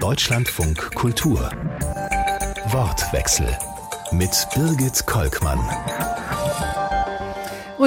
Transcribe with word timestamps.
Deutschlandfunk 0.00 0.94
Kultur. 0.94 1.50
Wortwechsel 2.66 3.58
mit 4.12 4.30
Birgit 4.54 5.04
Kolkmann. 5.06 5.58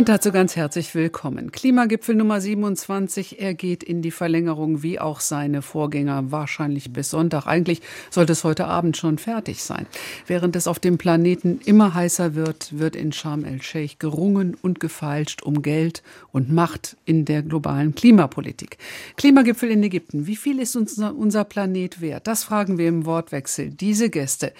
Und 0.02 0.10
dazu 0.10 0.32
ganz 0.32 0.56
herzlich 0.56 0.96
willkommen. 0.96 1.52
Klimagipfel 1.52 2.16
Nummer 2.16 2.42
27. 2.42 3.40
Er 3.40 3.54
geht 3.54 3.84
in 3.84 4.02
die 4.02 4.10
Verlängerung 4.10 4.82
wie 4.82 5.00
auch 5.00 5.20
seine 5.20 5.62
Vorgänger 5.62 6.32
wahrscheinlich 6.32 6.92
bis 6.92 7.12
Sonntag. 7.12 7.46
Eigentlich 7.46 7.82
sollte 8.10 8.32
es 8.32 8.44
heute 8.44 8.66
Abend 8.66 8.98
schon 8.98 9.20
fertig 9.20 9.62
sein. 9.62 9.86
Während 10.26 10.56
es 10.56 10.66
auf 10.66 10.80
dem 10.80 10.98
Planeten 10.98 11.60
immer 11.66 11.94
heißer 11.94 12.34
wird, 12.34 12.80
wird 12.80 12.96
in 12.96 13.12
Sharm 13.12 13.46
el-Sheikh 13.46 13.98
gerungen 14.00 14.58
und 14.60 14.80
gefeilscht 14.80 15.44
um 15.44 15.62
Geld 15.62 16.02
und 16.32 16.52
Macht 16.52 16.98
in 17.06 17.26
der 17.26 17.44
globalen 17.44 17.94
Klimapolitik. 17.94 18.80
Klimagipfel 19.18 19.70
in 19.70 19.84
Ägypten. 19.84 20.26
Wie 20.26 20.36
viel 20.36 20.60
ist 20.60 20.76
uns 20.76 20.98
unser 20.98 21.44
Planet 21.44 22.02
wert? 22.02 22.26
Das 22.26 22.44
fragen 22.44 22.80
wir 22.80 22.88
im 22.88 23.06
Wortwechsel. 23.06 23.70
Diese 23.70 24.10
Gäste. 24.10 24.52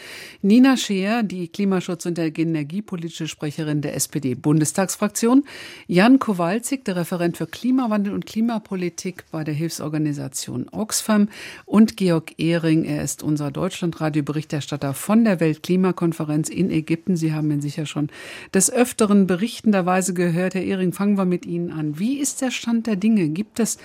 Nina 0.44 0.78
Scheer, 0.78 1.24
die 1.24 1.48
Klimaschutz- 1.48 2.06
und 2.06 2.20
energiepolitische 2.20 3.28
Sprecherin 3.28 3.82
der 3.82 3.96
SPD-Bundestagsfraktion 3.96 5.31
Redaktion. 5.32 5.44
Jan 5.88 6.20
Kowalczyk, 6.20 6.86
der 6.86 6.96
Referent 6.96 7.38
für 7.38 7.48
Klimawandel 7.48 8.14
und 8.14 8.26
Klimapolitik 8.26 9.26
bei 9.32 9.44
der 9.44 9.54
Hilfsorganisation 9.54 10.68
Oxfam 10.72 11.30
und 11.66 11.98
Georg 11.98 12.40
Ehring, 12.40 12.86
er 12.86 13.04
ist 13.04 13.24
unser 13.24 13.52
Deutschlandradio-Berichterstatter 13.52 14.94
von 14.94 15.24
der 15.26 15.40
Weltklimakonferenz 15.40 16.50
in 16.50 16.70
Ägypten. 16.70 17.18
Sie 17.18 17.34
haben 17.34 17.52
ihn 17.52 17.62
sicher 17.62 17.86
schon 17.86 18.10
des 18.54 18.72
Öfteren 18.72 19.28
berichtenderweise 19.28 20.14
gehört. 20.14 20.56
Herr 20.56 20.64
Ehring, 20.64 20.94
fangen 20.94 21.18
wir 21.18 21.26
mit 21.26 21.46
Ihnen 21.46 21.72
an. 21.72 22.00
Wie 22.00 22.20
ist 22.20 22.42
der 22.42 22.52
Stand 22.52 22.88
der 22.88 22.96
Dinge? 22.96 23.30
Gibt 23.30 23.60
es 23.60 23.78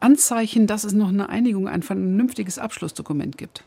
Anzeichen, 0.00 0.66
dass 0.66 0.84
es 0.84 0.92
noch 0.92 1.08
eine 1.08 1.28
Einigung, 1.28 1.68
ein 1.68 1.82
vernünftiges 1.82 2.58
Abschlussdokument 2.58 3.38
gibt? 3.38 3.64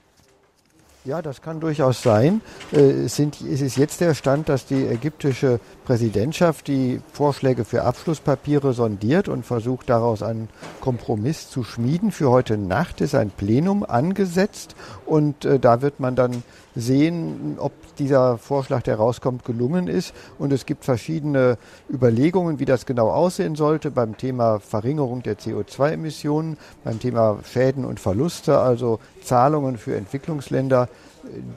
Ja, 1.05 1.21
das 1.21 1.43
kann 1.43 1.59
durchaus 1.59 2.01
sein. 2.01 2.41
Äh, 2.71 3.05
es 3.05 3.19
ist 3.19 3.77
jetzt 3.77 4.01
der 4.01 4.15
Stand, 4.15 4.49
dass 4.49 4.65
die 4.65 4.85
ägyptische 4.87 5.59
Präsidentschaft 5.85 6.67
die 6.67 6.99
Vorschläge 7.13 7.63
für 7.63 7.83
Abschlusspapiere 7.83 8.73
sondiert 8.73 9.29
und 9.29 9.45
versucht 9.45 9.89
daraus 9.89 10.23
einen 10.23 10.49
Kompromiss 10.81 11.49
zu 11.49 11.63
schmieden. 11.63 12.11
Für 12.11 12.31
heute 12.31 12.57
Nacht 12.57 13.01
ist 13.01 13.15
ein 13.15 13.29
Plenum 13.29 13.85
angesetzt 13.85 14.75
und 15.05 15.45
äh, 15.45 15.59
da 15.59 15.81
wird 15.81 15.99
man 15.99 16.15
dann 16.15 16.43
sehen, 16.75 17.55
ob 17.59 17.71
dieser 17.97 18.37
Vorschlag, 18.37 18.81
der 18.81 18.97
rauskommt, 18.97 19.45
gelungen 19.45 19.87
ist. 19.87 20.13
Und 20.37 20.51
es 20.51 20.65
gibt 20.65 20.83
verschiedene 20.83 21.57
Überlegungen, 21.89 22.59
wie 22.59 22.65
das 22.65 22.85
genau 22.85 23.09
aussehen 23.09 23.55
sollte 23.55 23.91
beim 23.91 24.17
Thema 24.17 24.59
Verringerung 24.59 25.23
der 25.23 25.37
CO2-Emissionen, 25.37 26.57
beim 26.83 26.99
Thema 26.99 27.39
Schäden 27.49 27.85
und 27.85 27.99
Verluste, 27.99 28.59
also 28.59 28.99
Zahlungen 29.23 29.77
für 29.77 29.95
Entwicklungsländer 29.95 30.89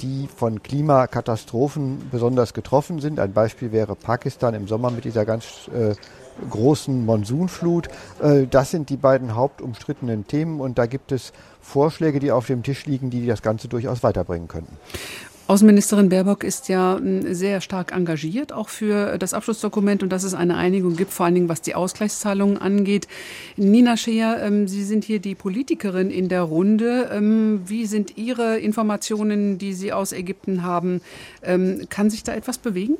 die 0.00 0.28
von 0.34 0.62
Klimakatastrophen 0.62 2.08
besonders 2.11 2.55
getroffen 2.55 3.00
sind. 3.00 3.20
Ein 3.20 3.33
Beispiel 3.33 3.72
wäre 3.72 3.94
Pakistan 3.94 4.55
im 4.55 4.69
Sommer 4.69 4.91
mit 4.91 5.05
dieser 5.05 5.25
ganz 5.25 5.69
äh, 5.75 5.94
großen 6.48 7.05
Monsunflut. 7.05 7.88
Äh, 8.22 8.47
das 8.47 8.70
sind 8.70 8.91
die 8.91 8.97
beiden 8.97 9.34
hauptumstrittenen 9.34 10.27
Themen 10.27 10.60
und 10.60 10.78
da 10.78 10.86
gibt 10.86 11.12
es 11.12 11.33
Vorschläge, 11.60 12.20
die 12.20 12.33
auf 12.33 12.47
dem 12.47 12.62
Tisch 12.62 12.86
liegen, 12.86 13.10
die 13.10 13.27
das 13.27 13.42
Ganze 13.42 13.69
durchaus 13.69 14.02
weiterbringen 14.02 14.48
könnten. 14.48 14.77
Außenministerin 15.48 16.10
Baerbock 16.10 16.44
ist 16.44 16.68
ja 16.68 16.98
hm, 16.98 17.32
sehr 17.32 17.62
stark 17.62 17.92
engagiert, 17.92 18.52
auch 18.52 18.68
für 18.68 19.16
das 19.16 19.32
Abschlussdokument 19.32 20.02
und 20.02 20.10
dass 20.10 20.22
es 20.22 20.34
eine 20.34 20.58
Einigung 20.58 20.94
gibt, 20.94 21.10
vor 21.10 21.24
allen 21.24 21.34
Dingen 21.34 21.48
was 21.48 21.62
die 21.62 21.74
Ausgleichszahlungen 21.74 22.58
angeht. 22.58 23.08
Nina 23.56 23.96
Scheer, 23.96 24.42
ähm, 24.42 24.69
Sie 24.69 24.84
sind 24.84 25.04
hier 25.04 25.20
die 25.20 25.34
Politikerin 25.34 26.10
in 26.10 26.28
der 26.28 26.42
Runde. 26.42 27.08
Ähm, 27.10 27.62
wie 27.64 27.86
sind 27.86 28.19
Ihre 28.19 28.58
Informationen, 28.58 29.56
die 29.56 29.72
Sie 29.72 29.91
aus 29.91 30.12
Ägypten 30.12 30.64
haben? 30.64 31.00
Ähm, 31.42 31.86
kann 31.88 32.10
sich 32.10 32.22
da 32.24 32.34
etwas 32.34 32.58
bewegen? 32.58 32.98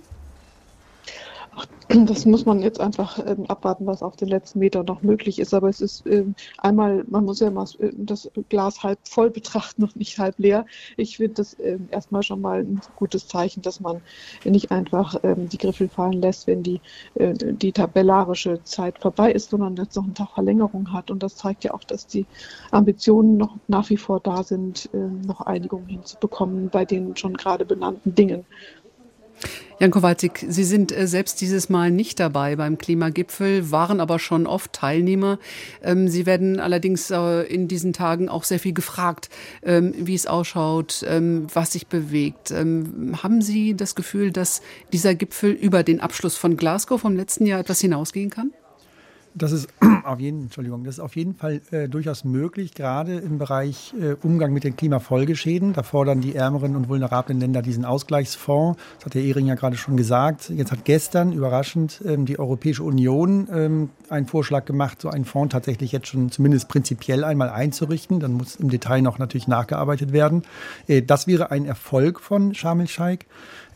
Das 1.89 2.27
muss 2.27 2.45
man 2.45 2.61
jetzt 2.61 2.81
einfach 2.81 3.19
ähm, 3.27 3.47
abwarten, 3.47 3.87
was 3.87 4.03
auf 4.03 4.17
den 4.17 4.29
letzten 4.29 4.59
Meter 4.59 4.83
noch 4.83 5.03
möglich 5.03 5.39
ist. 5.39 5.55
Aber 5.55 5.69
es 5.69 5.81
ist 5.81 6.07
ähm, 6.07 6.35
einmal, 6.59 7.05
man 7.09 7.25
muss 7.25 7.41
ja 7.41 7.51
mal 7.51 7.67
äh, 7.79 7.91
das 7.97 8.31
Glas 8.49 8.83
halb 8.83 8.99
voll 9.05 9.31
betrachten 9.39 9.85
und 9.85 9.97
nicht 9.97 10.19
halb 10.19 10.39
leer. 10.39 10.67
Ich 10.97 11.17
finde 11.17 11.35
das 11.35 11.57
ähm, 11.61 11.89
erstmal 11.91 12.23
schon 12.23 12.41
mal 12.41 12.61
ein 12.61 12.81
gutes 12.97 13.27
Zeichen, 13.29 13.63
dass 13.63 13.81
man 13.81 14.03
nicht 14.45 14.71
einfach 14.71 15.17
ähm, 15.23 15.49
die 15.49 15.59
Griffel 15.59 15.89
fallen 15.89 16.21
lässt, 16.21 16.47
wenn 16.47 16.63
die, 16.63 16.81
äh, 17.15 17.35
die 17.35 17.73
tabellarische 17.73 18.63
Zeit 18.65 18.99
vorbei 18.99 19.33
ist, 19.33 19.51
sondern 19.51 19.77
jetzt 19.77 19.97
noch 19.97 20.05
einen 20.05 20.15
Tag 20.15 20.31
Verlängerung 20.35 20.93
hat. 20.93 21.11
Und 21.11 21.23
das 21.23 21.37
zeigt 21.37 21.65
ja 21.65 21.73
auch, 21.73 21.85
dass 21.85 22.07
die 22.07 22.27
Ambitionen 22.71 23.37
noch 23.37 23.57
nach 23.67 23.89
wie 23.91 23.97
vor 23.97 24.21
da 24.21 24.43
sind, 24.43 24.91
äh, 24.93 24.99
noch 25.27 25.41
Einigung 25.41 25.87
hinzubekommen 25.87 26.69
bei 26.69 26.85
den 26.85 27.17
schon 27.17 27.35
gerade 27.35 27.65
benannten 27.65 28.15
Dingen. 28.15 28.45
Jan 29.81 29.93
Kowalczyk, 29.93 30.45
Sie 30.49 30.65
sind 30.65 30.91
äh, 30.91 31.07
selbst 31.07 31.41
dieses 31.41 31.69
Mal 31.69 31.93
nicht 31.93 32.19
dabei 32.19 32.57
beim 32.57 32.79
Klimagipfel, 32.79 33.71
waren 33.71 34.01
aber 34.01 34.19
schon 34.19 34.47
oft 34.47 34.73
Teilnehmer. 34.73 35.39
Ähm, 35.83 36.09
Sie 36.09 36.27
werden 36.27 36.59
allerdings 36.59 37.11
äh, 37.11 37.43
in 37.43 37.69
diesen 37.69 37.93
Tagen 37.93 38.29
auch 38.29 38.43
sehr 38.43 38.59
viel 38.59 38.73
gefragt, 38.73 39.29
ähm, 39.63 39.95
wie 39.97 40.17
es 40.17 40.27
ausschaut, 40.27 41.05
ähm, 41.09 41.47
was 41.55 41.73
sich 41.73 41.87
bewegt. 41.87 42.51
Haben 42.51 43.43
Sie 43.43 43.77
das 43.77 43.95
Gefühl, 43.95 44.33
dass 44.33 44.63
dieser 44.93 45.15
Gipfel 45.15 45.53
über 45.53 45.83
den 45.83 46.01
Abschluss 46.01 46.37
von 46.37 46.57
Glasgow 46.57 47.01
vom 47.01 47.15
letzten 47.17 47.47
Jahr 47.47 47.61
etwas 47.61 47.81
hinausgehen 47.81 48.31
kann? 48.31 48.53
Das 49.35 49.53
ist 49.53 49.69
auf 50.05 50.21
jeden, 50.21 50.43
Entschuldigung, 50.43 50.85
das 50.85 50.97
ist 50.97 51.01
auf 51.01 51.17
jeden 51.17 51.35
Fall 51.35 51.61
äh, 51.71 51.89
durchaus 51.89 52.25
möglich, 52.25 52.75
gerade 52.75 53.17
im 53.19 53.39
Bereich 53.39 53.95
äh, 54.01 54.15
Umgang 54.23 54.53
mit 54.53 54.65
den 54.65 54.77
Klimafolgeschäden. 54.77 55.73
Da 55.73 55.83
fordern 55.83 56.21
die 56.21 56.35
ärmeren 56.35 56.77
und 56.77 56.89
vulnerablen 56.89 57.39
Länder 57.41 57.63
diesen 57.63 57.85
Ausgleichsfonds. 57.85 58.81
Das 58.97 59.07
hat 59.07 59.15
der 59.15 59.23
Ehring 59.23 59.47
ja 59.47 59.55
gerade 59.55 59.77
schon 59.77 59.97
gesagt. 59.97 60.51
Jetzt 60.51 60.73
hat 60.73 60.85
gestern 60.85 61.33
überraschend 61.33 62.03
ähm, 62.05 62.27
die 62.27 62.39
Europäische 62.39 62.83
Union 62.83 63.49
ähm, 63.53 63.91
einen 64.09 64.27
Vorschlag 64.27 64.65
gemacht, 64.65 65.01
so 65.01 65.09
einen 65.09 65.25
Fonds 65.25 65.53
tatsächlich 65.53 65.93
jetzt 65.93 66.09
schon 66.09 66.31
zumindest 66.31 66.69
prinzipiell 66.69 67.25
einmal 67.25 67.51
einzurichten. 67.51 68.21
Dann 68.21 68.33
muss 68.33 68.57
im 68.57 68.71
Detail 68.71 69.03
noch 69.03 69.19
natürlich 69.19 69.49
nachgearbeitet 69.49 70.13
werden. 70.13 70.43
Äh, 70.87 71.03
das 71.03 71.27
wäre 71.27 71.51
ein 71.51 71.65
Erfolg 71.65 72.21
von 72.21 72.55
Sharm 72.55 72.81
el-Sheikh. 72.81 73.27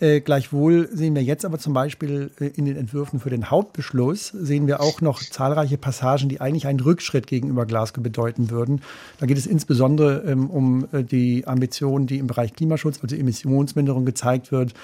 Äh, 0.02 0.20
gleichwohl 0.20 0.88
sehen 0.92 1.14
wir 1.14 1.22
jetzt 1.22 1.44
aber 1.44 1.60
zum 1.60 1.74
Beispiel 1.74 2.32
äh, 2.40 2.46
in 2.56 2.64
den 2.64 2.76
Entwürfen 2.76 3.20
für 3.20 3.30
den 3.30 3.50
Hauptbeschluss, 3.50 4.26
sehen 4.30 4.66
wir 4.66 4.80
auch 4.80 5.00
noch 5.00 5.22
zahlreiche 5.22 5.78
Passagen, 5.78 6.28
die 6.28 6.40
eigentlich 6.40 6.66
einen 6.66 6.80
Rückschritt 6.80 7.28
gegenüber 7.28 7.66
Glasgow 7.66 8.02
bedeuten 8.02 8.50
würden. 8.50 8.82
Da 9.20 9.26
geht 9.26 9.38
es 9.38 9.46
insbesondere 9.46 10.24
ähm, 10.26 10.50
um 10.50 10.88
äh, 10.90 11.04
die 11.04 11.46
Ambitionen, 11.46 12.08
die 12.08 12.18
im 12.18 12.26
Bereich 12.26 12.52
Klimaschutz, 12.52 12.98
also 13.00 13.14
Emissionsminderung 13.14 14.04
gezeigt 14.04 14.50
wird. 14.50 14.74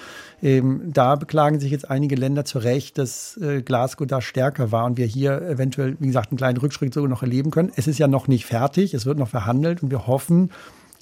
Ähm, 0.41 0.83
da 0.87 1.17
beklagen 1.17 1.59
sich 1.59 1.73
jetzt 1.73 1.91
einige 1.91 2.15
Länder 2.15 2.45
zu 2.45 2.61
Recht, 2.61 2.97
dass 2.97 3.37
äh, 3.39 3.63
Glasgow 3.63 4.07
da 4.07 4.21
stärker 4.21 4.71
war 4.71 4.85
und 4.85 4.99
wir 4.99 5.07
hier 5.07 5.43
eventuell, 5.43 5.97
wie 5.99 6.07
gesagt, 6.07 6.31
einen 6.31 6.39
kleinen 6.39 6.59
Rückschritt 6.59 6.95
sogar 6.95 7.11
noch 7.11 7.25
erleben 7.25 7.51
können. 7.51 7.73
Es 7.75 7.89
ist 7.89 7.99
ja 7.99 8.07
noch 8.07 8.29
nicht 8.29 8.47
fertig, 8.47 8.95
es 8.95 9.05
wird 9.05 9.19
noch 9.19 9.29
verhandelt 9.29 9.83
und 9.83 9.91
wir 9.91 10.07
hoffen, 10.07 10.51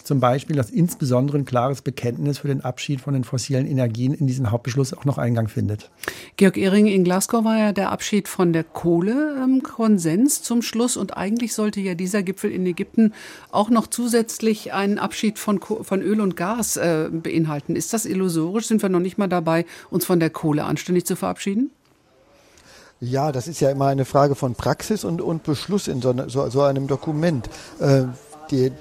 zum 0.06 0.21
Beispiel, 0.21 0.55
dass 0.55 0.71
insbesondere 0.71 1.37
ein 1.37 1.44
klares 1.44 1.83
Bekenntnis 1.83 2.39
für 2.39 2.49
den 2.49 2.61
Abschied 2.61 3.00
von 3.00 3.12
den 3.12 3.25
fossilen 3.25 3.67
Energien 3.67 4.15
in 4.15 4.28
diesen 4.28 4.53
Hauptbeschluss 4.53 4.94
auch 4.94 5.05
noch 5.05 5.19
Eingang 5.19 5.49
findet. 5.49 5.91
Georg 6.37 6.56
Ehring, 6.56 6.87
in 6.87 7.03
Glasgow 7.03 7.44
war 7.44 7.59
ja 7.59 7.72
der 7.72 7.91
Abschied 7.91 8.28
von 8.28 8.53
der 8.53 8.62
Kohle 8.62 9.37
ähm, 9.43 9.65
Konsens 9.65 10.43
zum 10.43 10.62
Schluss 10.62 10.97
und 10.97 11.17
eigentlich 11.17 11.55
sollte 11.55 11.81
ja 11.81 11.94
dieser 11.94 12.22
Gipfel 12.22 12.53
in 12.53 12.65
Ägypten 12.67 13.15
auch 13.50 13.69
noch 13.69 13.89
zusätzlich 13.89 14.72
einen 14.72 14.99
Abschied 14.99 15.41
von, 15.41 15.61
von 15.61 16.00
Öl 16.03 16.21
und 16.21 16.37
Gas 16.37 16.77
äh, 16.77 17.09
beinhalten. 17.11 17.75
Ist 17.75 17.93
das 17.93 18.06
illusorisch? 18.06 18.69
Sind 18.69 18.83
wir 18.83 18.88
noch 18.88 19.00
nicht 19.00 19.19
mal 19.19 19.28
dabei, 19.28 19.67
uns 19.91 20.05
von 20.05 20.21
der 20.21 20.31
Kohle 20.31 20.65
anständig 20.65 21.05
zu 21.05 21.17
verabschieden? 21.17 21.71
Ja, 23.00 23.33
das 23.33 23.49
ist 23.49 23.61
ja 23.61 23.71
immer 23.71 23.87
eine 23.87 24.05
Frage 24.05 24.37
von 24.37 24.55
Praxis 24.55 25.05
und, 25.05 25.21
und 25.21 25.43
Beschluss 25.43 25.88
in 25.88 26.00
so, 26.00 26.15
so, 26.28 26.49
so 26.49 26.62
einem 26.62 26.87
Dokument. 26.87 27.50
Äh, 27.81 28.05
die, 28.50 28.73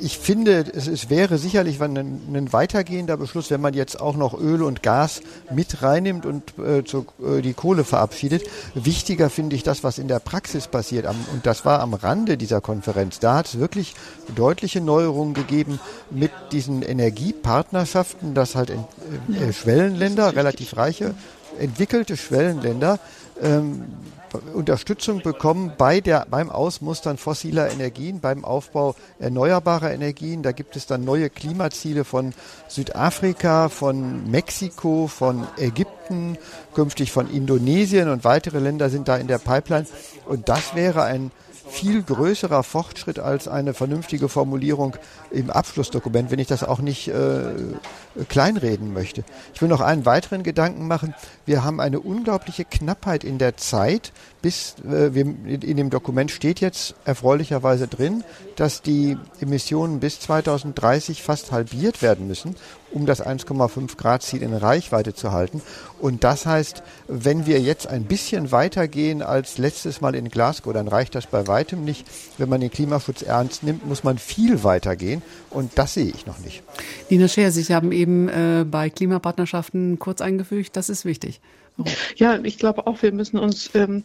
ich 0.00 0.18
finde, 0.18 0.64
es, 0.72 0.86
es 0.86 1.10
wäre 1.10 1.38
sicherlich 1.38 1.80
ein, 1.80 1.96
ein, 1.96 2.52
weitergehender 2.52 3.16
Beschluss, 3.16 3.50
wenn 3.50 3.60
man 3.60 3.74
jetzt 3.74 4.00
auch 4.00 4.16
noch 4.16 4.38
Öl 4.38 4.62
und 4.62 4.82
Gas 4.82 5.20
mit 5.52 5.82
reinnimmt 5.82 6.26
und 6.26 6.58
äh, 6.58 6.84
zu, 6.84 7.06
äh, 7.24 7.42
die 7.42 7.54
Kohle 7.54 7.84
verabschiedet. 7.84 8.44
Wichtiger 8.74 9.30
finde 9.30 9.56
ich 9.56 9.62
das, 9.62 9.84
was 9.84 9.98
in 9.98 10.08
der 10.08 10.18
Praxis 10.18 10.68
passiert. 10.68 11.06
Am, 11.06 11.16
und 11.32 11.46
das 11.46 11.64
war 11.64 11.80
am 11.80 11.94
Rande 11.94 12.36
dieser 12.36 12.60
Konferenz. 12.60 13.18
Da 13.18 13.36
hat 13.36 13.46
es 13.46 13.58
wirklich 13.58 13.94
deutliche 14.34 14.80
Neuerungen 14.80 15.34
gegeben 15.34 15.80
mit 16.10 16.30
diesen 16.52 16.82
Energiepartnerschaften, 16.82 18.34
dass 18.34 18.54
halt 18.54 18.70
in, 18.70 18.84
äh, 19.34 19.52
Schwellenländer, 19.52 20.34
relativ 20.34 20.76
reiche, 20.76 21.14
entwickelte 21.58 22.16
Schwellenländer, 22.16 22.98
ähm, 23.42 23.84
Unterstützung 24.54 25.22
bekommen 25.22 25.72
bei 25.76 26.00
der, 26.00 26.26
beim 26.30 26.50
Ausmustern 26.50 27.16
fossiler 27.16 27.70
Energien, 27.70 28.20
beim 28.20 28.44
Aufbau 28.44 28.94
erneuerbarer 29.18 29.92
Energien. 29.92 30.42
Da 30.42 30.52
gibt 30.52 30.76
es 30.76 30.86
dann 30.86 31.04
neue 31.04 31.30
Klimaziele 31.30 32.04
von 32.04 32.34
Südafrika, 32.68 33.68
von 33.68 34.30
Mexiko, 34.30 35.06
von 35.06 35.46
Ägypten, 35.56 36.38
künftig 36.74 37.12
von 37.12 37.30
Indonesien 37.30 38.08
und 38.08 38.24
weitere 38.24 38.58
Länder 38.58 38.90
sind 38.90 39.08
da 39.08 39.16
in 39.16 39.28
der 39.28 39.38
Pipeline. 39.38 39.86
Und 40.26 40.48
das 40.48 40.74
wäre 40.74 41.02
ein 41.04 41.30
viel 41.68 42.02
größerer 42.02 42.62
Fortschritt 42.62 43.18
als 43.18 43.46
eine 43.46 43.74
vernünftige 43.74 44.28
Formulierung 44.28 44.96
im 45.30 45.50
Abschlussdokument, 45.50 46.30
wenn 46.30 46.38
ich 46.38 46.46
das 46.46 46.64
auch 46.64 46.80
nicht 46.80 47.08
äh, 47.08 47.50
kleinreden 48.28 48.92
möchte. 48.92 49.24
Ich 49.54 49.62
will 49.62 49.68
noch 49.68 49.80
einen 49.80 50.06
weiteren 50.06 50.42
Gedanken 50.42 50.86
machen. 50.86 51.14
Wir 51.46 51.64
haben 51.64 51.80
eine 51.80 52.00
unglaubliche 52.00 52.64
Knappheit 52.64 53.24
in 53.24 53.38
der 53.38 53.56
Zeit, 53.56 54.12
bis 54.42 54.76
äh, 54.80 55.14
wir, 55.14 55.22
in 55.24 55.76
dem 55.76 55.90
Dokument 55.90 56.30
steht 56.30 56.60
jetzt 56.60 56.94
erfreulicherweise 57.04 57.88
drin, 57.88 58.24
dass 58.56 58.82
die 58.82 59.16
Emissionen 59.40 60.00
bis 60.00 60.20
2030 60.20 61.22
fast 61.22 61.52
halbiert 61.52 62.02
werden 62.02 62.26
müssen, 62.26 62.56
um 62.90 63.06
das 63.06 63.24
1,5 63.24 63.96
Grad 63.96 64.22
Ziel 64.22 64.42
in 64.42 64.54
Reichweite 64.54 65.14
zu 65.14 65.32
halten. 65.32 65.62
Und 66.00 66.24
das 66.24 66.46
heißt, 66.46 66.82
wenn 67.06 67.46
wir 67.46 67.60
jetzt 67.60 67.86
ein 67.86 68.04
bisschen 68.04 68.52
weitergehen 68.52 69.22
als 69.22 69.58
letztes 69.58 70.00
Mal 70.00 70.14
in 70.14 70.28
Glasgow, 70.28 70.72
dann 70.72 70.88
reicht 70.88 71.14
das 71.14 71.26
bei 71.26 71.46
weitem 71.46 71.84
nicht. 71.84 72.06
Wenn 72.38 72.48
man 72.48 72.60
den 72.60 72.70
Klimaschutz 72.70 73.22
ernst 73.22 73.62
nimmt, 73.62 73.86
muss 73.86 74.04
man 74.04 74.18
viel 74.18 74.64
weitergehen. 74.64 75.17
Und 75.50 75.72
das 75.76 75.94
sehe 75.94 76.06
ich 76.06 76.26
noch 76.26 76.38
nicht. 76.38 76.62
Nina 77.10 77.28
Scher, 77.28 77.50
Sie 77.50 77.74
haben 77.74 77.92
eben 77.92 78.28
äh, 78.28 78.64
bei 78.68 78.90
Klimapartnerschaften 78.90 79.98
kurz 79.98 80.20
eingefügt, 80.20 80.76
das 80.76 80.88
ist 80.88 81.04
wichtig. 81.04 81.40
Ja, 82.16 82.38
ich 82.42 82.58
glaube 82.58 82.86
auch, 82.86 83.02
wir 83.02 83.12
müssen 83.12 83.38
uns 83.38 83.70
ähm, 83.74 84.02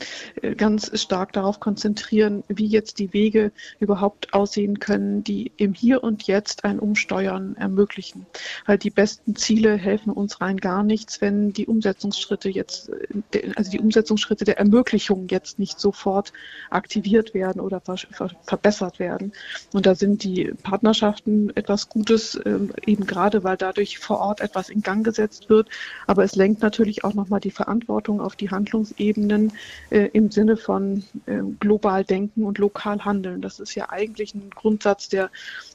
ganz 0.57 0.91
stark 1.01 1.33
darauf 1.33 1.59
konzentrieren, 1.59 2.43
wie 2.47 2.67
jetzt 2.67 2.99
die 2.99 3.13
Wege 3.13 3.51
überhaupt 3.79 4.33
aussehen 4.33 4.79
können, 4.79 5.23
die 5.23 5.51
im 5.57 5.73
Hier 5.73 6.03
und 6.03 6.23
Jetzt 6.23 6.65
ein 6.65 6.79
Umsteuern 6.79 7.55
ermöglichen. 7.55 8.27
Weil 8.65 8.77
die 8.77 8.91
besten 8.91 9.35
Ziele 9.35 9.75
helfen 9.75 10.11
uns 10.13 10.39
rein 10.39 10.57
gar 10.57 10.83
nichts, 10.83 11.19
wenn 11.21 11.51
die 11.51 11.65
Umsetzungsschritte 11.65 12.49
jetzt, 12.49 12.89
äh, 13.33 13.51
also 13.55 13.71
die 13.71 13.79
Umsetzungsschritte 13.79 14.45
der 14.45 14.59
Ermöglichung 14.59 15.27
jetzt 15.29 15.57
nicht 15.57 15.79
sofort 15.79 16.31
aktiviert 16.69 17.33
werden 17.33 17.59
oder 17.59 17.81
ver 17.81 17.97
ver 17.97 18.29
verbessert 18.45 18.99
werden. 18.99 19.33
Und 19.71 19.85
da 19.85 19.95
sind 19.95 20.23
die 20.23 20.53
Partnerschaften 20.61 21.55
etwas 21.55 21.89
Gutes, 21.89 22.39
ähm, 22.45 22.71
eben 22.85 23.07
gerade 23.07 23.43
weil 23.43 23.57
dadurch 23.57 23.97
vor 23.97 24.19
Ort 24.19 24.41
etwas 24.41 24.69
in 24.69 24.81
Gang 24.81 25.03
gesetzt 25.03 25.49
wird. 25.49 25.69
Aber 26.05 26.23
es 26.23 26.35
lenkt 26.35 26.61
natürlich 26.61 27.03
auch 27.03 27.13
nochmal 27.13 27.39
die 27.39 27.51
Verantwortung 27.63 28.19
auf 28.19 28.35
die 28.35 28.49
Handlungsebenen 28.49 29.53
äh, 29.89 30.09
im 30.13 30.31
Sinne 30.31 30.57
von 30.57 31.03
äh, 31.25 31.39
global 31.59 32.03
denken 32.03 32.43
und 32.43 32.57
lokal 32.57 33.03
handeln. 33.05 33.41
Das 33.41 33.59
ist 33.59 33.73
ja 33.75 33.89
eigentlich 33.89 34.35
ein 34.35 34.49
Grundsatz, 34.49 35.07
der, 35.07 35.31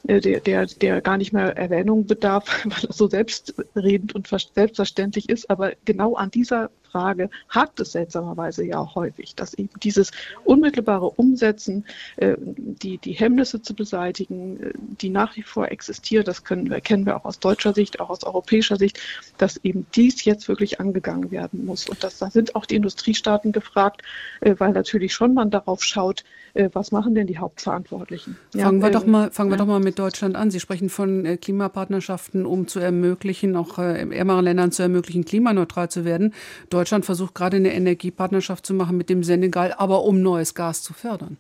äh, 0.07 0.21
der, 0.21 0.41
der, 0.41 0.67
der 0.67 1.01
gar 1.01 1.17
nicht 1.17 1.33
mehr 1.33 1.57
Erwähnung 1.57 2.07
bedarf, 2.07 2.65
weil 2.65 2.85
er 2.85 2.93
so 2.93 3.09
selbstredend 3.09 4.15
und 4.15 4.29
selbstverständlich 4.29 5.29
ist. 5.29 5.49
Aber 5.49 5.73
genau 5.85 6.15
an 6.15 6.31
dieser 6.31 6.71
Frage 6.91 7.31
hakt 7.49 7.81
es 7.81 7.93
seltsamerweise 7.93 8.65
ja 8.65 8.79
auch 8.79 8.95
häufig, 8.95 9.35
dass 9.35 9.55
eben 9.55 9.71
dieses 9.83 10.11
unmittelbare 10.45 11.11
Umsetzen, 11.11 11.85
äh, 12.17 12.37
die, 12.39 12.99
die 12.99 13.13
Hemmnisse 13.13 13.63
zu 13.63 13.75
beseitigen, 13.75 14.61
äh, 14.61 14.73
die 15.01 15.11
nach 15.11 15.37
wie 15.37 15.43
vor 15.43 15.71
existieren, 15.71 16.25
das 16.25 16.45
können 16.45 16.71
wir, 16.71 16.81
kennen 16.81 17.07
wir 17.07 17.17
auch 17.17 17.25
aus 17.25 17.39
deutscher 17.39 17.75
Sicht, 17.75 18.01
auch 18.01 18.11
aus 18.11 18.25
europäischer 18.25 18.77
Sicht, 18.77 19.01
dass 19.39 19.59
eben 19.59 19.87
dies 19.95 20.25
jetzt 20.25 20.49
wirklich 20.49 20.81
angegangen 20.81 21.31
werden 21.31 21.65
muss. 21.65 21.89
Und 21.89 22.03
das, 22.03 22.19
da 22.19 22.31
sind 22.31 22.55
auch 22.55 22.67
die 22.67 22.77
Industriestaaten 22.77 23.53
gefragt, 23.53 24.03
äh, 24.41 24.55
weil 24.59 24.73
natürlich 24.73 25.15
schon 25.15 25.35
man 25.35 25.51
darauf 25.51 25.83
schaut, 25.83 26.25
was 26.73 26.91
machen 26.91 27.15
denn 27.15 27.27
die 27.27 27.39
Hauptverantwortlichen? 27.39 28.37
Fangen, 28.57 28.81
ja, 28.81 28.87
wir, 28.87 28.91
doch 28.91 29.05
ähm, 29.05 29.11
mal, 29.11 29.31
fangen 29.31 29.51
ja. 29.51 29.55
wir 29.55 29.59
doch 29.59 29.67
mal 29.67 29.79
mit 29.79 29.99
Deutschland 29.99 30.35
an. 30.35 30.51
Sie 30.51 30.59
sprechen 30.59 30.89
von 30.89 31.39
Klimapartnerschaften, 31.41 32.47
um 32.47 32.67
zu 32.67 32.81
ermöglichen, 32.81 33.55
auch 33.55 33.79
in 33.79 34.11
ärmeren 34.11 34.45
Ländern 34.45 34.73
zu 34.73 34.83
ermöglichen, 34.83 35.25
klimaneutral 35.25 35.89
zu 35.89 36.05
werden. 36.05 36.35
Deutschland 36.71 36.78
versucht 36.87 37.35
gerade 37.35 37.57
eine 37.57 37.73
Energiepartnerschaft 37.73 38.65
zu 38.67 38.75
machen 38.75 38.97
mit 38.97 39.11
dem 39.11 39.23
Senegal, 39.23 39.75
aber 39.77 40.05
um 40.05 40.23
neues 40.23 40.55
Gas 40.55 40.83
zu 40.83 40.93
fördern. 40.93 41.37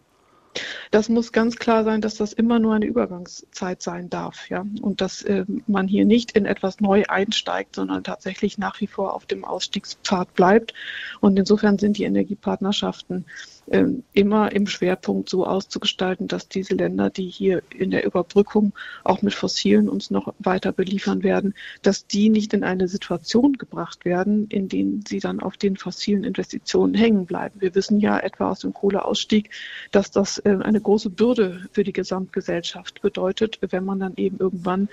Das 0.90 1.08
muss 1.08 1.32
ganz 1.32 1.56
klar 1.56 1.84
sein, 1.84 2.00
dass 2.00 2.16
das 2.16 2.32
immer 2.32 2.58
nur 2.58 2.74
eine 2.74 2.86
Übergangszeit 2.86 3.82
sein 3.82 4.10
darf, 4.10 4.48
ja, 4.48 4.64
und 4.80 5.00
dass 5.00 5.22
äh, 5.22 5.44
man 5.66 5.86
hier 5.86 6.04
nicht 6.04 6.32
in 6.32 6.46
etwas 6.46 6.80
neu 6.80 7.04
einsteigt, 7.06 7.76
sondern 7.76 8.02
tatsächlich 8.02 8.58
nach 8.58 8.80
wie 8.80 8.86
vor 8.86 9.14
auf 9.14 9.26
dem 9.26 9.44
Ausstiegspfad 9.44 10.34
bleibt. 10.34 10.74
Und 11.20 11.38
insofern 11.38 11.78
sind 11.78 11.98
die 11.98 12.04
Energiepartnerschaften 12.04 13.26
immer 13.70 14.52
im 14.52 14.66
Schwerpunkt 14.66 15.28
so 15.28 15.46
auszugestalten, 15.46 16.26
dass 16.26 16.48
diese 16.48 16.74
Länder, 16.74 17.10
die 17.10 17.28
hier 17.28 17.62
in 17.76 17.90
der 17.90 18.06
Überbrückung 18.06 18.72
auch 19.04 19.20
mit 19.20 19.34
Fossilen 19.34 19.88
uns 19.90 20.10
noch 20.10 20.32
weiter 20.38 20.72
beliefern 20.72 21.22
werden, 21.22 21.54
dass 21.82 22.06
die 22.06 22.30
nicht 22.30 22.54
in 22.54 22.64
eine 22.64 22.88
Situation 22.88 23.54
gebracht 23.54 24.06
werden, 24.06 24.46
in 24.48 24.68
denen 24.68 25.04
sie 25.06 25.20
dann 25.20 25.40
auf 25.40 25.58
den 25.58 25.76
fossilen 25.76 26.24
Investitionen 26.24 26.94
hängen 26.94 27.26
bleiben. 27.26 27.60
Wir 27.60 27.74
wissen 27.74 28.00
ja 28.00 28.18
etwa 28.18 28.50
aus 28.50 28.60
dem 28.60 28.72
Kohleausstieg, 28.72 29.50
dass 29.90 30.10
das 30.10 30.38
äh, 30.38 30.56
eine 30.62 30.80
große 30.80 31.10
Bürde 31.10 31.68
für 31.72 31.84
die 31.84 31.92
Gesamtgesellschaft 31.92 33.02
bedeutet, 33.02 33.58
wenn 33.70 33.84
man 33.84 34.00
dann 34.00 34.14
eben 34.16 34.38
irgendwann 34.38 34.88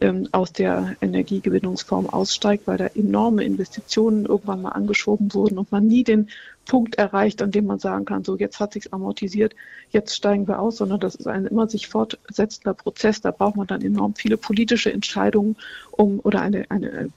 ähm, 0.00 0.28
aus 0.32 0.52
der 0.52 0.96
Energiegewinnungsform 1.00 2.08
aussteigt, 2.08 2.66
weil 2.66 2.78
da 2.78 2.86
enorme 2.86 3.44
Investitionen 3.44 4.26
irgendwann 4.26 4.62
mal 4.62 4.70
angeschoben 4.70 5.32
wurden 5.34 5.58
und 5.58 5.72
man 5.72 5.86
nie 5.86 6.04
den 6.04 6.28
Punkt 6.68 6.96
erreicht, 6.96 7.42
an 7.42 7.50
dem 7.50 7.66
man 7.66 7.78
sagen 7.78 8.04
kann, 8.04 8.24
so 8.24 8.36
jetzt 8.36 8.60
hat 8.60 8.74
sich's 8.74 8.92
amortisiert, 8.92 9.56
jetzt 9.90 10.14
steigen 10.14 10.46
wir 10.46 10.60
aus, 10.60 10.76
sondern 10.76 11.00
das 11.00 11.14
ist 11.14 11.26
ein 11.26 11.46
immer 11.46 11.66
sich 11.66 11.88
fortsetzender 11.88 12.74
Prozess. 12.74 13.22
Da 13.22 13.30
braucht 13.30 13.56
man 13.56 13.66
dann 13.66 13.80
enorm 13.80 14.14
viele 14.14 14.36
politische 14.36 14.92
Entscheidungen, 14.92 15.56
um 15.92 16.20
oder 16.20 16.42
eine, 16.42 16.70
eine 16.70 17.08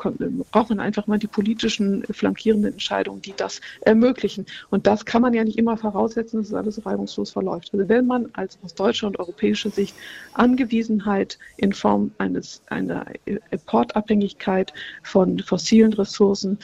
braucht 0.51 0.69
man 0.69 0.79
einfach 0.79 1.05
mal 1.05 1.19
die 1.19 1.27
politischen 1.27 2.03
flankierenden 2.09 2.71
Entscheidungen, 2.73 3.21
die 3.21 3.33
das 3.35 3.59
ermöglichen. 3.81 4.45
Und 4.69 4.87
das 4.87 5.05
kann 5.05 5.21
man 5.21 5.33
ja 5.33 5.43
nicht 5.43 5.57
immer 5.57 5.75
voraussetzen, 5.77 6.37
dass 6.37 6.47
es 6.47 6.53
alles 6.53 6.85
reibungslos 6.85 7.31
verläuft. 7.31 7.71
Also 7.73 7.89
wenn 7.89 8.07
man 8.07 8.29
als 8.33 8.57
aus 8.63 8.73
deutscher 8.73 9.07
und 9.07 9.19
europäischer 9.19 9.69
Sicht 9.69 9.93
Angewiesenheit 10.33 11.37
in 11.57 11.73
Form 11.73 12.11
eines 12.17 12.61
einer 12.67 13.05
Importabhängigkeit 13.51 14.73
von 15.03 15.39
fossilen 15.39 15.91
Ressourcen 15.91 16.57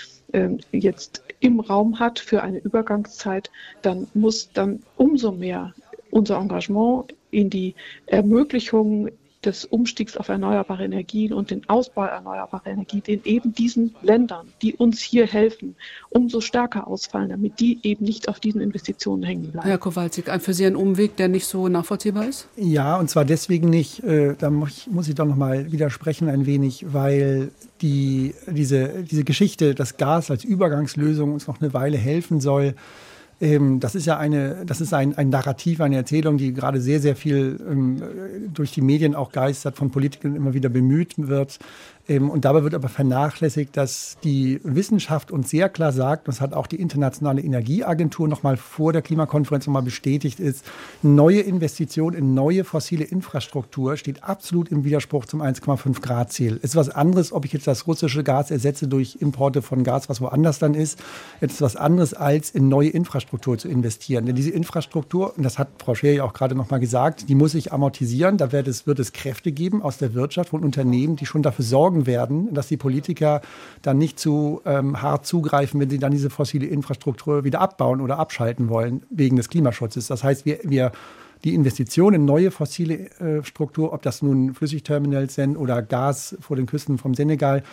jetzt 0.71 1.23
im 1.39 1.59
Raum 1.59 1.99
hat 1.99 2.19
für 2.19 2.43
eine 2.43 2.59
Übergangszeit, 2.59 3.49
dann 3.81 4.07
muss 4.13 4.51
dann 4.51 4.83
umso 4.95 5.31
mehr 5.31 5.73
unser 6.11 6.37
Engagement 6.37 7.13
in 7.31 7.49
die 7.49 7.75
Ermöglichung 8.07 9.09
des 9.47 9.65
Umstiegs 9.65 10.17
auf 10.17 10.29
erneuerbare 10.29 10.83
Energien 10.83 11.33
und 11.33 11.49
den 11.49 11.67
Ausbau 11.69 12.03
erneuerbarer 12.03 12.67
Energien 12.67 13.01
in 13.07 13.21
eben 13.23 13.53
diesen 13.53 13.95
Ländern, 14.01 14.47
die 14.61 14.75
uns 14.75 14.99
hier 14.99 15.25
helfen, 15.25 15.75
umso 16.09 16.41
stärker 16.41 16.87
ausfallen, 16.87 17.29
damit 17.29 17.59
die 17.59 17.79
eben 17.83 18.05
nicht 18.05 18.29
auf 18.29 18.39
diesen 18.39 18.61
Investitionen 18.61 19.23
hängen 19.23 19.51
bleiben. 19.51 19.67
Herr 19.67 19.77
Kowalczyk, 19.77 20.29
für 20.41 20.53
Sie 20.53 20.65
ein 20.65 20.75
Umweg, 20.75 21.15
der 21.15 21.29
nicht 21.29 21.45
so 21.45 21.67
nachvollziehbar 21.67 22.27
ist? 22.27 22.47
Ja, 22.57 22.97
und 22.97 23.09
zwar 23.09 23.25
deswegen 23.25 23.69
nicht, 23.69 24.03
äh, 24.03 24.35
da 24.37 24.49
muss 24.49 24.69
ich, 24.69 24.87
muss 24.87 25.07
ich 25.07 25.15
doch 25.15 25.25
noch 25.25 25.35
mal 25.35 25.71
widersprechen 25.71 26.29
ein 26.29 26.45
wenig, 26.45 26.85
weil 26.93 27.51
die, 27.81 28.35
diese, 28.47 29.03
diese 29.03 29.23
Geschichte, 29.23 29.73
dass 29.75 29.97
Gas 29.97 30.29
als 30.29 30.43
Übergangslösung 30.43 31.33
uns 31.33 31.47
noch 31.47 31.61
eine 31.61 31.73
Weile 31.73 31.97
helfen 31.97 32.41
soll, 32.41 32.75
ähm, 33.39 33.79
das 33.79 33.95
ist 33.95 34.05
ja 34.05 34.17
eine, 34.17 34.65
das 34.65 34.81
ist 34.81 34.93
ein, 34.93 35.17
ein 35.17 35.29
Narrativ, 35.29 35.81
eine 35.81 35.95
Erzählung, 35.95 36.37
die 36.37 36.53
gerade 36.53 36.81
sehr, 36.81 36.99
sehr 36.99 37.15
viel 37.15 37.59
ähm, 37.69 38.01
durch 38.53 38.71
die 38.71 38.81
Medien 38.81 39.15
auch 39.15 39.31
geistert, 39.31 39.75
von 39.75 39.91
Politikern 39.91 40.35
immer 40.35 40.53
wieder 40.53 40.69
bemüht 40.69 41.13
wird. 41.17 41.59
Ähm, 42.07 42.29
und 42.29 42.45
dabei 42.45 42.63
wird 42.63 42.73
aber 42.73 42.89
vernachlässigt, 42.89 43.75
dass 43.75 44.17
die 44.23 44.59
Wissenschaft 44.63 45.31
uns 45.31 45.49
sehr 45.49 45.69
klar 45.69 45.91
sagt, 45.91 46.27
das 46.27 46.41
hat 46.41 46.53
auch 46.53 46.67
die 46.67 46.77
Internationale 46.77 47.41
Energieagentur 47.41 48.27
noch 48.27 48.43
mal 48.43 48.57
vor 48.57 48.93
der 48.93 49.01
Klimakonferenz 49.01 49.67
noch 49.67 49.73
mal 49.73 49.81
bestätigt, 49.81 50.39
ist, 50.39 50.65
neue 51.01 51.41
Investitionen 51.41 52.15
in 52.15 52.33
neue 52.33 52.63
fossile 52.63 53.03
Infrastruktur 53.03 53.97
steht 53.97 54.23
absolut 54.23 54.69
im 54.69 54.83
Widerspruch 54.83 55.25
zum 55.25 55.41
1,5 55.41 56.01
Grad 56.01 56.31
Ziel. 56.31 56.59
Ist 56.61 56.75
was 56.75 56.89
anderes, 56.89 57.31
ob 57.31 57.45
ich 57.45 57.53
jetzt 57.53 57.67
das 57.67 57.87
russische 57.87 58.23
Gas 58.23 58.51
ersetze 58.51 58.87
durch 58.87 59.17
Importe 59.19 59.61
von 59.61 59.83
Gas, 59.83 60.09
was 60.09 60.21
woanders 60.21 60.59
dann 60.59 60.73
ist. 60.73 60.99
Jetzt 61.41 61.53
ist 61.53 61.61
was 61.61 61.75
anderes, 61.75 62.13
als 62.13 62.51
in 62.51 62.69
neue 62.69 62.89
Infrastruktur 62.89 63.57
zu 63.57 63.67
investieren. 63.67 64.25
Denn 64.25 64.35
diese 64.35 64.51
Infrastruktur, 64.51 65.35
und 65.37 65.43
das 65.43 65.57
hat 65.57 65.69
Frau 65.79 65.95
Scher 65.95 66.13
ja 66.13 66.23
auch 66.23 66.33
gerade 66.33 66.55
noch 66.55 66.69
mal 66.69 66.79
gesagt, 66.79 67.29
die 67.29 67.35
muss 67.35 67.51
sich 67.51 67.73
amortisieren. 67.73 68.37
Da 68.37 68.51
wird 68.51 68.67
es, 68.67 68.87
wird 68.87 68.99
es 68.99 69.13
Kräfte 69.13 69.51
geben 69.51 69.81
aus 69.81 69.97
der 69.97 70.13
Wirtschaft 70.13 70.49
von 70.49 70.63
Unternehmen, 70.63 71.15
die 71.15 71.25
schon 71.25 71.41
dafür 71.41 71.65
sorgen, 71.65 71.96
sorgen 71.97 72.05
werden, 72.05 72.53
dass 72.53 72.67
die 72.67 72.77
Politiker 72.77 73.41
dann 73.81 73.97
nicht 73.97 74.19
zu 74.19 74.61
ähm, 74.65 75.01
hart 75.01 75.25
zugreifen, 75.25 75.79
wenn 75.79 75.89
sie 75.89 75.99
dann 75.99 76.11
diese 76.11 76.29
fossile 76.29 76.67
Infrastruktur 76.67 77.43
wieder 77.43 77.61
abbauen 77.61 78.01
oder 78.01 78.19
abschalten 78.19 78.69
wollen 78.69 79.03
wegen 79.09 79.37
des 79.37 79.49
Klimaschutzes. 79.49 80.07
Das 80.07 80.23
heißt, 80.23 80.45
wir, 80.45 80.59
wir 80.63 80.91
die 81.43 81.53
Investition 81.53 82.13
in 82.13 82.25
neue 82.25 82.49
fossile 82.49 83.09
äh, 83.19 83.43
Struktur, 83.43 83.93
ob 83.93 84.01
das 84.01 84.21
nun 84.21 84.53
Flüssigterminals 84.53 85.35
sind 85.35 85.55
oder 85.55 85.81
Gas 85.83 86.35
vor 86.39 86.55
den 86.55 86.65
Küsten 86.65 86.97
vom 86.97 87.13
Senegal, 87.13 87.63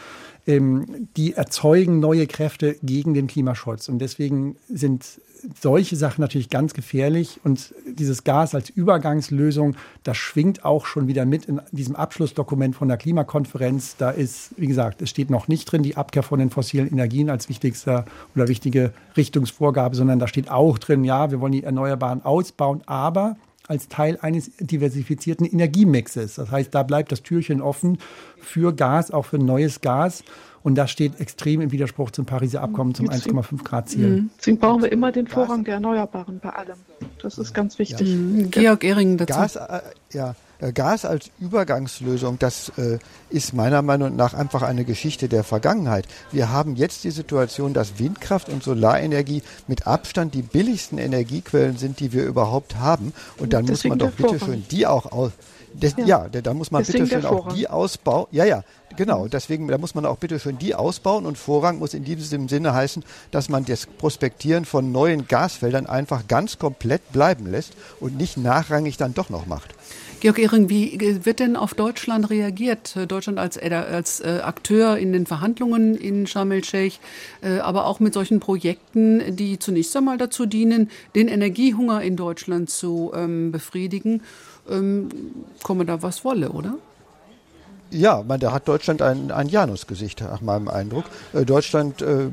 ähm, 0.46 1.08
die 1.16 1.32
erzeugen 1.32 1.98
neue 1.98 2.26
Kräfte 2.26 2.76
gegen 2.82 3.14
den 3.14 3.26
Klimaschutz. 3.26 3.88
Und 3.88 4.00
deswegen 4.00 4.56
sind 4.68 5.20
solche 5.60 5.96
Sachen 5.96 6.20
natürlich 6.20 6.50
ganz 6.50 6.74
gefährlich. 6.74 7.40
Und 7.44 7.74
dieses 7.86 8.24
Gas 8.24 8.54
als 8.54 8.70
Übergangslösung, 8.70 9.76
das 10.02 10.16
schwingt 10.16 10.64
auch 10.64 10.86
schon 10.86 11.08
wieder 11.08 11.24
mit 11.24 11.46
in 11.46 11.60
diesem 11.72 11.96
Abschlussdokument 11.96 12.74
von 12.74 12.88
der 12.88 12.96
Klimakonferenz. 12.96 13.96
Da 13.96 14.10
ist, 14.10 14.50
wie 14.56 14.66
gesagt, 14.66 15.02
es 15.02 15.10
steht 15.10 15.30
noch 15.30 15.48
nicht 15.48 15.70
drin, 15.70 15.82
die 15.82 15.96
Abkehr 15.96 16.22
von 16.22 16.38
den 16.38 16.50
fossilen 16.50 16.90
Energien 16.90 17.30
als 17.30 17.48
wichtigster 17.48 18.04
oder 18.34 18.48
wichtige 18.48 18.92
Richtungsvorgabe, 19.16 19.96
sondern 19.96 20.18
da 20.18 20.28
steht 20.28 20.50
auch 20.50 20.78
drin, 20.78 21.04
ja, 21.04 21.30
wir 21.30 21.40
wollen 21.40 21.52
die 21.52 21.64
Erneuerbaren 21.64 22.24
ausbauen, 22.24 22.82
aber 22.86 23.36
als 23.66 23.88
Teil 23.88 24.18
eines 24.20 24.50
diversifizierten 24.58 25.46
Energiemixes. 25.46 26.34
Das 26.34 26.50
heißt, 26.50 26.74
da 26.74 26.82
bleibt 26.82 27.12
das 27.12 27.22
Türchen 27.22 27.62
offen 27.62 27.98
für 28.38 28.74
Gas, 28.74 29.10
auch 29.10 29.24
für 29.24 29.38
neues 29.38 29.80
Gas. 29.80 30.22
Und 30.64 30.76
das 30.76 30.90
steht 30.90 31.20
extrem 31.20 31.60
im 31.60 31.72
Widerspruch 31.72 32.10
zum 32.10 32.24
Pariser 32.24 32.62
Abkommen, 32.62 32.94
zum 32.94 33.10
1,5 33.10 33.62
Grad 33.64 33.90
Ziel. 33.90 34.30
Deswegen 34.38 34.58
brauchen 34.58 34.82
wir 34.82 34.90
immer 34.90 35.12
den 35.12 35.26
Vorrang 35.26 35.62
der 35.62 35.74
Erneuerbaren 35.74 36.40
bei 36.42 36.48
allem. 36.48 36.78
Das 37.20 37.36
ist 37.36 37.52
ganz 37.52 37.78
wichtig. 37.78 38.08
Ja. 38.08 38.16
Mhm. 38.16 38.50
Georg 38.50 38.82
Ehring 38.82 39.18
dazu. 39.18 39.34
Gas, 39.34 39.56
äh, 39.56 39.80
ja, 40.12 40.34
äh, 40.60 40.72
Gas 40.72 41.04
als 41.04 41.30
Übergangslösung, 41.38 42.38
das 42.38 42.72
äh, 42.78 42.98
ist 43.28 43.52
meiner 43.52 43.82
Meinung 43.82 44.16
nach 44.16 44.32
einfach 44.32 44.62
eine 44.62 44.86
Geschichte 44.86 45.28
der 45.28 45.44
Vergangenheit. 45.44 46.06
Wir 46.32 46.50
haben 46.50 46.76
jetzt 46.76 47.04
die 47.04 47.10
Situation, 47.10 47.74
dass 47.74 47.98
Windkraft 47.98 48.48
und 48.48 48.62
Solarenergie 48.62 49.42
mit 49.66 49.86
Abstand 49.86 50.32
die 50.32 50.42
billigsten 50.42 50.96
Energiequellen 50.96 51.76
sind, 51.76 52.00
die 52.00 52.14
wir 52.14 52.24
überhaupt 52.24 52.76
haben. 52.76 53.12
Und 53.36 53.52
dann 53.52 53.66
Deswegen 53.66 53.96
muss 53.96 53.98
man 53.98 54.10
doch 54.10 54.16
bitte 54.16 54.42
schön 54.42 54.64
die 54.70 54.86
auch 54.86 55.12
aus. 55.12 55.32
Das, 55.80 55.94
ja. 55.96 56.04
ja, 56.04 56.28
da 56.28 56.54
muss 56.54 56.70
man 56.70 56.84
bitte 56.84 57.06
schön 57.06 57.24
auch 57.24 57.52
die 57.52 57.68
ausbauen. 57.68 58.26
Ja, 58.30 58.44
ja, 58.44 58.62
genau. 58.96 59.26
Deswegen, 59.26 59.68
da 59.68 59.78
muss 59.78 59.94
man 59.94 60.06
auch 60.06 60.18
bitte 60.18 60.38
schön 60.38 60.58
die 60.58 60.74
ausbauen 60.74 61.26
und 61.26 61.36
Vorrang 61.36 61.78
muss 61.78 61.94
in 61.94 62.04
diesem 62.04 62.48
Sinne 62.48 62.74
heißen, 62.74 63.04
dass 63.30 63.48
man 63.48 63.64
das 63.64 63.86
Prospektieren 63.86 64.64
von 64.64 64.92
neuen 64.92 65.26
Gasfeldern 65.26 65.86
einfach 65.86 66.28
ganz 66.28 66.58
komplett 66.58 67.12
bleiben 67.12 67.46
lässt 67.46 67.72
und 68.00 68.16
nicht 68.16 68.36
nachrangig 68.36 68.96
dann 68.96 69.14
doch 69.14 69.30
noch 69.30 69.46
macht. 69.46 69.74
Georg 70.24 70.38
Ehring, 70.38 70.70
wie 70.70 70.98
wird 71.26 71.38
denn 71.38 71.54
auf 71.54 71.74
Deutschland 71.74 72.30
reagiert? 72.30 72.96
Deutschland 73.08 73.38
als, 73.38 73.58
äh, 73.58 73.68
als 73.74 74.20
äh, 74.20 74.40
Akteur 74.42 74.96
in 74.96 75.12
den 75.12 75.26
Verhandlungen 75.26 75.94
in 75.96 76.26
Sharm 76.26 76.50
el-Sheikh, 76.50 76.98
äh, 77.42 77.58
aber 77.58 77.86
auch 77.86 78.00
mit 78.00 78.14
solchen 78.14 78.40
Projekten, 78.40 79.36
die 79.36 79.58
zunächst 79.58 79.94
einmal 79.94 80.16
dazu 80.16 80.46
dienen, 80.46 80.88
den 81.14 81.28
Energiehunger 81.28 82.00
in 82.00 82.16
Deutschland 82.16 82.70
zu 82.70 83.12
ähm, 83.14 83.52
befriedigen 83.52 84.22
ähm, 84.70 85.08
komme 85.62 85.84
da 85.84 86.02
was 86.02 86.24
wolle, 86.24 86.50
oder? 86.50 86.74
Ja, 87.90 88.24
man, 88.26 88.40
da 88.40 88.52
hat 88.52 88.66
Deutschland 88.66 89.02
ein, 89.02 89.30
ein 89.30 89.48
Janusgesicht, 89.48 90.20
nach 90.20 90.40
meinem 90.40 90.68
Eindruck. 90.68 91.04
Äh, 91.32 91.44
Deutschland 91.44 92.02
äh, 92.02 92.30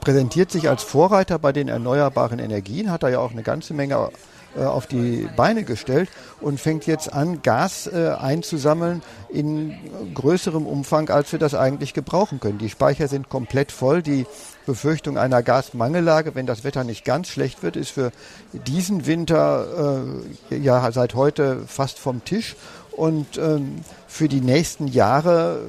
präsentiert 0.00 0.50
sich 0.50 0.68
als 0.68 0.82
Vorreiter 0.82 1.38
bei 1.38 1.52
den 1.52 1.68
erneuerbaren 1.68 2.38
Energien, 2.38 2.90
hat 2.90 3.02
da 3.02 3.08
ja 3.08 3.20
auch 3.20 3.32
eine 3.32 3.42
ganze 3.42 3.74
Menge 3.74 4.10
äh, 4.56 4.64
auf 4.64 4.86
die 4.86 5.28
Beine 5.36 5.64
gestellt 5.64 6.08
und 6.40 6.60
fängt 6.60 6.86
jetzt 6.86 7.12
an, 7.12 7.42
Gas 7.42 7.86
äh, 7.86 8.10
einzusammeln 8.18 9.02
in 9.28 9.74
größerem 10.14 10.66
Umfang, 10.66 11.10
als 11.10 11.32
wir 11.32 11.38
das 11.38 11.54
eigentlich 11.54 11.94
gebrauchen 11.94 12.40
können. 12.40 12.58
Die 12.58 12.70
Speicher 12.70 13.08
sind 13.08 13.28
komplett 13.28 13.72
voll. 13.72 14.02
Die 14.02 14.26
Befürchtung 14.66 15.18
einer 15.18 15.42
Gasmangellage, 15.42 16.34
wenn 16.34 16.46
das 16.46 16.64
Wetter 16.64 16.84
nicht 16.84 17.04
ganz 17.04 17.28
schlecht 17.28 17.62
wird, 17.62 17.76
ist 17.76 17.90
für 17.90 18.12
diesen 18.52 19.06
Winter 19.06 20.02
äh, 20.50 20.56
ja 20.56 20.90
seit 20.92 21.14
heute 21.14 21.62
fast 21.66 21.98
vom 21.98 22.24
Tisch. 22.24 22.56
Und 22.92 23.38
ähm, 23.38 23.80
für 24.06 24.28
die 24.28 24.40
nächsten 24.40 24.86
Jahre 24.86 25.62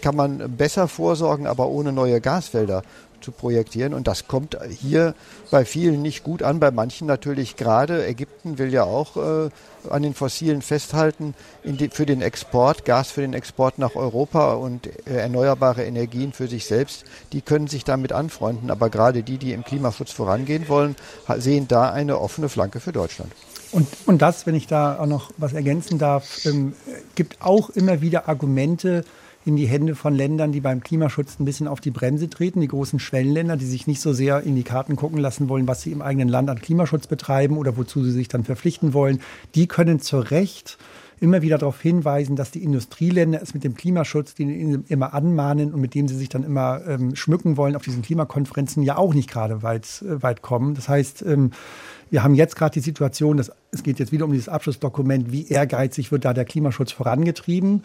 kann 0.00 0.16
man 0.16 0.56
besser 0.56 0.88
vorsorgen, 0.88 1.46
aber 1.46 1.68
ohne 1.68 1.92
neue 1.92 2.20
Gasfelder 2.20 2.82
zu 3.28 3.32
projektieren. 3.32 3.92
Und 3.92 4.08
das 4.08 4.26
kommt 4.26 4.56
hier 4.70 5.14
bei 5.50 5.64
vielen 5.66 6.00
nicht 6.00 6.24
gut 6.24 6.42
an, 6.42 6.60
bei 6.60 6.70
manchen 6.70 7.06
natürlich 7.06 7.56
gerade. 7.56 8.06
Ägypten 8.06 8.58
will 8.58 8.72
ja 8.72 8.84
auch 8.84 9.16
äh, 9.16 9.50
an 9.90 10.02
den 10.02 10.14
Fossilen 10.14 10.62
festhalten 10.62 11.34
die, 11.62 11.90
für 11.90 12.06
den 12.06 12.22
Export, 12.22 12.86
Gas 12.86 13.10
für 13.10 13.20
den 13.20 13.34
Export 13.34 13.78
nach 13.78 13.96
Europa 13.96 14.54
und 14.54 14.86
äh, 14.86 15.16
erneuerbare 15.16 15.84
Energien 15.84 16.32
für 16.32 16.48
sich 16.48 16.64
selbst. 16.64 17.04
Die 17.32 17.42
können 17.42 17.66
sich 17.66 17.84
damit 17.84 18.12
anfreunden. 18.12 18.70
Aber 18.70 18.88
gerade 18.88 19.22
die, 19.22 19.36
die 19.36 19.52
im 19.52 19.62
Klimaschutz 19.62 20.10
vorangehen 20.10 20.68
wollen, 20.68 20.96
sehen 21.36 21.68
da 21.68 21.92
eine 21.92 22.18
offene 22.18 22.48
Flanke 22.48 22.80
für 22.80 22.92
Deutschland. 22.92 23.30
Und, 23.72 23.86
und 24.06 24.22
das, 24.22 24.46
wenn 24.46 24.54
ich 24.54 24.66
da 24.66 24.98
auch 24.98 25.06
noch 25.06 25.30
was 25.36 25.52
ergänzen 25.52 25.98
darf, 25.98 26.46
ähm, 26.46 26.72
gibt 27.14 27.42
auch 27.42 27.68
immer 27.68 28.00
wieder 28.00 28.26
Argumente, 28.26 29.04
in 29.48 29.56
die 29.56 29.66
Hände 29.66 29.94
von 29.94 30.14
Ländern, 30.14 30.52
die 30.52 30.60
beim 30.60 30.82
Klimaschutz 30.82 31.40
ein 31.40 31.44
bisschen 31.44 31.66
auf 31.66 31.80
die 31.80 31.90
Bremse 31.90 32.28
treten, 32.28 32.60
die 32.60 32.68
großen 32.68 33.00
Schwellenländer, 33.00 33.56
die 33.56 33.64
sich 33.64 33.86
nicht 33.86 34.00
so 34.00 34.12
sehr 34.12 34.42
in 34.42 34.54
die 34.54 34.62
Karten 34.62 34.94
gucken 34.94 35.18
lassen 35.18 35.48
wollen, 35.48 35.66
was 35.66 35.82
sie 35.82 35.90
im 35.90 36.02
eigenen 36.02 36.28
Land 36.28 36.50
an 36.50 36.60
Klimaschutz 36.60 37.06
betreiben 37.06 37.56
oder 37.56 37.76
wozu 37.76 38.04
sie 38.04 38.12
sich 38.12 38.28
dann 38.28 38.44
verpflichten 38.44 38.92
wollen, 38.92 39.20
die 39.54 39.66
können 39.66 40.00
zu 40.00 40.18
Recht 40.18 40.78
immer 41.20 41.42
wieder 41.42 41.58
darauf 41.58 41.80
hinweisen, 41.80 42.36
dass 42.36 42.50
die 42.50 42.62
Industrieländer 42.62 43.40
es 43.42 43.54
mit 43.54 43.64
dem 43.64 43.74
Klimaschutz, 43.74 44.34
den 44.34 44.84
sie 44.84 44.92
immer 44.92 45.14
anmahnen 45.14 45.72
und 45.72 45.80
mit 45.80 45.94
dem 45.94 46.08
sie 46.08 46.16
sich 46.16 46.28
dann 46.28 46.44
immer 46.44 46.86
ähm, 46.86 47.16
schmücken 47.16 47.56
wollen 47.56 47.74
auf 47.74 47.82
diesen 47.82 48.02
Klimakonferenzen, 48.02 48.82
ja 48.82 48.96
auch 48.96 49.14
nicht 49.14 49.30
gerade 49.30 49.62
weit, 49.62 50.02
äh, 50.02 50.22
weit 50.22 50.42
kommen. 50.42 50.74
Das 50.74 50.88
heißt, 50.88 51.22
ähm, 51.22 51.50
wir 52.10 52.22
haben 52.22 52.34
jetzt 52.34 52.56
gerade 52.56 52.74
die 52.74 52.80
Situation, 52.80 53.36
dass 53.36 53.50
es 53.70 53.82
geht 53.82 53.98
jetzt 53.98 54.12
wieder 54.12 54.24
um 54.24 54.32
dieses 54.32 54.48
Abschlussdokument, 54.48 55.32
wie 55.32 55.48
ehrgeizig 55.48 56.12
wird 56.12 56.24
da 56.24 56.32
der 56.32 56.44
Klimaschutz 56.44 56.92
vorangetrieben. 56.92 57.82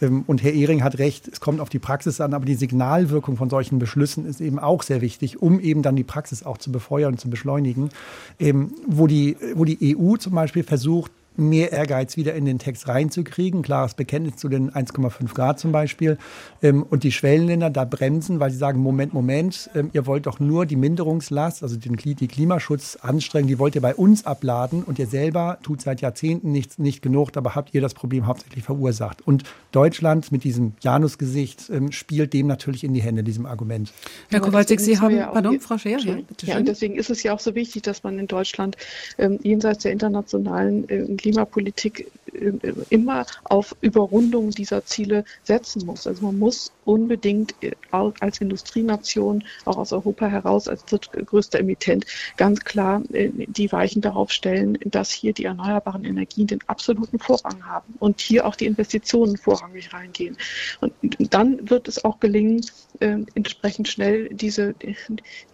Ähm, 0.00 0.24
und 0.26 0.42
Herr 0.42 0.52
Ehring 0.52 0.82
hat 0.82 0.98
recht, 0.98 1.28
es 1.28 1.40
kommt 1.40 1.60
auf 1.60 1.68
die 1.68 1.78
Praxis 1.78 2.20
an, 2.20 2.34
aber 2.34 2.44
die 2.44 2.54
Signalwirkung 2.54 3.36
von 3.36 3.50
solchen 3.50 3.78
Beschlüssen 3.78 4.26
ist 4.26 4.40
eben 4.40 4.58
auch 4.58 4.82
sehr 4.82 5.00
wichtig, 5.00 5.42
um 5.42 5.60
eben 5.60 5.82
dann 5.82 5.96
die 5.96 6.04
Praxis 6.04 6.42
auch 6.42 6.58
zu 6.58 6.72
befeuern 6.72 7.14
und 7.14 7.18
zu 7.18 7.30
beschleunigen. 7.30 7.90
Ähm, 8.38 8.72
wo, 8.86 9.06
die, 9.06 9.36
wo 9.54 9.64
die 9.64 9.96
EU 9.96 10.16
zum 10.16 10.34
Beispiel 10.34 10.62
versucht, 10.62 11.12
mehr 11.36 11.72
Ehrgeiz 11.72 12.16
wieder 12.16 12.34
in 12.34 12.44
den 12.44 12.58
Text 12.58 12.88
reinzukriegen. 12.88 13.62
Klares 13.62 13.94
Bekenntnis 13.94 14.36
zu 14.36 14.48
den 14.48 14.70
1,5 14.70 15.34
Grad 15.34 15.58
zum 15.58 15.72
Beispiel. 15.72 16.18
Ähm, 16.62 16.82
und 16.82 17.04
die 17.04 17.12
Schwellenländer 17.12 17.70
da 17.70 17.84
bremsen, 17.84 18.40
weil 18.40 18.50
sie 18.50 18.58
sagen, 18.58 18.80
Moment, 18.80 19.12
Moment, 19.14 19.70
ähm, 19.74 19.90
ihr 19.92 20.06
wollt 20.06 20.26
doch 20.26 20.40
nur 20.40 20.66
die 20.66 20.76
Minderungslast, 20.76 21.62
also 21.62 21.76
den, 21.76 21.96
die 21.96 22.28
Klimaschutzanstrengung, 22.28 23.48
die 23.48 23.58
wollt 23.58 23.74
ihr 23.74 23.80
bei 23.80 23.94
uns 23.94 24.26
abladen 24.26 24.82
und 24.82 24.98
ihr 24.98 25.06
selber 25.06 25.58
tut 25.62 25.80
seit 25.80 26.00
Jahrzehnten 26.00 26.52
nichts, 26.52 26.78
nicht 26.78 27.02
genug, 27.02 27.32
dabei 27.32 27.50
habt 27.50 27.74
ihr 27.74 27.80
das 27.80 27.94
Problem 27.94 28.26
hauptsächlich 28.26 28.64
verursacht. 28.64 29.26
Und 29.26 29.44
Deutschland 29.72 30.32
mit 30.32 30.44
diesem 30.44 30.74
Janusgesicht 30.80 31.70
ähm, 31.70 31.92
spielt 31.92 32.32
dem 32.32 32.46
natürlich 32.46 32.84
in 32.84 32.94
die 32.94 33.02
Hände, 33.02 33.22
diesem 33.22 33.46
Argument. 33.46 33.92
Herr 34.30 34.40
Kowalczyk, 34.40 34.80
Sie 34.80 34.98
haben, 34.98 35.16
ja 35.16 35.28
pardon, 35.28 35.60
Frau 35.60 35.78
Scheer, 35.78 35.98
ja, 35.98 36.18
ja, 36.42 36.58
und 36.58 36.68
deswegen 36.68 36.94
ist 36.96 37.10
es 37.10 37.22
ja 37.22 37.32
auch 37.32 37.40
so 37.40 37.54
wichtig, 37.54 37.82
dass 37.82 38.02
man 38.02 38.18
in 38.18 38.26
Deutschland 38.26 38.76
ähm, 39.18 39.38
jenseits 39.42 39.82
der 39.82 39.92
internationalen 39.92 40.88
äh, 40.88 41.04
Klimapolitik 41.24 42.12
äh, 42.34 42.52
immer 42.90 43.24
auf 43.44 43.74
Überrundung 43.80 44.50
dieser 44.50 44.84
Ziele 44.84 45.24
setzen 45.42 45.86
muss. 45.86 46.06
Also 46.06 46.26
man 46.26 46.38
muss 46.38 46.70
unbedingt 46.84 47.54
äh, 47.62 47.72
als 47.90 48.40
Industrienation, 48.40 49.44
auch 49.64 49.76
aus 49.76 49.92
Europa 49.92 50.26
heraus, 50.26 50.68
als 50.68 50.84
drittgrößter 50.84 51.60
Emittent, 51.60 52.06
ganz 52.36 52.60
klar 52.60 53.02
äh, 53.12 53.30
die 53.32 53.70
Weichen 53.72 54.02
darauf 54.02 54.30
stellen, 54.30 54.78
dass 54.84 55.10
hier 55.10 55.32
die 55.32 55.44
erneuerbaren 55.44 56.04
Energien 56.04 56.46
den 56.46 56.60
absoluten 56.66 57.18
Vorrang 57.18 57.64
haben 57.66 57.94
und 57.98 58.20
hier 58.20 58.46
auch 58.46 58.56
die 58.56 58.66
Investitionen 58.66 59.36
vorrangig 59.36 59.92
reingehen. 59.92 60.36
Und 60.80 60.94
dann 61.18 61.68
wird 61.70 61.88
es 61.88 62.04
auch 62.04 62.20
gelingen, 62.20 62.64
entsprechend 63.00 63.88
schnell 63.88 64.28
diese, 64.28 64.74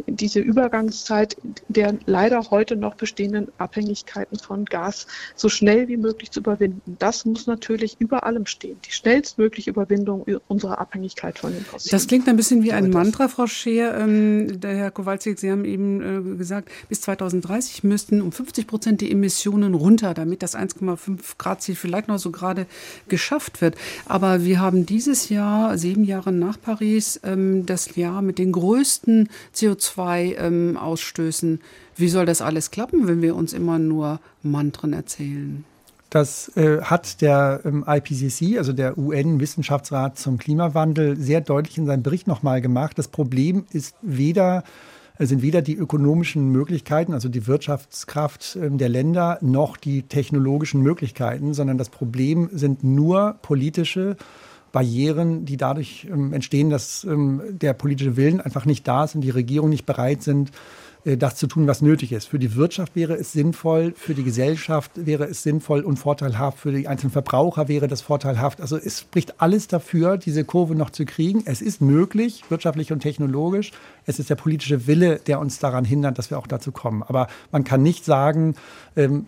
diese 0.07 0.41
Übergangszeit 0.41 1.37
der 1.69 1.97
leider 2.07 2.51
heute 2.51 2.77
noch 2.77 2.95
bestehenden 2.95 3.49
Abhängigkeiten 3.59 4.39
von 4.39 4.65
Gas 4.65 5.07
so 5.35 5.49
schnell 5.49 5.89
wie 5.89 5.97
möglich 5.97 6.31
zu 6.31 6.41
überwinden. 6.41 6.97
Das 6.99 7.25
muss 7.25 7.47
natürlich 7.47 7.97
über 8.01 8.25
allem 8.25 8.47
stehen. 8.47 8.79
Die 8.87 8.93
schnellstmögliche 8.93 9.71
Überwindung 9.71 10.25
unserer 10.49 10.79
Abhängigkeit 10.79 11.20
von 11.39 11.53
den 11.53 11.65
Fossilen. 11.65 11.91
Das 11.93 12.07
klingt 12.07 12.29
ein 12.29 12.37
bisschen 12.37 12.63
wie 12.63 12.73
ein 12.73 12.91
Mantra, 12.91 13.29
Frau 13.29 13.47
Scheer. 13.47 13.97
Ähm, 13.99 14.61
der 14.61 14.77
Herr 14.77 14.91
Kowalczyk, 14.91 15.39
Sie 15.39 15.51
haben 15.51 15.65
eben 15.65 16.35
äh, 16.35 16.37
gesagt, 16.37 16.71
bis 16.89 17.01
2030 17.03 17.85
müssten 17.85 18.21
um 18.21 18.33
50 18.33 18.67
Prozent 18.67 19.01
die 19.01 19.11
Emissionen 19.11 19.75
runter, 19.75 20.15
damit 20.15 20.43
das 20.43 20.57
1,5 20.57 21.19
Grad 21.39 21.63
Ziel 21.63 21.75
vielleicht 21.75 22.09
noch 22.09 22.19
so 22.19 22.31
gerade 22.31 22.67
geschafft 23.09 23.61
wird. 23.61 23.77
Aber 24.07 24.45
wir 24.45 24.61
haben 24.61 24.87
dieses 24.87 25.29
Jahr, 25.29 25.79
sieben 25.79 26.05
Jahre 26.05 26.33
nach 26.33 26.61
Paris, 26.61 27.21
ähm, 27.25 27.67
das 27.67 27.97
Jahr 27.97 28.23
mit 28.23 28.39
den 28.39 28.53
größten 28.53 29.29
CO2-Ausstößen 29.55 31.51
ähm, 31.51 31.61
wie 31.97 32.09
soll 32.09 32.25
das 32.25 32.41
alles 32.41 32.71
klappen, 32.71 33.07
wenn 33.07 33.21
wir 33.21 33.37
uns 33.37 33.53
immer 33.53 33.79
nur 33.79 34.21
Mantren 34.43 34.95
erzählen? 34.95 35.65
Das 36.11 36.55
äh, 36.57 36.83
hat 36.83 37.21
der 37.21 37.61
ähm, 37.65 37.85
IPCC, 37.87 38.59
also 38.59 38.73
der 38.73 38.99
UN-Wissenschaftsrat 38.99 40.19
zum 40.19 40.39
Klimawandel, 40.39 41.17
sehr 41.17 41.41
deutlich 41.41 41.79
in 41.79 41.87
seinem 41.87 42.03
Bericht 42.03 42.27
nochmal 42.27 42.61
gemacht. 42.61 42.99
Das 42.99 43.07
Problem 43.09 43.65
ist 43.71 43.95
weder 44.03 44.65
äh, 45.19 45.27
sind 45.27 45.43
weder 45.43 45.63
die 45.63 45.77
ökonomischen 45.77 46.51
Möglichkeiten, 46.51 47.13
also 47.13 47.29
die 47.29 47.47
Wirtschaftskraft 47.47 48.59
ähm, 48.61 48.79
der 48.79 48.89
Länder, 48.89 49.39
noch 49.41 49.77
die 49.77 50.03
technologischen 50.03 50.83
Möglichkeiten, 50.83 51.55
sondern 51.55 51.79
das 51.79 51.91
Problem 51.91 52.49
sind 52.53 52.83
nur 52.83 53.37
politische 53.43 54.17
Barrieren, 54.73 55.45
die 55.45 55.57
dadurch 55.57 56.09
ähm, 56.11 56.33
entstehen, 56.33 56.71
dass 56.71 57.05
ähm, 57.05 57.41
der 57.51 57.73
politische 57.75 58.17
Willen 58.17 58.41
einfach 58.41 58.65
nicht 58.65 58.89
da 58.89 59.05
ist 59.05 59.15
und 59.15 59.21
die 59.21 59.31
Regierungen 59.31 59.71
nicht 59.71 59.87
bereit 59.87 60.23
sind, 60.23 60.51
das 61.05 61.37
zu 61.37 61.47
tun, 61.47 61.67
was 61.67 61.83
nötig 61.83 62.13
ist. 62.13 62.27
Für 62.27 62.39
die 62.39 62.55
Wirtschaft 62.55 62.95
wäre 62.95 63.15
es 63.15 63.33
sinnvoll, 63.33 63.95
für 63.97 64.15
die 64.15 64.23
Gesellschaft 64.23 64.91
wäre 64.95 65.25
es 65.25 65.43
sinnvoll 65.43 65.81
und 65.81 65.99
vorteilhaft, 65.99 66.59
für 66.59 66.73
die 66.73 66.89
einzelnen 66.89 67.13
Verbraucher 67.13 67.69
wäre 67.69 67.89
das 67.89 68.03
vorteilhaft. 68.03 68.61
Also 68.61 68.77
es 68.77 69.01
spricht 69.01 69.41
alles 69.41 69.69
dafür, 69.69 70.19
diese 70.19 70.45
Kurve 70.45 70.75
noch 70.75 70.91
zu 70.91 71.05
kriegen. 71.05 71.43
Es 71.47 71.63
ist 71.63 71.81
möglich, 71.81 72.45
wirtschaftlich 72.49 72.93
und 72.93 73.01
technologisch. 73.01 73.73
Es 74.07 74.19
ist 74.19 74.31
der 74.31 74.37
politische 74.37 74.87
Wille, 74.87 75.21
der 75.27 75.41
uns 75.41 75.59
daran 75.59 75.85
hindert, 75.85 76.19
dass 76.19 76.31
wir 76.31 76.39
auch 76.39 76.47
dazu 76.47 76.73
kommen. 76.73 77.03
Aber 77.03 77.29
man 77.51 77.65
kann 77.65 77.83
nicht 77.83 78.05
sagen, 78.05 78.55
ähm, 78.97 79.27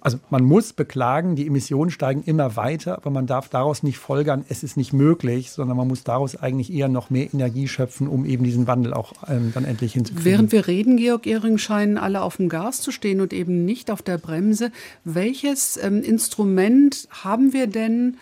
also 0.00 0.18
man 0.30 0.44
muss 0.44 0.72
beklagen, 0.72 1.36
die 1.36 1.46
Emissionen 1.46 1.90
steigen 1.90 2.22
immer 2.24 2.56
weiter, 2.56 2.96
aber 2.96 3.10
man 3.10 3.26
darf 3.26 3.48
daraus 3.48 3.82
nicht 3.82 3.98
folgern, 3.98 4.44
es 4.48 4.62
ist 4.62 4.76
nicht 4.76 4.92
möglich, 4.92 5.50
sondern 5.50 5.76
man 5.76 5.86
muss 5.86 6.02
daraus 6.02 6.36
eigentlich 6.36 6.72
eher 6.72 6.88
noch 6.88 7.10
mehr 7.10 7.32
Energie 7.32 7.68
schöpfen, 7.68 8.08
um 8.08 8.24
eben 8.24 8.44
diesen 8.44 8.66
Wandel 8.66 8.92
auch 8.92 9.12
ähm, 9.28 9.52
dann 9.54 9.64
endlich 9.64 9.92
hinzukriegen. 9.92 10.24
Während 10.24 10.52
wir 10.52 10.66
reden, 10.66 10.96
Georg 10.96 11.26
Ehring, 11.26 11.58
scheinen 11.58 11.98
alle 11.98 12.22
auf 12.22 12.36
dem 12.38 12.48
Gas 12.48 12.80
zu 12.80 12.90
stehen 12.90 13.20
und 13.20 13.32
eben 13.32 13.64
nicht 13.64 13.90
auf 13.90 14.02
der 14.02 14.18
Bremse. 14.18 14.72
Welches 15.04 15.76
ähm, 15.76 16.02
Instrument 16.02 17.08
haben 17.10 17.52
wir 17.52 17.68
denn, 17.68 18.16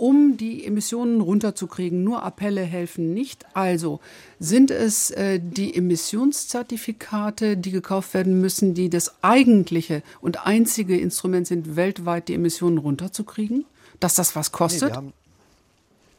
um 0.00 0.36
die 0.36 0.64
Emissionen 0.64 1.20
runterzukriegen. 1.20 2.02
Nur 2.02 2.22
Appelle 2.22 2.62
helfen 2.62 3.12
nicht. 3.12 3.44
Also 3.54 4.00
sind 4.38 4.70
es 4.70 5.10
äh, 5.10 5.40
die 5.42 5.74
Emissionszertifikate, 5.74 7.56
die 7.56 7.70
gekauft 7.70 8.14
werden 8.14 8.40
müssen, 8.40 8.74
die 8.74 8.88
das 8.88 9.22
eigentliche 9.22 10.02
und 10.20 10.46
einzige 10.46 10.98
Instrument 10.98 11.46
sind, 11.46 11.76
weltweit 11.76 12.28
die 12.28 12.34
Emissionen 12.34 12.78
runterzukriegen? 12.78 13.66
Dass 14.00 14.14
das 14.14 14.34
was 14.34 14.52
kostet? 14.52 14.94
Nee, 15.00 15.12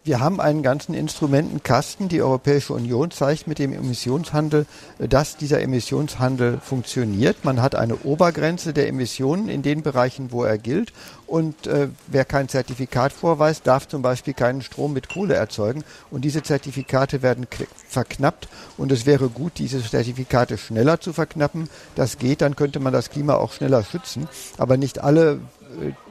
wir 0.04 0.20
haben 0.20 0.42
einen 0.42 0.64
ganzen 0.64 0.96
Instrumentenkasten. 0.96 2.10
Die 2.10 2.24
Europäische 2.24 2.74
Union 2.74 3.12
zeigt 3.12 3.48
mit 3.48 3.60
dem 3.60 3.72
Emissionshandel, 3.72 4.66
dass 4.98 5.38
dieser 5.38 5.62
Emissionshandel 5.62 6.60
funktioniert. 6.60 7.46
Man 7.46 7.62
hat 7.62 7.76
eine 7.76 7.98
Obergrenze 7.98 8.74
der 8.74 8.88
Emissionen 8.88 9.48
in 9.48 9.62
den 9.62 9.84
Bereichen, 9.84 10.32
wo 10.32 10.44
er 10.44 10.58
gilt. 10.58 10.92
Und 11.28 11.68
äh, 11.68 11.90
wer 12.08 12.26
kein 12.26 12.50
Zertifikat 12.50 13.14
vorweist, 13.14 13.68
darf 13.68 13.88
zum 13.88 14.02
Beispiel 14.02 14.34
keinen 14.34 14.64
Strom 14.64 14.94
mit 14.94 15.08
Kohle 15.08 15.36
erzeugen. 15.36 15.84
Und 16.10 16.26
diese 16.26 16.42
Zertifikate 16.42 17.22
werden 17.22 17.46
verknappt. 17.88 18.48
Und 18.78 18.92
es 18.92 19.06
wäre 19.06 19.30
gut, 19.30 19.54
diese 19.60 19.84
Zertifikate 19.84 20.58
schneller 20.58 21.00
zu 21.00 21.14
verknappen. 21.14 21.70
Das 21.96 22.18
geht, 22.18 22.42
dann 22.42 22.56
könnte 22.56 22.80
man 22.80 22.92
das 22.92 23.12
Klima 23.12 23.36
auch 23.36 23.54
schneller 23.54 23.84
schützen. 23.84 24.28
Aber 24.58 24.78
nicht 24.78 25.00
alle 25.00 25.34
äh, 25.34 25.61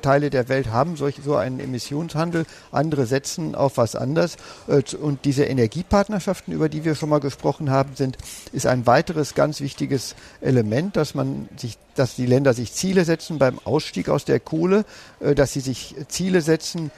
Teile 0.02 0.31
der 0.31 0.49
Welt 0.49 0.69
haben 0.69 0.97
solch, 0.97 1.17
so 1.25 1.37
einen 1.37 1.61
Emissionshandel, 1.61 2.47
andere 2.73 3.07
setzen 3.07 3.55
auf 3.55 3.76
was 3.76 3.97
anderes. 3.97 4.37
Äh, 4.69 4.83
und 4.97 5.25
diese 5.25 5.45
Energiepartnerschaften, 5.45 6.52
über 6.52 6.69
die 6.69 6.85
wir 6.85 6.95
schon 6.95 7.09
mal 7.09 7.21
gesprochen 7.21 7.71
haben, 7.71 7.97
sind, 7.97 8.17
ist 8.52 8.67
ein 8.67 8.87
weiteres 8.87 9.35
ganz 9.35 9.61
wichtiges 9.61 10.14
Element, 10.40 10.97
dass 10.97 11.14
man 11.14 11.49
sich, 11.57 11.79
dass 11.95 12.17
die 12.17 12.26
Länder 12.26 12.55
sich 12.55 12.73
Ziele 12.73 13.05
setzen 13.05 13.38
beim 13.38 13.59
Ausstieg 13.64 14.09
aus 14.09 14.25
der 14.25 14.40
Kohle, 14.40 14.85
äh, 15.21 15.35
dass 15.35 15.52
sie 15.52 15.61
sich 15.61 15.95
Ziele 16.09 16.40
setzen 16.40 16.90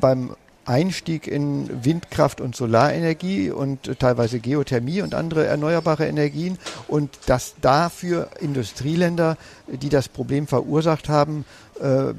beim 0.00 0.34
Einstieg 0.68 1.26
in 1.26 1.84
Windkraft 1.84 2.40
und 2.40 2.54
Solarenergie 2.54 3.50
und 3.50 3.98
teilweise 3.98 4.38
Geothermie 4.38 5.02
und 5.02 5.14
andere 5.14 5.46
erneuerbare 5.46 6.06
Energien 6.06 6.58
und 6.86 7.10
dass 7.26 7.54
dafür 7.60 8.28
Industrieländer, 8.40 9.36
die 9.66 9.88
das 9.88 10.08
Problem 10.08 10.46
verursacht 10.46 11.08
haben, 11.08 11.44
äh, 11.80 12.12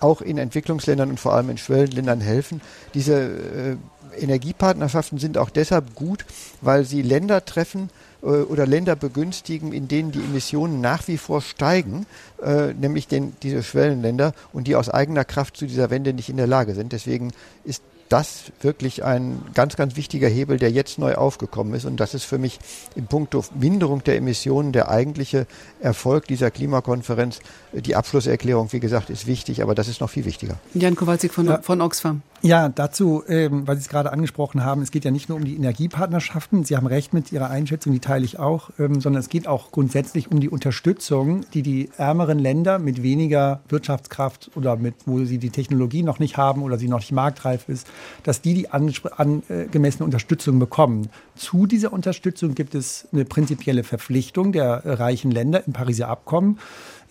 auch 0.00 0.20
in 0.20 0.38
Entwicklungsländern 0.38 1.10
und 1.10 1.20
vor 1.20 1.34
allem 1.34 1.50
in 1.50 1.58
Schwellenländern 1.58 2.20
helfen. 2.20 2.60
Diese 2.94 3.14
äh, 3.14 3.76
Energiepartnerschaften 4.18 5.18
sind 5.18 5.38
auch 5.38 5.50
deshalb 5.50 5.94
gut, 5.94 6.24
weil 6.60 6.84
sie 6.84 7.02
Länder 7.02 7.44
treffen, 7.44 7.88
äh, 7.88 8.11
oder 8.22 8.66
Länder 8.66 8.96
begünstigen, 8.96 9.72
in 9.72 9.88
denen 9.88 10.12
die 10.12 10.20
Emissionen 10.20 10.80
nach 10.80 11.08
wie 11.08 11.18
vor 11.18 11.42
steigen, 11.42 12.06
äh, 12.42 12.72
nämlich 12.72 13.08
den, 13.08 13.34
diese 13.42 13.62
Schwellenländer 13.62 14.32
und 14.52 14.66
die 14.68 14.76
aus 14.76 14.88
eigener 14.88 15.24
Kraft 15.24 15.56
zu 15.56 15.66
dieser 15.66 15.90
Wende 15.90 16.12
nicht 16.12 16.28
in 16.28 16.36
der 16.36 16.46
Lage 16.46 16.74
sind. 16.74 16.92
Deswegen 16.92 17.32
ist 17.64 17.82
das 18.12 18.52
wirklich 18.60 19.04
ein 19.04 19.40
ganz, 19.54 19.76
ganz 19.76 19.96
wichtiger 19.96 20.28
Hebel, 20.28 20.58
der 20.58 20.70
jetzt 20.70 20.98
neu 20.98 21.14
aufgekommen 21.14 21.72
ist. 21.72 21.86
Und 21.86 21.98
das 21.98 22.12
ist 22.12 22.24
für 22.24 22.36
mich 22.36 22.58
im 22.94 23.06
Punkto 23.06 23.42
Minderung 23.58 24.04
der 24.04 24.16
Emissionen 24.16 24.72
der 24.72 24.90
eigentliche 24.90 25.46
Erfolg 25.80 26.26
dieser 26.26 26.50
Klimakonferenz. 26.50 27.40
Die 27.72 27.96
Abschlusserklärung, 27.96 28.72
wie 28.72 28.80
gesagt, 28.80 29.08
ist 29.08 29.26
wichtig, 29.26 29.62
aber 29.62 29.74
das 29.74 29.88
ist 29.88 30.02
noch 30.02 30.10
viel 30.10 30.26
wichtiger. 30.26 30.56
Jan 30.74 30.94
Kowalczyk 30.94 31.32
von, 31.32 31.46
ja. 31.46 31.62
von 31.62 31.80
Oxfam. 31.80 32.22
Ja, 32.44 32.68
dazu, 32.68 33.22
ähm, 33.28 33.68
weil 33.68 33.76
Sie 33.76 33.82
es 33.82 33.88
gerade 33.88 34.12
angesprochen 34.12 34.64
haben, 34.64 34.82
es 34.82 34.90
geht 34.90 35.04
ja 35.04 35.12
nicht 35.12 35.28
nur 35.28 35.38
um 35.38 35.44
die 35.44 35.54
Energiepartnerschaften. 35.54 36.64
Sie 36.64 36.76
haben 36.76 36.88
recht 36.88 37.14
mit 37.14 37.30
Ihrer 37.30 37.50
Einschätzung, 37.50 37.92
die 37.92 38.00
teile 38.00 38.24
ich 38.24 38.40
auch, 38.40 38.70
ähm, 38.80 39.00
sondern 39.00 39.20
es 39.20 39.28
geht 39.28 39.46
auch 39.46 39.70
grundsätzlich 39.70 40.28
um 40.32 40.40
die 40.40 40.48
Unterstützung, 40.48 41.46
die 41.54 41.62
die 41.62 41.90
ärmeren 41.96 42.40
Länder 42.40 42.80
mit 42.80 43.04
weniger 43.04 43.60
Wirtschaftskraft 43.68 44.50
oder 44.56 44.74
mit, 44.74 44.94
wo 45.06 45.24
sie 45.24 45.38
die 45.38 45.50
Technologie 45.50 46.02
noch 46.02 46.18
nicht 46.18 46.36
haben 46.36 46.64
oder 46.64 46.78
sie 46.78 46.88
noch 46.88 46.98
nicht 46.98 47.12
marktreif 47.12 47.68
ist, 47.68 47.86
dass 48.22 48.40
die 48.40 48.54
die 48.54 48.70
angemessene 48.70 50.04
Unterstützung 50.04 50.58
bekommen. 50.58 51.08
Zu 51.34 51.66
dieser 51.66 51.92
Unterstützung 51.92 52.54
gibt 52.54 52.74
es 52.74 53.08
eine 53.12 53.24
prinzipielle 53.24 53.84
Verpflichtung 53.84 54.52
der 54.52 54.82
reichen 54.84 55.30
Länder 55.30 55.66
im 55.66 55.72
Pariser 55.72 56.08
Abkommen. 56.08 56.58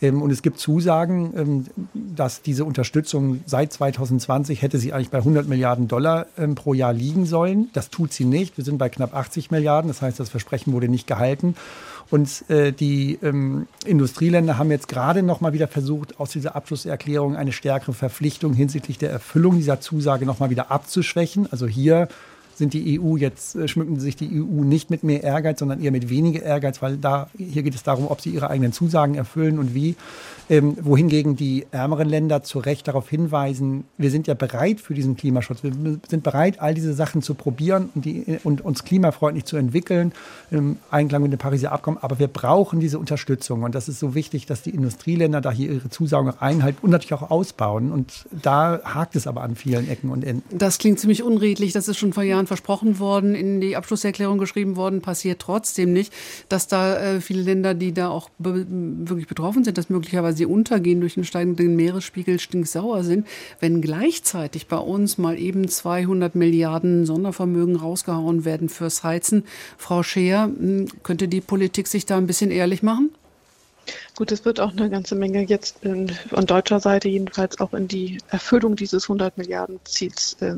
Ähm, 0.02 0.22
und 0.22 0.32
es 0.32 0.42
gibt 0.42 0.58
Zusagen, 0.58 1.34
ähm, 1.36 1.66
dass 1.94 2.42
diese 2.42 2.66
Unterstützung 2.66 3.42
seit 3.46 3.72
2020 3.72 4.62
hätte 4.62 4.80
sie 4.80 4.94
eigentlich 4.94 5.12
bei 5.12 5.20
100 5.20 5.48
Milliarden 5.48 5.88
Dollar 5.88 6.26
ähm, 6.38 6.56
pro 6.56 6.74
Jahr 6.74 6.94
liegen 6.94 7.26
sollen. 7.26 7.70
Das 7.74 7.90
tut 7.90 8.12
sie 8.12 8.26
nicht. 8.26 8.58
Wir 8.58 8.66
sind 8.66 8.78
bei 8.78 8.90
knapp 8.90 9.16
80 9.16 9.52
Milliarden. 9.52 9.88
Das 9.88 10.02
heißt, 10.02 10.20
das 10.20 10.30
Versprechen 10.30 10.74
wurde 10.74 10.90
nicht 10.90 11.08
gehalten. 11.08 11.56
Und 12.12 12.50
äh, 12.50 12.74
die 12.74 13.18
ähm, 13.24 13.68
Industrieländer 13.86 14.58
haben 14.58 14.70
jetzt 14.70 14.90
gerade 14.90 15.24
noch 15.24 15.40
mal 15.40 15.54
wieder 15.54 15.70
versucht, 15.70 16.20
aus 16.20 16.32
dieser 16.32 16.58
Abschlusserklärung 16.58 17.38
eine 17.38 17.54
stärkere 17.54 17.94
Verpflichtung 17.94 18.54
hinsichtlich 18.54 18.98
der 18.98 19.12
Erfüllung 19.12 19.56
dieser 19.56 19.80
Zusage 19.80 20.26
noch 20.26 20.40
mal 20.40 20.50
wieder 20.50 20.72
abzuschwächen. 20.72 21.48
Also 21.52 21.68
hier 21.68 22.10
sind 22.62 22.74
die 22.76 23.02
EU 23.02 23.18
jetzt, 23.18 23.56
äh, 23.56 23.68
schmücken 23.68 24.00
sich 24.00 24.16
die 24.16 24.30
EU 24.40 24.64
nicht 24.64 24.92
mit 24.92 25.04
mehr 25.04 25.24
Ehrgeiz, 25.24 25.60
sondern 25.60 25.82
eher 25.82 25.92
mit 25.92 26.10
weniger 26.10 26.44
Ehrgeiz, 26.44 26.80
weil 26.84 26.98
da, 26.98 27.28
hier 27.36 27.64
geht 27.64 27.74
es 27.74 27.82
darum, 27.82 28.06
ob 28.08 28.22
sie 28.22 28.30
ihre 28.30 28.52
eigenen 28.52 28.72
Zusagen 28.72 29.16
erfüllen 29.16 29.58
und 29.58 29.74
wie. 29.74 29.96
Ähm, 30.52 30.76
wohingegen 30.82 31.38
die 31.38 31.66
ärmeren 31.72 32.10
Länder 32.10 32.44
zu 32.44 32.60
Recht 32.60 32.86
darauf 32.86 33.08
hinweisen, 33.10 33.86
wir 33.98 34.12
sind 34.12 34.28
ja 34.28 34.34
bereit 34.34 34.82
für 34.82 34.94
diesen 34.94 35.16
Klimaschutz. 35.16 35.64
Wir 35.64 35.72
sind 36.10 36.24
bereit, 36.24 36.60
all 36.60 36.74
diese 36.74 36.94
Sachen 36.94 37.22
zu 37.22 37.36
probieren 37.36 37.90
und, 37.96 38.04
die, 38.04 38.38
und 38.44 38.60
uns 38.60 38.84
klimafreundlich 38.84 39.46
zu 39.46 39.56
entwickeln, 39.56 40.12
im 40.50 40.78
Einklang 40.90 41.22
mit 41.22 41.32
dem 41.32 41.40
Pariser 41.40 41.72
Abkommen. 41.72 42.00
Aber 42.02 42.20
wir 42.20 42.28
brauchen 42.28 42.82
diese 42.82 43.00
Unterstützung. 43.00 43.64
Und 43.64 43.76
das 43.76 43.88
ist 43.88 44.00
so 44.00 44.14
wichtig, 44.14 44.46
dass 44.46 44.62
die 44.62 44.72
Industrieländer 44.72 45.40
da 45.40 45.52
hier 45.52 45.72
ihre 45.72 45.90
Zusagen 45.90 46.34
einhalten 46.38 46.80
und 46.82 46.90
natürlich 46.90 47.14
auch 47.14 47.32
ausbauen. 47.32 47.90
Und 47.90 48.26
da 48.32 48.82
hakt 48.84 49.16
es 49.16 49.28
aber 49.28 49.44
an 49.44 49.56
vielen 49.56 49.90
Ecken 49.90 50.10
und 50.10 50.26
Enden. 50.26 50.58
Das 50.58 50.80
klingt 50.80 51.00
ziemlich 51.00 51.24
unredlich. 51.24 51.72
Das 51.72 51.88
ist 51.88 51.98
schon 51.98 52.12
vor 52.12 52.24
Jahren 52.24 52.48
versprochen 52.52 53.00
worden, 53.00 53.34
in 53.34 53.62
die 53.62 53.78
Abschlusserklärung 53.78 54.38
geschrieben 54.38 54.76
worden, 54.76 55.00
passiert 55.00 55.40
trotzdem 55.40 55.94
nicht, 55.94 56.12
dass 56.50 56.68
da 56.68 56.98
äh, 56.98 57.22
viele 57.22 57.44
Länder, 57.44 57.74
die 57.74 57.94
da 57.94 58.10
auch 58.10 58.28
be 58.40 58.66
wirklich 58.68 59.30
betroffen 59.30 59.64
sind, 59.64 59.78
dass 59.78 59.90
möglicherweise 59.90 60.40
sie 60.40 60.46
untergehen 60.46 61.00
durch 61.00 61.14
den 61.14 61.24
steigenden 61.24 61.78
Meeresspiegel, 61.78 62.40
stinksauer 62.40 63.06
sind, 63.06 63.26
wenn 63.62 63.82
gleichzeitig 63.82 64.68
bei 64.68 64.76
uns 64.76 65.18
mal 65.18 65.40
eben 65.40 65.70
200 65.70 66.36
Milliarden 66.36 67.06
Sondervermögen 67.06 67.78
rausgehauen 67.78 68.44
werden 68.44 68.68
fürs 68.68 69.06
Heizen. 69.06 69.46
Frau 69.78 70.04
Scheer, 70.04 70.44
hm, 70.44 70.88
könnte 71.04 71.30
die 71.30 71.40
Politik 71.40 71.88
sich 71.88 72.06
da 72.06 72.18
ein 72.18 72.28
bisschen 72.28 72.52
ehrlich 72.52 72.84
machen? 72.84 73.12
Gut, 74.22 74.32
es 74.32 74.46
wird 74.46 74.60
auch 74.60 74.70
eine 74.74 74.88
ganze 74.88 75.16
Menge 75.16 75.42
jetzt 75.42 75.84
in, 75.84 76.08
von 76.08 76.46
deutscher 76.46 76.80
Seite 76.80 77.10
jedenfalls 77.10 77.60
auch 77.60 77.74
in 77.74 77.88
die 77.88 78.20
Erfüllung 78.30 78.76
dieses 78.76 79.06
100 79.06 79.36
Milliarden 79.36 79.80
Ziels 79.84 80.38
äh, 80.42 80.58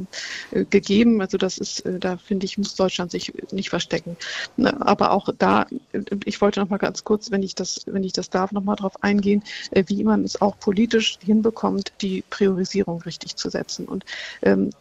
äh, 0.51 0.65
gegeben. 0.65 1.21
Also 1.21 1.37
das 1.37 1.59
ist, 1.59 1.79
äh, 1.85 1.97
da 1.97 2.17
finde 2.17 2.45
ich, 2.45 2.57
muss 2.57 2.75
Deutschland 2.75 3.11
sich 3.11 3.31
nicht 3.53 3.69
verstecken. 3.69 4.17
Aber 4.57 5.11
auch 5.11 5.29
da, 5.37 5.65
äh, 5.93 6.01
ich 6.25 6.41
wollte 6.41 6.59
noch 6.59 6.67
mal 6.67 6.75
ganz 6.75 7.05
kurz, 7.05 7.31
wenn 7.31 7.41
ich 7.41 7.55
das, 7.55 7.85
wenn 7.85 8.03
ich 8.03 8.11
das 8.11 8.29
darf, 8.29 8.51
noch 8.51 8.65
mal 8.65 8.75
darauf 8.75 9.01
eingehen, 9.01 9.45
äh, 9.71 9.85
wie 9.87 10.03
man 10.03 10.25
es 10.25 10.41
auch 10.41 10.59
politisch 10.59 11.17
hinbekommt, 11.23 11.93
die 12.01 12.21
Priorisierung 12.29 13.01
richtig 13.03 13.37
zu 13.37 13.49
setzen. 13.49 13.85
Und 13.85 14.03
ähm, 14.41 14.71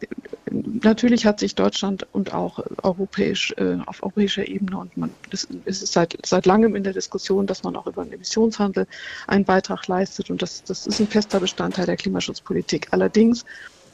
natürlich 0.50 1.24
hat 1.24 1.38
sich 1.38 1.54
Deutschland 1.54 2.04
und 2.10 2.34
auch 2.34 2.58
europäisch 2.82 3.54
auf 3.86 4.02
europäischer 4.02 4.46
Ebene 4.46 4.76
und 4.76 4.96
man 4.96 5.10
es 5.30 5.44
ist 5.64 5.92
seit 5.92 6.18
seit 6.24 6.46
langem 6.46 6.74
in 6.74 6.82
der 6.82 6.92
Diskussion, 6.92 7.46
dass 7.46 7.62
man 7.62 7.76
auch 7.76 7.86
über 7.86 8.02
einen 8.02 8.12
Emissionshandel 8.12 8.71
Emissionshandel 8.72 8.86
einen 9.26 9.44
Beitrag 9.44 9.86
leistet. 9.86 10.30
Und 10.30 10.42
das, 10.42 10.64
das 10.64 10.86
ist 10.86 11.00
ein 11.00 11.08
fester 11.08 11.40
Bestandteil 11.40 11.86
der 11.86 11.96
Klimaschutzpolitik. 11.96 12.88
Allerdings 12.90 13.44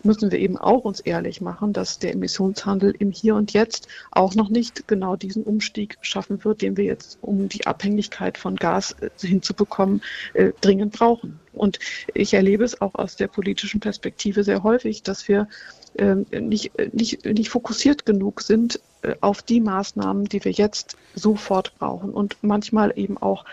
müssen 0.04 0.30
wir 0.30 0.38
eben 0.38 0.56
auch 0.56 0.84
uns 0.84 1.00
ehrlich 1.00 1.40
machen, 1.40 1.72
dass 1.72 1.98
der 1.98 2.12
Emissionshandel 2.12 2.94
im 2.96 3.10
Hier 3.10 3.34
und 3.34 3.52
Jetzt 3.52 3.88
auch 4.12 4.36
noch 4.36 4.48
nicht 4.48 4.86
genau 4.86 5.16
diesen 5.16 5.42
Umstieg 5.42 5.98
schaffen 6.02 6.44
wird, 6.44 6.62
den 6.62 6.76
wir 6.76 6.84
jetzt, 6.84 7.18
um 7.20 7.48
die 7.48 7.66
Abhängigkeit 7.66 8.38
von 8.38 8.54
Gas 8.54 8.94
äh, 9.00 9.10
hinzubekommen, 9.20 10.00
äh, 10.34 10.52
dringend 10.60 10.92
brauchen. 10.92 11.40
Und 11.52 11.80
ich 12.14 12.34
erlebe 12.34 12.62
es 12.64 12.80
auch 12.80 12.94
aus 12.94 13.16
der 13.16 13.26
politischen 13.26 13.80
Perspektive 13.80 14.44
sehr 14.44 14.62
häufig, 14.62 15.02
dass 15.02 15.26
wir 15.26 15.48
ähm, 15.96 16.26
nicht, 16.30 16.70
nicht, 16.94 17.24
nicht 17.24 17.48
fokussiert 17.48 18.06
genug 18.06 18.42
sind 18.42 18.80
äh, 19.02 19.14
auf 19.20 19.42
die 19.42 19.60
Maßnahmen, 19.60 20.26
die 20.26 20.44
wir 20.44 20.52
jetzt 20.52 20.96
sofort 21.14 21.76
brauchen 21.78 22.10
und 22.10 22.36
manchmal 22.42 22.92
eben 22.96 23.18
auch 23.18 23.44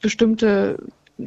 bestimmte 0.00 0.76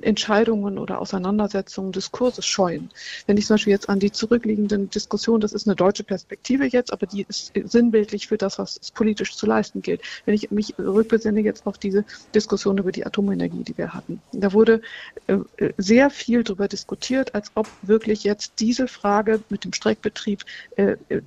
Entscheidungen 0.02 0.78
oder 0.78 1.00
Auseinandersetzungen, 1.00 1.92
Diskurse 1.92 2.42
scheuen. 2.42 2.90
Wenn 3.28 3.38
ich 3.38 3.46
zum 3.46 3.56
Beispiel 3.56 3.72
jetzt 3.72 3.90
an 3.90 4.00
die 4.00 4.12
zurückliegenden 4.12 4.90
Diskussionen, 4.90 5.42
das 5.42 5.54
ist 5.54 5.68
eine 5.68 5.76
deutsche 5.76 6.04
Perspektive 6.04 6.66
jetzt, 6.66 6.92
aber 6.92 7.06
die 7.06 7.26
ist 7.28 7.54
sinnbildlich 7.64 8.28
für 8.28 8.38
das, 8.38 8.58
was 8.60 8.80
es 8.82 8.92
politisch 8.92 9.36
zu 9.36 9.46
leisten 9.46 9.82
gilt. 9.82 10.02
Wenn 10.26 10.36
ich 10.36 10.52
mich 10.52 10.74
rückbesinne 10.78 11.42
jetzt 11.42 11.66
auf 11.68 11.78
diese 11.78 12.04
Diskussion 12.34 12.78
über 12.78 12.92
die 12.92 13.06
Atomenergie, 13.06 13.64
die 13.64 13.78
wir 13.78 13.94
hatten, 13.94 14.22
da 14.32 14.54
wurde 14.54 14.82
äh, 15.28 15.38
sehr 15.78 16.10
viel 16.10 16.44
darüber 16.44 16.68
diskutiert, 16.68 17.36
als 17.36 17.52
ob 17.56 17.68
wirklich 17.82 18.24
jetzt 18.24 18.54
diese 18.60 18.88
Frage 18.88 19.42
mit 19.50 19.64
dem 19.64 19.74
Streckbetrieb 19.74 20.44
äh, 20.76 20.96
äh, 21.10 21.22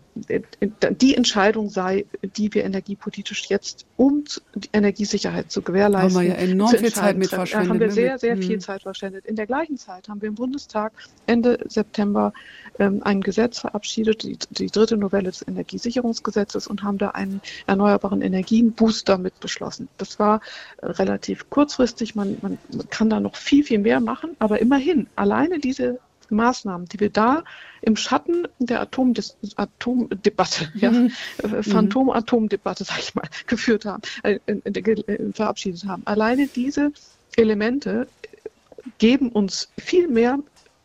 die 0.90 1.14
Entscheidung 1.14 1.70
sei, 1.70 2.06
die 2.22 2.52
wir 2.54 2.64
energiepolitisch 2.64 3.48
jetzt, 3.48 3.86
um 3.96 4.24
die 4.54 4.68
Energiesicherheit 4.72 5.50
zu 5.50 5.62
gewährleisten, 5.62 6.16
haben 6.16 6.26
wir 6.26 6.34
ja 6.34 6.40
enorm 6.40 6.74
viel 6.74 6.92
Zeit 6.92 7.16
mit 7.16 7.28
verschwendet. 7.28 7.70
haben 7.70 7.80
wir 7.80 7.86
ne? 7.86 7.92
sehr, 7.92 8.18
sehr 8.18 8.36
viel 8.36 8.47
viel 8.48 8.58
Zeit 8.60 8.82
verschwendet. 8.82 9.26
In 9.26 9.36
der 9.36 9.46
gleichen 9.46 9.76
Zeit 9.76 10.08
haben 10.08 10.20
wir 10.20 10.28
im 10.28 10.34
Bundestag 10.34 10.92
Ende 11.26 11.58
September 11.68 12.32
ähm, 12.78 13.02
ein 13.02 13.20
Gesetz 13.20 13.60
verabschiedet, 13.60 14.22
die, 14.22 14.38
die 14.50 14.66
dritte 14.66 14.96
Novelle 14.96 15.30
des 15.30 15.46
Energiesicherungsgesetzes 15.46 16.66
und 16.66 16.82
haben 16.82 16.98
da 16.98 17.10
einen 17.10 17.40
erneuerbaren 17.66 18.22
Energien-Booster 18.22 19.18
mit 19.18 19.38
beschlossen. 19.40 19.88
Das 19.98 20.18
war 20.18 20.40
äh, 20.78 20.86
relativ 20.86 21.48
kurzfristig. 21.50 22.14
Man, 22.14 22.38
man 22.42 22.58
kann 22.90 23.10
da 23.10 23.20
noch 23.20 23.36
viel, 23.36 23.64
viel 23.64 23.78
mehr 23.78 24.00
machen, 24.00 24.36
aber 24.38 24.60
immerhin, 24.60 25.08
alleine 25.16 25.58
diese 25.58 25.98
Maßnahmen, 26.30 26.88
die 26.88 27.00
wir 27.00 27.10
da 27.10 27.44
im 27.80 27.96
Schatten 27.96 28.46
der 28.58 28.80
Atomdes 28.80 29.36
Atomdebatte, 29.56 30.70
ja, 30.74 30.90
mhm. 30.90 31.12
Äh, 31.42 31.62
Phantom-Atomdebatte, 31.62 32.84
sag 32.84 32.98
ich 32.98 33.14
mal, 33.14 33.28
geführt 33.46 33.84
haben, 33.84 34.02
äh, 34.22 34.38
äh, 34.46 35.32
verabschiedet 35.32 35.84
haben. 35.86 36.02
Alleine 36.04 36.48
diese 36.48 36.92
Elemente 37.36 38.08
geben 38.98 39.30
uns 39.30 39.68
viel 39.78 40.08
mehr 40.08 40.38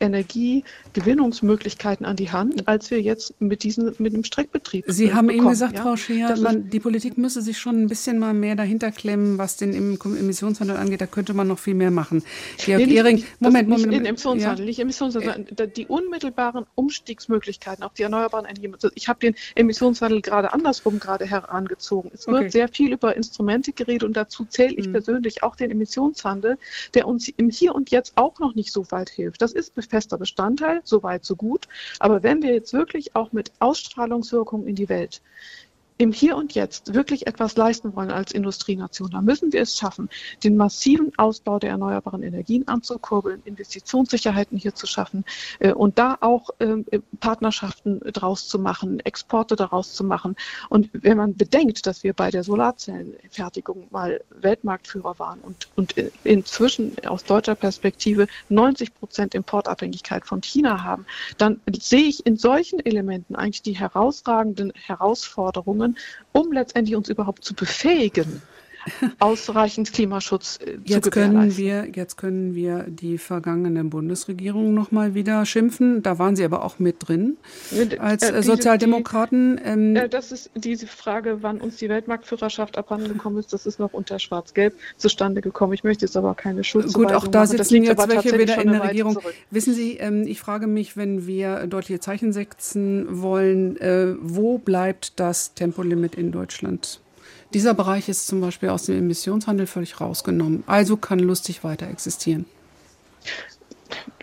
Energiegewinnungsmöglichkeitsmöglichkeiten 0.04 2.06
an 2.06 2.16
die 2.16 2.32
Hand, 2.32 2.68
als 2.68 2.92
wir 2.92 3.02
jetzt 3.02 3.40
mit 3.40 3.64
diesem 3.64 3.94
mit 3.98 4.14
dem 4.14 4.24
Streckbetrieb 4.24 4.86
Sie 4.88 5.14
haben 5.14 5.28
bekommen, 5.28 5.46
eben 5.46 5.50
gesagt, 5.50 5.76
ja? 5.76 5.82
Frau 5.82 5.96
Scheer, 5.96 6.38
man, 6.38 6.70
die 6.70 6.80
Politik 6.80 7.18
müsse 7.18 7.42
sich 7.42 7.58
schon 7.58 7.84
ein 7.84 7.88
bisschen 7.88 8.20
mal 8.20 8.34
mehr 8.34 8.56
dahinter 8.56 8.92
klemmen, 8.92 9.38
was 9.38 9.58
den 9.58 9.74
Emissionshandel 9.74 10.78
angeht. 10.78 11.02
Da 11.02 11.08
könnte 11.08 11.34
man 11.34 11.48
noch 11.48 11.60
viel 11.60 11.76
mehr 11.76 11.92
machen. 11.92 12.24
Georg 12.58 12.86
nee, 12.86 12.96
Ehring, 12.96 13.24
Moment, 13.40 13.70
Moment. 13.70 13.92
Nicht 13.92 14.06
Emissionshandel, 14.06 14.66
ja. 14.66 14.70
nicht 14.70 14.80
Emissionshandel, 14.80 15.46
äh, 15.58 15.68
die 15.68 15.88
unmittelbaren 15.88 16.66
Umstiegsmöglichkeiten 16.76 17.84
auf 17.84 17.94
die 17.94 18.04
erneuerbaren 18.04 18.46
Energien. 18.46 18.76
Ich 18.96 19.08
habe 19.08 19.20
den 19.20 19.36
Emissionshandel 19.56 20.22
gerade 20.22 20.54
andersrum 20.54 21.00
gerade 21.00 21.26
herangezogen. 21.26 22.12
Es 22.14 22.28
wird 22.28 22.38
okay. 22.38 22.50
sehr 22.50 22.68
viel 22.68 22.94
über 22.94 23.16
Instrumente 23.16 23.74
geredet 23.74 24.04
und 24.04 24.16
dazu 24.16 24.46
zähle 24.46 24.74
ich 24.74 24.86
hm. 24.86 24.94
persönlich 24.94 25.44
auch 25.44 25.56
den 25.56 25.72
Emissionshandel, 25.72 26.58
der 26.94 27.08
uns 27.08 27.30
im 27.30 27.50
Hier 27.50 27.76
und 27.76 27.92
Jetzt 27.92 28.14
auch 28.16 28.40
noch 28.40 28.56
nicht 28.56 28.72
so 28.72 28.90
weit 28.92 29.10
hilft. 29.10 29.42
Das 29.42 29.54
ist 29.54 29.76
fester 29.94 30.18
Bestandteil, 30.18 30.82
so 30.84 31.04
weit, 31.04 31.24
so 31.24 31.36
gut. 31.36 31.68
Aber 32.00 32.24
wenn 32.24 32.42
wir 32.42 32.52
jetzt 32.52 32.74
wirklich 32.74 33.16
auch 33.16 33.32
mit 33.32 33.52
Ausstrahlungswirkung 33.60 34.66
in 34.66 34.74
die 34.74 34.90
Welt 34.90 35.22
im 35.98 36.12
Hier 36.12 36.36
und 36.36 36.54
Jetzt 36.54 36.94
wirklich 36.94 37.28
etwas 37.28 37.56
leisten 37.56 37.96
wollen 37.96 38.12
als 38.12 38.32
Industrienation, 38.32 39.12
dann 39.12 39.26
müssen 39.26 39.54
wir 39.54 39.62
es 39.62 39.78
schaffen, 39.78 40.10
den 40.44 40.58
massiven 40.58 41.12
Ausbau 41.18 41.60
der 41.60 41.72
erneuerbaren 41.72 42.24
Energien 42.24 42.68
anzukurbeln, 42.68 43.42
Investitionssicherheiten 43.46 44.58
hier 44.58 44.76
zu 44.76 44.88
schaffen 44.88 45.26
äh, 45.60 45.74
und 45.74 45.98
da 45.98 46.18
auch 46.22 46.50
äh, 46.60 47.00
Partnerschaften 47.20 48.00
draus 48.12 48.48
zu 48.48 48.60
machen, 48.60 49.00
Exporte 49.02 49.56
daraus 49.56 49.94
zu 49.94 50.04
machen. 50.04 50.36
Und 50.70 50.90
wenn 50.94 51.18
man 51.18 51.36
bedenkt, 51.36 51.86
dass 51.86 52.04
wir 52.04 52.14
bei 52.14 52.32
der 52.32 52.44
Solarzellenfertigung 52.44 53.88
mal 53.92 54.22
Weltmarktführer 54.30 55.20
waren 55.20 55.40
und, 55.42 55.68
und 55.76 55.96
inzwischen 56.24 56.96
aus 57.06 57.24
deutscher 57.24 57.56
Perspektive 57.56 58.28
90 58.50 58.94
Prozent 58.94 59.36
Importabhängigkeit 59.36 60.26
von 60.26 60.42
China 60.42 60.84
haben, 60.84 61.06
dann 61.38 61.60
sehe 61.72 62.04
ich 62.04 62.26
in 62.26 62.38
solchen 62.38 62.80
Elementen 62.80 63.36
eigentlich 63.36 63.62
die 63.62 63.78
herausragenden 63.78 64.72
Herausforderungen, 64.76 65.83
um 66.32 66.52
letztendlich 66.52 66.96
uns 66.96 67.10
überhaupt 67.10 67.44
zu 67.44 67.54
befähigen, 67.54 68.42
ausreichend 69.20 69.94
Klimaschutz 69.94 70.60
äh, 70.66 70.78
jetzt 70.84 71.06
zu 71.06 71.12
können 71.12 71.56
wir 71.58 71.88
Jetzt 71.94 72.18
können 72.18 72.56
wir 72.56 72.86
die 72.88 73.18
vergangene 73.18 73.84
Bundesregierung 73.84 74.74
noch 74.74 74.92
mal 74.92 75.14
wieder 75.16 75.46
schimpfen. 75.46 76.02
Da 76.02 76.20
waren 76.20 76.36
Sie 76.36 76.44
aber 76.44 76.64
auch 76.64 76.80
mit 76.80 77.08
drin 77.08 77.38
als 78.00 78.24
äh, 78.24 78.42
Sozialdemokraten. 78.42 79.58
Die, 79.58 79.64
ähm, 79.64 79.96
äh, 79.96 80.10
das 80.10 80.32
ist 80.32 80.52
diese 80.56 80.88
Frage, 80.88 81.40
wann 81.42 81.62
uns 81.62 81.78
die 81.78 81.90
Weltmarktführerschaft 81.90 82.78
abhandengekommen 82.78 83.40
ist. 83.40 83.54
Das 83.54 83.66
ist 83.66 83.80
noch 83.80 83.94
unter 83.94 84.20
Schwarz-Gelb 84.20 84.76
zustande 84.98 85.42
gekommen. 85.42 85.74
Ich 85.74 85.84
möchte 85.84 86.06
jetzt 86.06 86.18
aber 86.18 86.36
keine 86.36 86.64
Schuld 86.64 86.94
Gut, 86.94 87.12
auch 87.12 87.28
da 87.28 87.46
sitzen 87.46 87.84
jetzt 87.84 88.10
welche 88.10 88.38
wieder 88.38 88.62
in 88.62 88.72
der 88.72 88.84
Regierung. 88.84 89.14
Zurück. 89.14 89.34
Wissen 89.52 89.74
Sie, 89.74 89.98
ähm, 89.98 90.24
ich 90.26 90.40
frage 90.40 90.68
mich, 90.68 90.98
wenn 90.98 91.28
wir 91.28 91.68
deutliche 91.68 92.00
Zeichen 92.00 92.34
setzen 92.34 93.22
wollen, 93.22 93.78
äh, 93.78 94.16
wo 94.20 94.58
bleibt 94.58 95.20
das 95.20 95.54
Tempolimit 95.54 96.16
in 96.16 96.32
Deutschland? 96.32 97.03
Dieser 97.54 97.74
Bereich 97.74 98.10
ist 98.10 98.28
zum 98.28 98.42
Beispiel 98.42 98.70
aus 98.70 98.86
dem 98.86 98.98
Emissionshandel 98.98 99.68
völlig 99.68 100.02
rausgenommen. 100.02 100.64
Also 100.68 100.98
kann 100.98 101.20
lustig 101.20 101.64
weiter 101.64 101.88
existieren. 101.88 102.46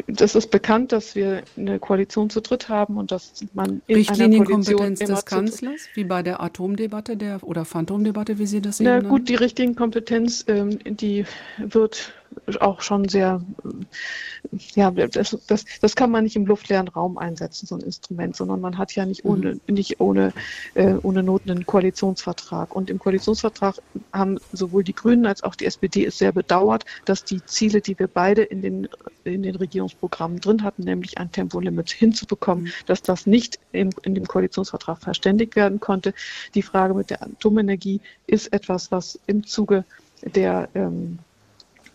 Das 0.06 0.34
ist 0.34 0.50
bekannt, 0.50 0.92
dass 0.92 1.14
wir 1.14 1.42
eine 1.56 1.78
Koalition 1.78 2.28
zu 2.30 2.40
dritt 2.40 2.68
haben 2.68 2.96
und 2.96 3.12
dass 3.12 3.44
man 3.54 3.82
in 3.86 3.96
Richtlinienkompetenz 3.96 4.98
des 4.98 5.24
Kanzlers, 5.24 5.82
wie 5.94 6.04
bei 6.04 6.22
der 6.22 6.42
Atomdebatte 6.42 7.16
der, 7.16 7.42
oder 7.44 7.64
Phantomdebatte, 7.64 8.38
wie 8.38 8.46
Sie 8.46 8.60
das 8.60 8.78
sehen. 8.78 8.86
Na 8.86 9.00
gut, 9.00 9.28
die 9.28 9.36
Richtlinienkompetenz, 9.36 10.44
ähm, 10.48 10.78
die 10.84 11.24
wird 11.58 12.12
auch 12.60 12.80
schon 12.80 13.08
sehr, 13.08 13.40
ja, 14.74 14.90
das, 14.90 15.36
das, 15.46 15.64
das 15.80 15.96
kann 15.96 16.10
man 16.10 16.24
nicht 16.24 16.36
im 16.36 16.46
luftleeren 16.46 16.88
Raum 16.88 17.18
einsetzen, 17.18 17.66
so 17.66 17.76
ein 17.76 17.80
Instrument, 17.82 18.36
sondern 18.36 18.60
man 18.60 18.78
hat 18.78 18.94
ja 18.94 19.04
nicht 19.06 19.24
ohne, 19.24 19.54
mhm. 19.54 19.74
nicht 19.74 20.00
ohne, 20.00 20.32
äh, 20.74 20.94
ohne 21.02 21.22
Not 21.22 21.42
einen 21.48 21.66
Koalitionsvertrag. 21.66 22.74
Und 22.74 22.90
im 22.90 22.98
Koalitionsvertrag 22.98 23.76
haben 24.12 24.38
sowohl 24.52 24.84
die 24.84 24.94
Grünen 24.94 25.26
als 25.26 25.42
auch 25.42 25.54
die 25.54 25.66
SPD 25.66 26.04
es 26.04 26.18
sehr 26.18 26.32
bedauert, 26.32 26.84
dass 27.04 27.24
die 27.24 27.44
Ziele, 27.44 27.80
die 27.80 27.98
wir 27.98 28.08
beide 28.08 28.42
in 28.42 28.62
den, 28.62 28.88
in 29.24 29.42
den 29.42 29.56
Regierungsprogrammen 29.56 30.40
drin 30.40 30.62
hatten, 30.62 30.84
nämlich 30.84 31.18
ein 31.18 31.32
Tempolimit 31.32 31.90
hinzubekommen, 31.90 32.64
mhm. 32.64 32.70
dass 32.86 33.02
das 33.02 33.26
nicht 33.26 33.58
im, 33.72 33.90
in 34.02 34.14
dem 34.14 34.26
Koalitionsvertrag 34.26 34.98
verständigt 34.98 35.56
werden 35.56 35.80
konnte. 35.80 36.14
Die 36.54 36.62
Frage 36.62 36.94
mit 36.94 37.10
der 37.10 37.22
Atomenergie 37.22 38.00
ist 38.26 38.52
etwas, 38.52 38.90
was 38.90 39.18
im 39.26 39.46
Zuge 39.46 39.84
der 40.34 40.68
ähm, 40.74 41.18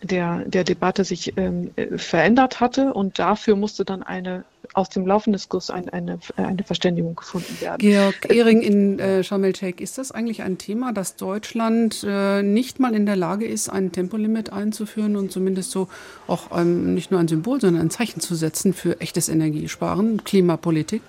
der, 0.06 0.44
der 0.46 0.64
Debatte 0.64 1.04
sich 1.04 1.34
ähm, 1.36 1.70
verändert 1.96 2.60
hatte 2.60 2.92
und 2.92 3.18
dafür 3.18 3.56
musste 3.56 3.84
dann 3.84 4.02
eine 4.02 4.44
aus 4.74 4.88
dem 4.88 5.06
laufenden 5.06 5.38
Diskurs 5.38 5.70
ein, 5.70 5.88
eine, 5.88 6.18
eine 6.36 6.62
Verständigung 6.64 7.14
gefunden 7.14 7.60
werden. 7.60 7.78
Georg 7.78 8.28
Ehring 8.28 8.62
in 8.62 8.98
äh, 8.98 9.22
Sharm 9.22 9.44
ist 9.44 9.98
das 9.98 10.12
eigentlich 10.12 10.42
ein 10.42 10.58
Thema, 10.58 10.92
dass 10.92 11.16
Deutschland 11.16 12.04
äh, 12.06 12.42
nicht 12.42 12.80
mal 12.80 12.94
in 12.94 13.06
der 13.06 13.16
Lage 13.16 13.46
ist, 13.46 13.68
ein 13.68 13.92
Tempolimit 13.92 14.52
einzuführen 14.52 15.16
und 15.16 15.30
zumindest 15.30 15.70
so 15.70 15.88
auch 16.26 16.56
ähm, 16.56 16.94
nicht 16.94 17.10
nur 17.10 17.20
ein 17.20 17.28
Symbol, 17.28 17.60
sondern 17.60 17.82
ein 17.82 17.90
Zeichen 17.90 18.20
zu 18.20 18.34
setzen 18.34 18.74
für 18.74 19.00
echtes 19.00 19.28
Energiesparen, 19.28 20.24
Klimapolitik? 20.24 21.02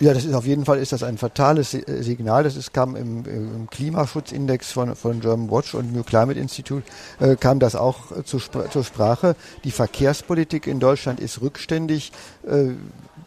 Ja, 0.00 0.14
das 0.14 0.24
ist 0.24 0.32
auf 0.32 0.46
jeden 0.46 0.64
Fall 0.64 0.78
ist 0.78 0.92
das 0.92 1.02
ein 1.02 1.18
fatales 1.18 1.74
äh, 1.74 2.02
Signal. 2.02 2.42
Das 2.42 2.56
ist, 2.56 2.72
kam 2.72 2.96
im, 2.96 3.26
im 3.26 3.68
Klimaschutzindex 3.68 4.72
von, 4.72 4.96
von 4.96 5.20
German 5.20 5.50
Watch 5.50 5.74
und 5.74 5.92
New 5.92 6.02
Climate 6.02 6.40
Institute 6.40 6.84
äh, 7.20 7.36
kam 7.36 7.58
das 7.58 7.76
auch 7.76 8.10
äh, 8.16 8.24
zu, 8.24 8.38
zur 8.38 8.82
Sprache. 8.82 9.36
Die 9.64 9.70
Verkehrspolitik 9.70 10.66
in 10.66 10.80
Deutschland 10.80 11.20
ist 11.20 11.42
rückständig. 11.42 12.12
Äh, 12.46 12.70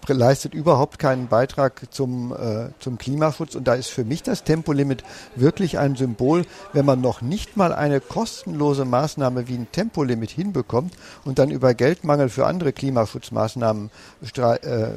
leistet 0.09 0.53
überhaupt 0.53 0.99
keinen 0.99 1.27
Beitrag 1.27 1.81
zum, 1.91 2.33
äh, 2.33 2.69
zum 2.79 2.97
Klimaschutz. 2.97 3.55
Und 3.55 3.67
da 3.67 3.75
ist 3.75 3.87
für 3.87 4.03
mich 4.03 4.23
das 4.23 4.43
Tempolimit 4.43 5.03
wirklich 5.35 5.79
ein 5.79 5.95
Symbol, 5.95 6.45
wenn 6.73 6.85
man 6.85 6.99
noch 6.99 7.21
nicht 7.21 7.55
mal 7.55 7.73
eine 7.73 8.01
kostenlose 8.01 8.83
Maßnahme 8.83 9.47
wie 9.47 9.55
ein 9.55 9.67
Tempolimit 9.71 10.31
hinbekommt 10.31 10.93
und 11.23 11.39
dann 11.39 11.51
über 11.51 11.73
Geldmangel 11.73 12.29
für 12.29 12.45
andere 12.45 12.73
Klimaschutzmaßnahmen 12.73 13.89
äh, 14.35 14.89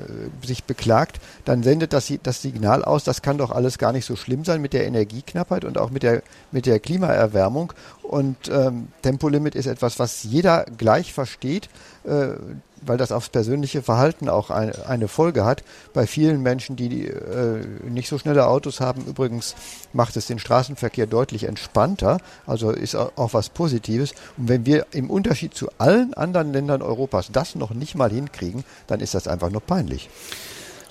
sich 0.44 0.64
beklagt, 0.64 1.20
dann 1.44 1.62
sendet 1.62 1.92
das 1.92 2.12
das 2.22 2.42
Signal 2.42 2.84
aus, 2.84 3.04
das 3.04 3.22
kann 3.22 3.38
doch 3.38 3.50
alles 3.50 3.78
gar 3.78 3.92
nicht 3.92 4.06
so 4.06 4.16
schlimm 4.16 4.44
sein 4.44 4.60
mit 4.60 4.72
der 4.72 4.86
Energieknappheit 4.86 5.64
und 5.64 5.78
auch 5.78 5.90
mit 5.90 6.02
der, 6.02 6.22
mit 6.50 6.66
der 6.66 6.80
Klimaerwärmung. 6.80 7.72
Und 8.02 8.48
ähm, 8.48 8.88
Tempolimit 9.02 9.54
ist 9.54 9.66
etwas, 9.66 9.98
was 9.98 10.22
jeder 10.22 10.64
gleich 10.64 11.12
versteht. 11.12 11.68
Äh, 12.06 12.36
weil 12.82 12.98
das 12.98 13.12
aufs 13.12 13.28
persönliche 13.28 13.82
Verhalten 13.82 14.28
auch 14.28 14.50
ein, 14.50 14.72
eine 14.86 15.08
Folge 15.08 15.44
hat. 15.44 15.64
Bei 15.92 16.06
vielen 16.06 16.42
Menschen, 16.42 16.76
die 16.76 17.06
äh, 17.06 17.64
nicht 17.88 18.08
so 18.08 18.18
schnelle 18.18 18.46
Autos 18.46 18.80
haben, 18.80 19.04
übrigens 19.06 19.54
macht 19.92 20.16
es 20.16 20.26
den 20.26 20.38
Straßenverkehr 20.38 21.06
deutlich 21.06 21.44
entspannter, 21.44 22.18
also 22.46 22.70
ist 22.70 22.94
auch 22.94 23.34
was 23.34 23.48
Positives. 23.48 24.14
Und 24.36 24.48
wenn 24.48 24.66
wir 24.66 24.86
im 24.92 25.10
Unterschied 25.10 25.54
zu 25.54 25.68
allen 25.78 26.14
anderen 26.14 26.52
Ländern 26.52 26.82
Europas 26.82 27.30
das 27.32 27.54
noch 27.54 27.70
nicht 27.70 27.94
mal 27.94 28.10
hinkriegen, 28.10 28.64
dann 28.86 29.00
ist 29.00 29.14
das 29.14 29.26
einfach 29.26 29.50
nur 29.50 29.62
peinlich. 29.62 30.08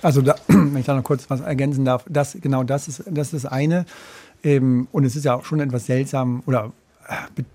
Also 0.02 0.22
da, 0.22 0.34
wenn 0.48 0.76
ich 0.76 0.86
da 0.86 0.94
noch 0.94 1.04
kurz 1.04 1.30
was 1.30 1.40
ergänzen 1.40 1.84
darf, 1.84 2.04
das 2.08 2.36
genau 2.40 2.62
das 2.62 2.88
ist 2.88 3.04
das, 3.06 3.32
ist 3.32 3.46
eine. 3.46 3.86
Ähm, 4.42 4.88
und 4.92 5.04
es 5.04 5.16
ist 5.16 5.24
ja 5.24 5.34
auch 5.34 5.44
schon 5.44 5.60
etwas 5.60 5.86
seltsam 5.86 6.42
oder 6.46 6.72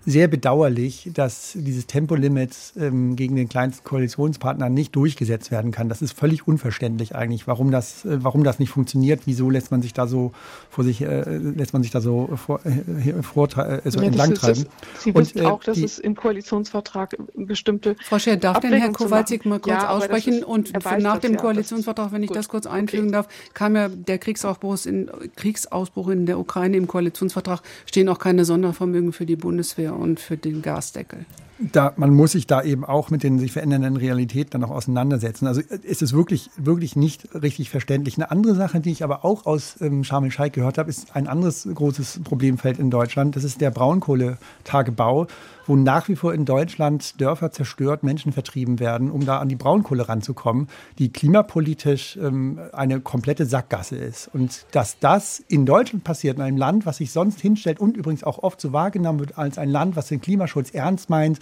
sehr 0.05 0.27
bedauerlich, 0.27 1.09
dass 1.13 1.53
dieses 1.55 1.87
Tempolimit 1.87 2.55
ähm, 2.79 3.15
gegen 3.15 3.35
den 3.35 3.49
kleinsten 3.49 3.83
Koalitionspartner 3.83 4.69
nicht 4.69 4.95
durchgesetzt 4.95 5.51
werden 5.51 5.71
kann. 5.71 5.89
Das 5.89 6.01
ist 6.01 6.17
völlig 6.17 6.47
unverständlich 6.47 7.15
eigentlich, 7.15 7.47
warum 7.47 7.71
das, 7.71 8.05
äh, 8.05 8.23
warum 8.23 8.43
das 8.43 8.59
nicht 8.59 8.69
funktioniert. 8.69 9.21
Wieso 9.25 9.49
lässt 9.49 9.71
man 9.71 9.81
sich 9.81 9.93
da 9.93 10.07
so 10.07 10.31
vor 10.69 10.83
sich, 10.83 11.01
äh, 11.01 11.37
lässt 11.37 11.73
man 11.73 11.83
sich 11.83 11.91
da 11.91 12.01
so 12.01 12.29
vor, 12.35 12.61
äh, 12.65 13.21
vor, 13.23 13.47
äh, 13.57 13.81
so 13.89 13.99
ja, 13.99 14.07
entlangtreiben? 14.07 14.65
Sie 14.97 15.13
wissen 15.13 15.39
und, 15.39 15.45
äh, 15.45 15.47
auch, 15.47 15.63
dass 15.63 15.77
die, 15.77 15.83
es 15.83 15.99
im 15.99 16.15
Koalitionsvertrag 16.15 17.17
bestimmte. 17.35 17.95
Frau 18.01 18.19
Scher, 18.19 18.37
darf 18.37 18.59
denn 18.59 18.73
Herr 18.73 18.91
Kowalczyk 18.91 19.45
mal 19.45 19.59
kurz 19.59 19.81
ja, 19.81 19.89
aussprechen? 19.89 20.33
Ist, 20.35 20.45
und 20.45 20.73
nach 20.99 21.19
dem 21.19 21.33
das, 21.33 21.41
Koalitionsvertrag, 21.41 22.11
wenn 22.11 22.23
ich 22.23 22.29
Gut. 22.29 22.37
das 22.37 22.47
kurz 22.47 22.65
einfügen 22.65 23.07
okay. 23.07 23.13
darf, 23.13 23.27
kam 23.53 23.75
ja 23.75 23.89
der 23.89 24.17
Kriegsausbruch 24.17 24.85
in, 24.85 25.09
Kriegsausbruch 25.35 26.09
in 26.09 26.25
der 26.25 26.39
Ukraine 26.39 26.77
im 26.77 26.87
Koalitionsvertrag, 26.87 27.61
stehen 27.85 28.07
auch 28.07 28.19
keine 28.19 28.45
Sondervermögen 28.45 29.11
für 29.11 29.25
die 29.25 29.40
Bundeswehr 29.41 29.93
und 29.93 30.21
für 30.21 30.37
den 30.37 30.61
Gasdeckel 30.61 31.25
da, 31.71 31.93
man 31.95 32.13
muss 32.13 32.31
sich 32.31 32.47
da 32.47 32.61
eben 32.63 32.83
auch 32.85 33.09
mit 33.09 33.23
den 33.23 33.39
sich 33.39 33.51
verändernden 33.51 33.97
Realitäten 33.97 34.51
dann 34.51 34.63
auch 34.63 34.71
auseinandersetzen. 34.71 35.47
Also 35.47 35.61
es 35.87 36.01
ist 36.01 36.13
wirklich, 36.13 36.49
wirklich 36.57 36.95
nicht 36.95 37.29
richtig 37.35 37.69
verständlich. 37.69 38.17
Eine 38.17 38.31
andere 38.31 38.55
Sache, 38.55 38.79
die 38.79 38.91
ich 38.91 39.03
aber 39.03 39.23
auch 39.25 39.45
aus 39.45 39.75
ähm, 39.81 40.03
Sharm 40.03 40.25
el-Sheikh 40.25 40.55
gehört 40.55 40.77
habe, 40.77 40.89
ist 40.89 41.15
ein 41.15 41.27
anderes 41.27 41.67
großes 41.73 42.21
Problemfeld 42.23 42.79
in 42.79 42.89
Deutschland. 42.89 43.35
Das 43.35 43.43
ist 43.43 43.61
der 43.61 43.71
Braunkohletagebau 43.71 45.27
wo 45.67 45.75
nach 45.75 46.07
wie 46.07 46.15
vor 46.15 46.33
in 46.33 46.45
Deutschland 46.45 47.19
Dörfer 47.21 47.51
zerstört, 47.51 48.03
Menschen 48.03 48.31
vertrieben 48.31 48.79
werden, 48.79 49.11
um 49.11 49.25
da 49.25 49.39
an 49.39 49.49
die 49.49 49.55
Braunkohle 49.55 50.07
ranzukommen, 50.07 50.67
die 50.99 51.11
klimapolitisch 51.11 52.17
ähm, 52.17 52.59
eine 52.73 52.99
komplette 52.99 53.45
Sackgasse 53.45 53.95
ist. 53.95 54.29
Und 54.33 54.65
dass 54.71 54.99
das 54.99 55.43
in 55.47 55.65
Deutschland 55.65 56.03
passiert, 56.03 56.37
in 56.37 56.43
einem 56.43 56.57
Land, 56.57 56.85
was 56.85 56.97
sich 56.97 57.11
sonst 57.11 57.39
hinstellt 57.39 57.79
und 57.79 57.97
übrigens 57.97 58.23
auch 58.23 58.39
oft 58.39 58.59
so 58.59 58.73
wahrgenommen 58.73 59.19
wird 59.19 59.37
als 59.37 59.57
ein 59.57 59.69
Land, 59.69 59.95
was 59.95 60.07
den 60.07 60.21
Klimaschutz 60.21 60.71
ernst 60.71 61.09
meint, 61.09 61.39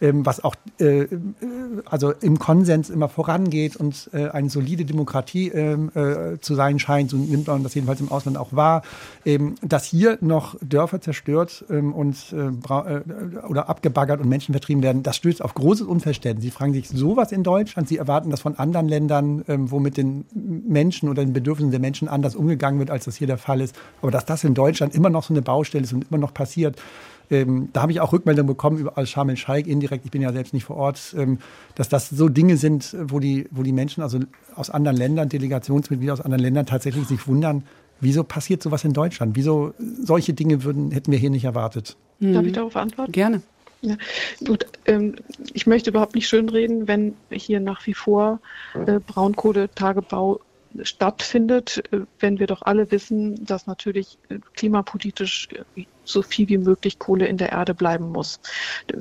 was 0.00 0.42
auch 0.42 0.54
äh, 0.78 1.06
also 1.84 2.12
im 2.12 2.38
Konsens 2.38 2.88
immer 2.88 3.08
vorangeht 3.08 3.76
und 3.76 4.08
äh, 4.12 4.28
eine 4.28 4.48
solide 4.48 4.84
Demokratie 4.86 5.48
ähm, 5.48 5.90
äh, 5.94 6.38
zu 6.40 6.54
sein 6.54 6.78
scheint, 6.78 7.10
so 7.10 7.18
nimmt 7.18 7.48
man 7.48 7.62
das 7.62 7.74
jedenfalls 7.74 8.00
im 8.00 8.10
Ausland 8.10 8.38
auch 8.38 8.52
wahr, 8.52 8.82
ähm, 9.26 9.56
dass 9.60 9.84
hier 9.84 10.16
noch 10.22 10.56
Dörfer 10.62 11.02
zerstört 11.02 11.64
ähm, 11.68 11.92
und 11.92 12.16
äh, 12.32 12.46
äh, 12.46 13.02
oder 13.46 13.68
abgebaggert 13.68 14.20
und 14.20 14.28
Menschen 14.28 14.54
vertrieben 14.54 14.82
werden, 14.82 15.02
das 15.02 15.16
stößt 15.16 15.42
auf 15.42 15.52
großes 15.54 15.86
Unverständnis. 15.86 16.44
Sie 16.44 16.50
fragen 16.50 16.72
sich 16.72 16.88
sowas 16.88 17.30
in 17.30 17.42
Deutschland, 17.42 17.88
Sie 17.88 17.98
erwarten 17.98 18.30
das 18.30 18.40
von 18.40 18.58
anderen 18.58 18.88
Ländern, 18.88 19.44
ähm, 19.48 19.70
wo 19.70 19.80
mit 19.80 19.98
den 19.98 20.24
Menschen 20.34 21.10
oder 21.10 21.22
den 21.22 21.34
Bedürfnissen 21.34 21.72
der 21.72 21.80
Menschen 21.80 22.08
anders 22.08 22.36
umgegangen 22.36 22.78
wird, 22.78 22.90
als 22.90 23.04
das 23.04 23.16
hier 23.16 23.26
der 23.26 23.38
Fall 23.38 23.60
ist. 23.60 23.76
Aber 24.00 24.10
dass 24.10 24.24
das 24.24 24.44
in 24.44 24.54
Deutschland 24.54 24.94
immer 24.94 25.10
noch 25.10 25.24
so 25.24 25.34
eine 25.34 25.42
Baustelle 25.42 25.84
ist 25.84 25.92
und 25.92 26.06
immer 26.08 26.18
noch 26.18 26.32
passiert, 26.32 26.80
ähm, 27.30 27.68
da 27.72 27.82
habe 27.82 27.92
ich 27.92 28.00
auch 28.00 28.12
Rückmeldungen 28.12 28.48
bekommen 28.48 28.78
über, 28.78 28.98
aus 28.98 29.08
Sharm 29.08 29.28
el-Sheikh 29.28 29.70
indirekt, 29.70 30.04
ich 30.04 30.10
bin 30.10 30.22
ja 30.22 30.32
selbst 30.32 30.52
nicht 30.52 30.64
vor 30.64 30.76
Ort, 30.76 31.14
ähm, 31.16 31.38
dass 31.74 31.88
das 31.88 32.10
so 32.10 32.28
Dinge 32.28 32.56
sind, 32.56 32.96
wo 33.00 33.18
die, 33.18 33.46
wo 33.50 33.62
die 33.62 33.72
Menschen 33.72 34.02
also 34.02 34.18
aus 34.54 34.70
anderen 34.70 34.96
Ländern, 34.96 35.28
Delegationsmitglieder 35.28 36.12
aus 36.12 36.20
anderen 36.20 36.42
Ländern 36.42 36.66
tatsächlich 36.66 37.06
sich 37.06 37.26
wundern, 37.26 37.64
wieso 38.00 38.24
passiert 38.24 38.62
sowas 38.62 38.84
in 38.84 38.92
Deutschland? 38.92 39.36
Wieso 39.36 39.74
solche 40.02 40.32
Dinge 40.32 40.64
würden, 40.64 40.90
hätten 40.90 41.12
wir 41.12 41.18
hier 41.18 41.30
nicht 41.30 41.44
erwartet? 41.44 41.96
Darf 42.18 42.44
ich 42.44 42.52
darauf 42.52 42.76
antworten? 42.76 43.12
Gerne. 43.12 43.42
Ja, 43.82 43.96
gut. 44.44 44.66
Ähm, 44.84 45.16
ich 45.54 45.66
möchte 45.66 45.90
überhaupt 45.90 46.14
nicht 46.14 46.28
schönreden, 46.28 46.86
wenn 46.86 47.14
hier 47.30 47.60
nach 47.60 47.86
wie 47.86 47.94
vor 47.94 48.40
äh, 48.74 49.00
Braunkohletagebau 49.00 50.40
stattfindet, 50.82 51.82
äh, 51.90 52.00
wenn 52.18 52.38
wir 52.38 52.46
doch 52.46 52.62
alle 52.62 52.90
wissen, 52.90 53.44
dass 53.44 53.66
natürlich 53.66 54.18
äh, 54.28 54.38
klimapolitisch 54.54 55.48
äh, 55.76 55.84
so 56.04 56.22
viel 56.22 56.48
wie 56.48 56.58
möglich 56.58 56.98
Kohle 56.98 57.26
in 57.26 57.36
der 57.36 57.52
Erde 57.52 57.74
bleiben 57.74 58.10
muss. 58.10 58.40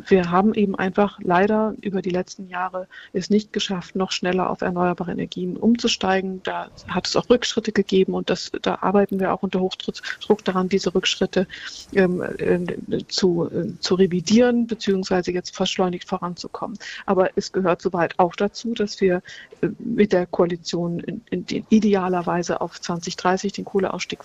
Wir 0.08 0.32
haben 0.32 0.54
eben 0.54 0.76
einfach 0.76 1.20
leider 1.22 1.74
über 1.82 2.02
die 2.02 2.10
letzten 2.10 2.48
Jahre 2.48 2.88
es 3.14 3.30
nicht 3.30 3.54
geschafft, 3.54 3.96
noch 3.96 4.12
schneller 4.12 4.50
auf 4.50 4.62
erneuerbare 4.62 5.12
Energien 5.12 5.58
umzusteigen. 5.58 6.42
Da 6.44 6.70
hat 6.88 7.08
es 7.08 7.16
auch 7.16 7.30
Rückschritte 7.30 7.72
gegeben 7.72 8.14
und 8.14 8.30
das, 8.30 8.52
da 8.62 8.80
arbeiten 8.82 9.20
wir 9.20 9.34
auch 9.34 9.44
unter 9.44 9.60
Hochdruck 9.60 10.46
daran, 10.46 10.70
diese 10.70 10.94
Rückschritte 10.94 11.48
ähm, 11.94 12.22
äh, 12.22 13.06
zu, 13.08 13.50
äh, 13.50 13.80
zu 13.80 13.96
revidieren 13.96 14.68
beziehungsweise 14.68 15.32
jetzt 15.32 15.56
verschleunigt 15.56 16.08
voranzukommen. 16.08 16.78
Aber 17.06 17.30
es 17.36 17.52
gehört 17.52 17.82
soweit 17.82 18.18
auch 18.20 18.36
dazu, 18.36 18.74
dass 18.74 19.02
wir 19.02 19.22
äh, 19.62 19.70
mit 19.80 20.14
der 20.14 20.26
Koalition 20.26 21.00
in, 21.00 21.22
in, 21.30 21.46
in 21.46 21.66
idealerweise 21.70 22.62
auf 22.62 22.80
2030 22.80 23.54
den 23.54 23.66
Kohleausstieg 23.66 24.24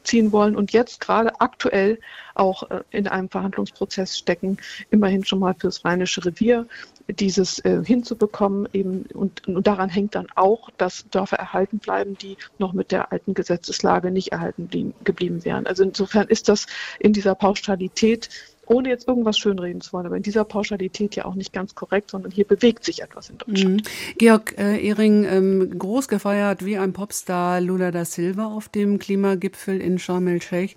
vorziehen 0.00 0.32
wollen 0.32 0.56
und 0.56 0.72
jetzt 0.72 1.00
gerade 1.00 1.40
aktuell 1.40 1.98
auch 2.34 2.68
äh, 2.70 2.82
in 2.90 3.06
einem 3.06 3.28
Verhandlungsprozess 3.28 4.16
stecken, 4.16 4.56
immerhin 4.90 5.24
schon 5.24 5.40
mal 5.40 5.54
fürs 5.54 5.84
Rheinische 5.84 6.24
Revier 6.24 6.66
dieses 7.08 7.58
äh, 7.64 7.82
hinzubekommen. 7.84 8.68
Eben, 8.72 9.04
und, 9.12 9.46
und 9.46 9.66
daran 9.66 9.90
hängt 9.90 10.14
dann 10.14 10.28
auch, 10.36 10.70
dass 10.78 11.04
Dörfer 11.10 11.36
erhalten 11.36 11.78
bleiben, 11.78 12.16
die 12.16 12.36
noch 12.58 12.72
mit 12.72 12.92
der 12.92 13.12
alten 13.12 13.34
Gesetzeslage 13.34 14.10
nicht 14.10 14.32
erhalten 14.32 14.68
blieben, 14.68 14.94
geblieben 15.04 15.44
wären. 15.44 15.66
Also 15.66 15.82
insofern 15.82 16.28
ist 16.28 16.48
das 16.48 16.66
in 16.98 17.12
dieser 17.12 17.34
Pauschalität 17.34 18.30
ohne 18.70 18.88
jetzt 18.88 19.08
irgendwas 19.08 19.36
schönreden 19.36 19.80
zu 19.80 19.92
wollen, 19.92 20.06
aber 20.06 20.16
in 20.16 20.22
dieser 20.22 20.44
Pauschalität 20.44 21.16
ja 21.16 21.24
auch 21.24 21.34
nicht 21.34 21.52
ganz 21.52 21.74
korrekt, 21.74 22.10
sondern 22.10 22.30
hier 22.30 22.44
bewegt 22.44 22.84
sich 22.84 23.02
etwas 23.02 23.28
in 23.28 23.38
Deutschland. 23.38 23.82
Mhm. 23.84 24.14
Georg 24.18 24.54
äh, 24.58 24.86
Ehring, 24.86 25.24
ähm, 25.24 25.78
groß 25.78 26.06
gefeiert 26.06 26.64
wie 26.64 26.78
ein 26.78 26.92
Popstar 26.92 27.60
Lula 27.60 27.90
da 27.90 28.04
Silva 28.04 28.46
auf 28.46 28.68
dem 28.68 29.00
Klimagipfel 29.00 29.80
in 29.80 29.98
Sharm 29.98 30.28
el-Sheikh. 30.28 30.76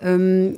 Ähm, 0.00 0.56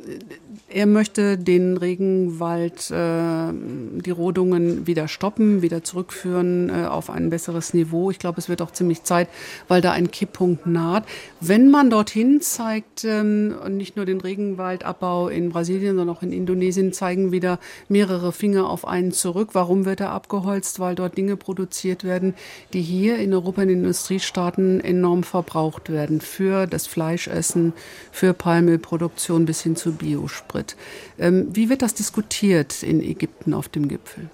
er 0.74 0.86
möchte 0.86 1.38
den 1.38 1.76
Regenwald, 1.76 2.90
äh, 2.90 3.52
die 3.52 4.10
Rodungen 4.10 4.88
wieder 4.88 5.06
stoppen, 5.06 5.62
wieder 5.62 5.84
zurückführen 5.84 6.68
äh, 6.68 6.86
auf 6.86 7.10
ein 7.10 7.30
besseres 7.30 7.74
Niveau. 7.74 8.10
Ich 8.10 8.18
glaube, 8.18 8.40
es 8.40 8.48
wird 8.48 8.60
auch 8.60 8.72
ziemlich 8.72 9.04
Zeit, 9.04 9.28
weil 9.68 9.80
da 9.80 9.92
ein 9.92 10.10
Kipppunkt 10.10 10.66
naht. 10.66 11.04
Wenn 11.40 11.70
man 11.70 11.90
dorthin 11.90 12.40
zeigt, 12.40 13.04
ähm, 13.04 13.54
nicht 13.76 13.94
nur 13.94 14.04
den 14.04 14.20
Regenwaldabbau 14.20 15.28
in 15.28 15.50
Brasilien, 15.50 15.96
sondern 15.96 16.16
auch 16.16 16.22
in 16.22 16.32
Indonesien, 16.32 16.92
zeigen 16.92 17.30
wieder 17.30 17.60
mehrere 17.88 18.32
Finger 18.32 18.68
auf 18.68 18.84
einen 18.84 19.12
zurück. 19.12 19.50
Warum 19.52 19.84
wird 19.84 20.00
er 20.00 20.10
abgeholzt? 20.10 20.80
Weil 20.80 20.96
dort 20.96 21.16
Dinge 21.16 21.36
produziert 21.36 22.02
werden, 22.02 22.34
die 22.72 22.82
hier 22.82 23.18
in 23.18 23.32
Europa 23.32 23.62
in 23.62 23.68
den 23.68 23.78
Industriestaaten 23.78 24.80
enorm 24.80 25.22
verbraucht 25.22 25.88
werden. 25.88 26.20
Für 26.20 26.66
das 26.66 26.88
Fleischessen, 26.88 27.74
für 28.10 28.34
Palmölproduktion 28.34 29.46
bis 29.46 29.62
hin 29.62 29.76
zu 29.76 29.92
Biosprit 29.92 30.63
wird. 30.64 30.76
Ähm, 31.18 31.48
wie 31.52 31.68
wird 31.68 31.82
das 31.82 31.94
diskutiert 31.94 32.82
in 32.82 33.00
Ägypten 33.00 33.54
auf 33.54 33.68
dem 33.68 33.88
Gipfel? 33.88 34.28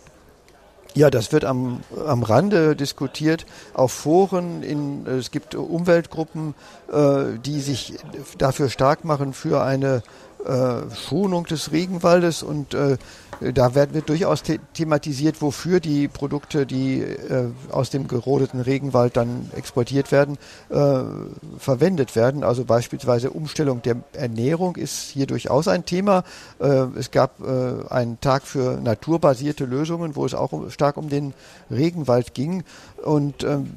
Ja, 0.94 1.08
das 1.08 1.32
wird 1.32 1.44
am, 1.44 1.80
am 2.04 2.24
Rande 2.24 2.74
diskutiert, 2.74 3.46
auf 3.74 3.92
Foren. 3.92 4.64
In, 4.64 5.06
es 5.06 5.30
gibt 5.30 5.54
Umweltgruppen, 5.54 6.54
äh, 6.92 7.38
die 7.44 7.60
sich 7.60 7.94
dafür 8.38 8.68
stark 8.70 9.04
machen 9.04 9.32
für 9.32 9.62
eine 9.62 10.02
äh, 10.44 10.94
Schonung 10.94 11.44
des 11.44 11.72
Regenwaldes 11.72 12.42
und 12.42 12.74
äh, 12.74 12.96
da 13.54 13.74
wird, 13.74 13.94
wird 13.94 14.08
durchaus 14.08 14.42
the 14.44 14.60
thematisiert, 14.74 15.40
wofür 15.40 15.80
die 15.80 16.08
Produkte, 16.08 16.66
die 16.66 17.00
äh, 17.00 17.46
aus 17.70 17.88
dem 17.88 18.06
gerodeten 18.06 18.60
Regenwald 18.60 19.16
dann 19.16 19.50
exportiert 19.56 20.12
werden, 20.12 20.36
äh, 20.68 21.00
verwendet 21.58 22.16
werden. 22.16 22.44
Also 22.44 22.64
beispielsweise 22.64 23.30
Umstellung 23.30 23.80
der 23.80 23.96
Ernährung 24.12 24.76
ist 24.76 25.10
hier 25.10 25.26
durchaus 25.26 25.68
ein 25.68 25.86
Thema. 25.86 26.24
Äh, 26.58 26.86
es 26.98 27.10
gab 27.10 27.40
einen 27.40 28.20
Tag 28.20 28.42
für 28.42 28.80
naturbasierte 28.80 29.64
Lösungen, 29.64 30.16
wo 30.16 30.26
es 30.26 30.34
auch 30.34 30.70
stark 30.70 30.96
um 30.96 31.08
den 31.08 31.32
Regenwald 31.70 32.34
ging. 32.34 32.64
Und 33.02 33.44
ähm, 33.44 33.70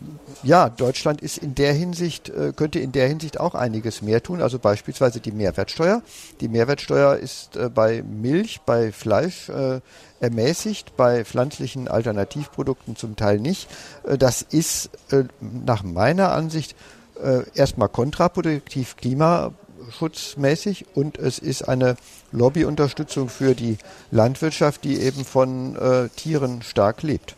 ja, 0.44 0.70
Deutschland 0.70 1.22
ist 1.22 1.38
in 1.38 1.56
der 1.56 1.74
Hinsicht, 1.74 2.32
könnte 2.56 2.80
in 2.80 2.92
der 2.92 3.08
Hinsicht 3.08 3.40
auch 3.40 3.56
einiges 3.56 4.02
mehr 4.02 4.22
tun. 4.22 4.42
Also 4.42 4.60
beispielsweise 4.60 5.20
die 5.20 5.32
Mehrwertsteuer. 5.32 6.02
Die 6.42 6.48
Mehrwertsteuer 6.54 7.18
ist 7.18 7.58
äh, 7.58 7.70
bei 7.70 8.04
Milch, 8.04 8.62
bei 8.66 8.92
Fleisch 8.92 9.50
äh, 9.50 9.82
ermäßigt, 10.22 10.96
bei 10.96 11.26
pflanzlichen 11.26 11.88
Alternativprodukten 11.88 12.96
zum 12.96 13.16
Teil 13.16 13.40
nicht. 13.40 13.68
Äh, 14.08 14.18
das 14.18 14.44
ist 14.44 14.92
äh, 15.12 15.24
nach 15.42 15.84
meiner 15.84 16.32
Ansicht 16.32 16.76
äh, 17.22 17.42
erstmal 17.56 17.90
kontraproduktiv 17.90 18.96
klimaschutzmäßig 18.98 20.86
und 20.94 21.18
es 21.18 21.40
ist 21.40 21.64
eine 21.64 21.98
Lobbyunterstützung 22.32 23.30
für 23.30 23.56
die 23.56 23.78
Landwirtschaft, 24.12 24.84
die 24.84 25.00
eben 25.00 25.24
von 25.26 26.10
Tieren 26.16 26.64
stark 26.64 27.04
lebt. 27.04 27.36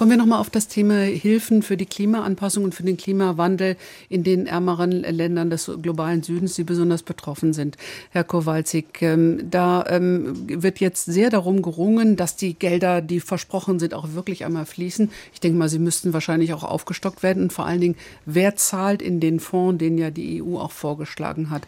Kommen 0.00 0.12
wir 0.12 0.16
nochmal 0.16 0.40
auf 0.40 0.48
das 0.48 0.66
Thema 0.66 1.02
Hilfen 1.02 1.60
für 1.60 1.76
die 1.76 1.84
Klimaanpassung 1.84 2.64
und 2.64 2.74
für 2.74 2.84
den 2.84 2.96
Klimawandel 2.96 3.76
in 4.08 4.24
den 4.24 4.46
ärmeren 4.46 4.92
Ländern 4.92 5.50
des 5.50 5.70
globalen 5.82 6.22
Südens, 6.22 6.54
die 6.54 6.64
besonders 6.64 7.02
betroffen 7.02 7.52
sind. 7.52 7.76
Herr 8.08 8.24
Kowalczyk, 8.24 9.02
ähm, 9.02 9.50
da 9.50 9.84
ähm, 9.88 10.62
wird 10.62 10.80
jetzt 10.80 11.04
sehr 11.04 11.28
darum 11.28 11.60
gerungen, 11.60 12.16
dass 12.16 12.34
die 12.34 12.54
Gelder, 12.54 13.02
die 13.02 13.20
versprochen 13.20 13.78
sind, 13.78 13.92
auch 13.92 14.14
wirklich 14.14 14.46
einmal 14.46 14.64
fließen. 14.64 15.10
Ich 15.34 15.40
denke 15.40 15.58
mal, 15.58 15.68
sie 15.68 15.78
müssten 15.78 16.14
wahrscheinlich 16.14 16.54
auch 16.54 16.64
aufgestockt 16.64 17.22
werden 17.22 17.42
und 17.42 17.52
vor 17.52 17.66
allen 17.66 17.82
Dingen, 17.82 17.96
wer 18.24 18.56
zahlt 18.56 19.02
in 19.02 19.20
den 19.20 19.38
Fonds, 19.38 19.80
den 19.80 19.98
ja 19.98 20.10
die 20.10 20.42
EU 20.42 20.56
auch 20.56 20.72
vorgeschlagen 20.72 21.50
hat. 21.50 21.66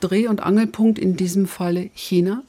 Dreh- 0.00 0.28
und 0.28 0.42
Angelpunkt 0.42 0.98
in 0.98 1.16
diesem 1.16 1.46
Falle 1.46 1.88
China? 1.94 2.42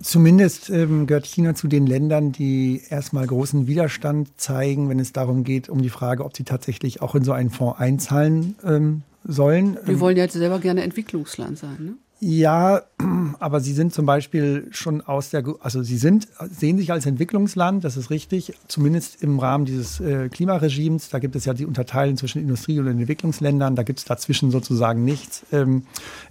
Zumindest 0.00 0.70
ähm, 0.70 1.06
gehört 1.06 1.26
China 1.26 1.54
zu 1.54 1.66
den 1.66 1.86
Ländern, 1.86 2.30
die 2.32 2.82
erstmal 2.88 3.26
großen 3.26 3.66
Widerstand 3.66 4.28
zeigen, 4.40 4.88
wenn 4.88 5.00
es 5.00 5.12
darum 5.12 5.42
geht, 5.42 5.68
um 5.68 5.82
die 5.82 5.90
Frage, 5.90 6.24
ob 6.24 6.36
sie 6.36 6.44
tatsächlich 6.44 7.02
auch 7.02 7.14
in 7.14 7.24
so 7.24 7.32
einen 7.32 7.50
Fonds 7.50 7.80
einzahlen 7.80 8.54
ähm, 8.64 9.02
sollen. 9.24 9.76
Die 9.86 9.98
wollen 9.98 10.16
ja 10.16 10.24
jetzt 10.24 10.34
selber 10.34 10.60
gerne 10.60 10.82
Entwicklungsland 10.82 11.58
sein, 11.58 11.76
ne? 11.80 11.94
Ja, 12.20 12.82
aber 13.38 13.60
sie 13.60 13.72
sind 13.72 13.94
zum 13.94 14.04
Beispiel 14.04 14.66
schon 14.70 15.00
aus 15.00 15.30
der, 15.30 15.44
also 15.60 15.82
sie 15.82 15.96
sind, 15.98 16.26
sehen 16.50 16.76
sich 16.78 16.90
als 16.90 17.06
Entwicklungsland, 17.06 17.84
das 17.84 17.96
ist 17.96 18.10
richtig, 18.10 18.54
zumindest 18.66 19.22
im 19.22 19.38
Rahmen 19.38 19.66
dieses 19.66 20.00
äh, 20.00 20.28
Klimaregimes. 20.28 21.10
Da 21.10 21.20
gibt 21.20 21.36
es 21.36 21.44
ja 21.44 21.54
die 21.54 21.64
Unterteilung 21.64 22.16
zwischen 22.16 22.42
Industrie- 22.42 22.80
und 22.80 22.88
Entwicklungsländern, 22.88 23.76
da 23.76 23.84
gibt 23.84 24.00
es 24.00 24.04
dazwischen 24.04 24.50
sozusagen 24.50 25.04
nichts. 25.04 25.44
Ähm, 25.52 25.84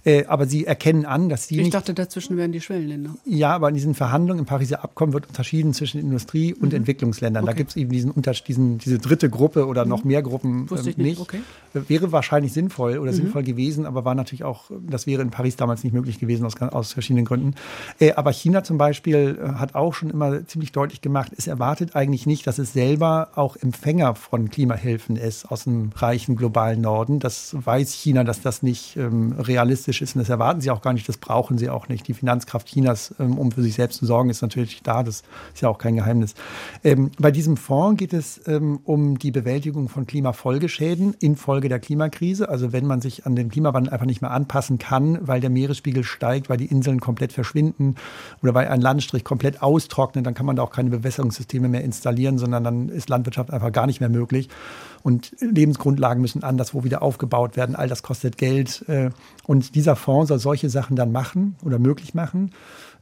äh, 0.04 0.26
aber 0.26 0.46
sie 0.46 0.66
erkennen 0.66 1.06
an, 1.06 1.30
dass 1.30 1.48
sie. 1.48 1.56
Ich 1.56 1.62
nicht, 1.62 1.74
dachte, 1.74 1.94
dazwischen 1.94 2.36
wären 2.36 2.52
die 2.52 2.60
Schwellenländer. 2.60 3.14
Ja, 3.24 3.54
aber 3.54 3.68
in 3.68 3.74
diesen 3.74 3.94
Verhandlungen 3.94 4.40
im 4.40 4.46
Pariser 4.46 4.84
Abkommen 4.84 5.14
wird 5.14 5.26
unterschieden 5.28 5.72
zwischen 5.72 5.98
Industrie- 5.98 6.52
und 6.52 6.72
mhm. 6.72 6.78
Entwicklungsländern. 6.78 7.44
Okay. 7.44 7.52
Da 7.52 7.56
gibt 7.56 7.70
es 7.70 7.76
eben 7.76 7.90
diesen, 7.90 8.12
diesen, 8.46 8.78
diese 8.78 8.98
dritte 8.98 9.30
Gruppe 9.30 9.66
oder 9.66 9.84
mhm. 9.84 9.90
noch 9.90 10.04
mehr 10.04 10.22
Gruppen 10.22 10.68
Wusste 10.68 10.90
ich 10.90 10.98
ähm, 10.98 11.04
nicht. 11.04 11.18
nicht. 11.18 11.20
Okay. 11.20 11.40
Wäre 11.72 12.12
wahrscheinlich 12.12 12.52
sinnvoll 12.52 12.98
oder 12.98 13.12
mhm. 13.12 13.16
sinnvoll 13.16 13.42
gewesen, 13.42 13.86
aber 13.86 14.04
war 14.04 14.14
natürlich 14.14 14.44
auch, 14.44 14.70
das 14.86 15.06
wäre 15.06 15.22
in 15.22 15.30
Paris 15.30 15.56
damals 15.56 15.77
nicht 15.84 15.92
möglich 15.92 16.18
gewesen 16.18 16.44
aus, 16.46 16.60
aus 16.60 16.92
verschiedenen 16.92 17.24
Gründen. 17.24 17.54
Äh, 18.00 18.12
aber 18.12 18.32
China 18.32 18.64
zum 18.64 18.78
Beispiel 18.78 19.38
äh, 19.40 19.54
hat 19.58 19.74
auch 19.74 19.94
schon 19.94 20.10
immer 20.10 20.46
ziemlich 20.46 20.72
deutlich 20.72 21.00
gemacht, 21.00 21.32
es 21.36 21.46
erwartet 21.46 21.94
eigentlich 21.94 22.26
nicht, 22.26 22.46
dass 22.46 22.58
es 22.58 22.72
selber 22.72 23.30
auch 23.34 23.56
Empfänger 23.56 24.14
von 24.14 24.50
Klimahilfen 24.50 25.16
ist 25.16 25.50
aus 25.50 25.64
dem 25.64 25.90
reichen 25.94 26.36
globalen 26.36 26.80
Norden. 26.80 27.18
Das 27.18 27.54
weiß 27.58 27.92
China, 27.92 28.24
dass 28.24 28.40
das 28.40 28.62
nicht 28.62 28.96
ähm, 28.96 29.32
realistisch 29.38 30.02
ist 30.02 30.16
und 30.16 30.20
das 30.20 30.28
erwarten 30.28 30.60
sie 30.60 30.70
auch 30.70 30.82
gar 30.82 30.92
nicht, 30.92 31.08
das 31.08 31.18
brauchen 31.18 31.58
sie 31.58 31.68
auch 31.68 31.88
nicht. 31.88 32.08
Die 32.08 32.14
Finanzkraft 32.14 32.68
Chinas, 32.68 33.14
ähm, 33.20 33.38
um 33.38 33.52
für 33.52 33.62
sich 33.62 33.74
selbst 33.74 33.98
zu 33.98 34.06
sorgen, 34.06 34.30
ist 34.30 34.42
natürlich 34.42 34.82
da, 34.82 35.02
das 35.02 35.22
ist 35.54 35.60
ja 35.60 35.68
auch 35.68 35.78
kein 35.78 35.96
Geheimnis. 35.96 36.34
Ähm, 36.82 37.10
bei 37.18 37.30
diesem 37.30 37.56
Fonds 37.56 37.98
geht 37.98 38.12
es 38.12 38.40
ähm, 38.46 38.80
um 38.84 39.18
die 39.18 39.30
Bewältigung 39.30 39.88
von 39.88 40.06
Klimafolgeschäden 40.06 41.14
infolge 41.20 41.58
Folge 41.58 41.68
der 41.70 41.80
Klimakrise. 41.80 42.48
Also 42.48 42.72
wenn 42.72 42.86
man 42.86 43.00
sich 43.00 43.26
an 43.26 43.34
den 43.34 43.48
Klimawandel 43.48 43.92
einfach 43.92 44.06
nicht 44.06 44.22
mehr 44.22 44.30
anpassen 44.30 44.78
kann, 44.78 45.18
weil 45.26 45.40
der 45.40 45.50
Meeresspiegel 45.68 46.02
steigt, 46.02 46.48
weil 46.48 46.56
die 46.56 46.66
Inseln 46.66 47.00
komplett 47.00 47.32
verschwinden 47.32 47.96
oder 48.42 48.54
weil 48.54 48.68
ein 48.68 48.80
Landstrich 48.80 49.24
komplett 49.24 49.62
austrocknet, 49.62 50.26
dann 50.26 50.34
kann 50.34 50.46
man 50.46 50.56
da 50.56 50.62
auch 50.62 50.70
keine 50.70 50.90
Bewässerungssysteme 50.90 51.68
mehr 51.68 51.84
installieren, 51.84 52.38
sondern 52.38 52.64
dann 52.64 52.88
ist 52.88 53.08
Landwirtschaft 53.08 53.52
einfach 53.52 53.72
gar 53.72 53.86
nicht 53.86 54.00
mehr 54.00 54.08
möglich. 54.08 54.48
Und 55.02 55.36
Lebensgrundlagen 55.40 56.20
müssen 56.20 56.42
anderswo 56.42 56.84
wieder 56.84 57.02
aufgebaut 57.02 57.56
werden. 57.56 57.76
All 57.76 57.88
das 57.88 58.02
kostet 58.02 58.36
Geld. 58.36 58.84
Äh, 58.88 59.10
und 59.46 59.74
dieser 59.74 59.94
Fonds 59.94 60.28
soll 60.28 60.38
solche 60.38 60.70
Sachen 60.70 60.96
dann 60.96 61.12
machen 61.12 61.56
oder 61.62 61.78
möglich 61.78 62.14
machen. 62.14 62.50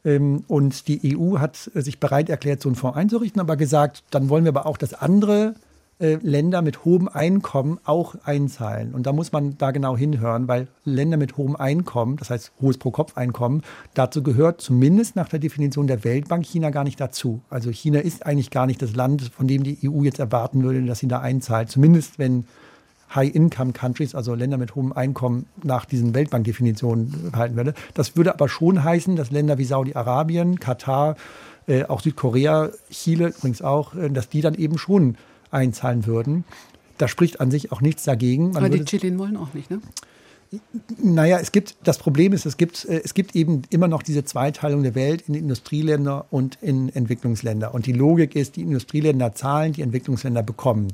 Ähm, 0.05 0.45
und 0.47 0.89
die 0.89 1.17
EU 1.17 1.39
hat 1.39 1.57
sich 1.57 2.01
bereit 2.01 2.29
erklärt, 2.29 2.61
so 2.61 2.69
einen 2.69 2.77
Fonds 2.77 2.97
einzurichten, 2.97 3.41
aber 3.41 3.57
gesagt, 3.57 4.05
dann 4.11 4.29
wollen 4.29 4.45
wir 4.45 4.51
aber 4.51 4.67
auch, 4.67 4.77
dass 4.77 4.93
andere 4.93 5.55
äh, 5.99 6.19
Länder 6.21 6.61
mit 6.63 6.85
hohem 6.85 7.09
Einkommen 7.09 7.79
auch 7.85 8.17
einzahlen. 8.25 8.95
Und 8.95 9.07
da 9.07 9.13
muss 9.13 9.33
man 9.33 9.57
da 9.57 9.71
genau 9.71 9.97
hinhören, 9.97 10.47
weil 10.47 10.69
Länder 10.85 11.17
mit 11.17 11.37
hohem 11.37 11.57
Einkommen, 11.57 12.17
das 12.19 12.31
heißt 12.31 12.53
hohes 12.61 12.77
Pro-Kopf-Einkommen, 12.77 13.63
dazu 13.95 14.23
gehört 14.23 14.61
zumindest 14.61 15.17
nach 15.17 15.29
der 15.29 15.39
Definition 15.39 15.87
der 15.87 16.05
Weltbank 16.05 16.45
China 16.45 16.71
gar 16.71 16.85
nicht 16.85 17.01
dazu. 17.01 17.41
Also 17.49 17.71
China 17.71 18.01
ist 18.01 18.27
eigentlich 18.27 18.51
gar 18.51 18.67
nicht 18.67 18.83
das 18.83 18.95
Land, 18.95 19.23
von 19.35 19.49
dem 19.49 19.63
die 19.63 19.79
EU 19.89 20.03
jetzt 20.03 20.19
erwarten 20.19 20.63
würde, 20.63 20.85
dass 20.85 20.99
sie 20.99 21.09
da 21.09 21.21
einzahlt. 21.21 21.71
Zumindest 21.71 22.19
wenn 22.19 22.45
High-Income-Countries, 23.15 24.15
also 24.15 24.35
Länder 24.35 24.59
mit 24.59 24.75
hohem 24.75 24.93
Einkommen, 24.93 25.47
nach 25.63 25.85
diesen 25.85 26.15
Weltbankdefinitionen 26.15 27.33
halten 27.35 27.57
würde. 27.57 27.75
Das 27.95 28.17
würde 28.17 28.35
aber 28.35 28.49
schon 28.49 28.83
heißen, 28.83 29.17
dass 29.17 29.31
Länder 29.31 29.59
wie 29.59 29.65
Saudi-Arabien, 29.65 30.61
Katar, 30.61 31.17
äh, 31.67 31.85
auch 31.85 32.01
Südkorea, 32.01 32.71
Chile 32.91 33.29
übrigens 33.29 33.63
auch, 33.63 33.95
äh, 33.95 34.11
dass 34.11 34.29
die 34.29 34.41
dann 34.41 34.55
eben 34.55 34.79
schon 34.79 35.17
einzahlen 35.57 36.07
würden. 36.07 36.45
Da 36.99 37.09
spricht 37.09 37.41
an 37.41 37.51
sich 37.51 37.73
auch 37.73 37.81
nichts 37.81 38.05
dagegen. 38.05 38.51
Man 38.51 38.57
Aber 38.59 38.69
die 38.69 38.85
Chilen 38.85 39.19
wollen 39.19 39.37
auch 39.37 39.53
nicht, 39.55 39.71
ne? 39.71 39.81
Naja, 41.03 41.39
es 41.41 41.51
gibt, 41.51 41.77
das 41.83 41.99
Problem 41.99 42.33
ist, 42.33 42.47
es 42.47 42.57
gibt, 42.57 42.85
äh, 42.85 43.01
es 43.05 43.15
gibt 43.15 43.35
eben 43.35 43.63
immer 43.71 43.89
noch 43.89 44.03
diese 44.03 44.25
Zweiteilung 44.25 44.83
der 44.85 44.95
Welt 44.95 45.25
in 45.29 45.35
Industrieländer 45.35 46.27
und 46.31 46.59
in 46.63 46.89
Entwicklungsländer. 46.89 47.75
Und 47.75 47.87
die 47.87 47.93
Logik 47.93 48.37
ist, 48.37 48.57
die 48.57 48.63
Industrieländer 48.63 49.35
zahlen, 49.35 49.73
die 49.73 49.83
Entwicklungsländer 49.83 50.45
bekommen. 50.45 50.93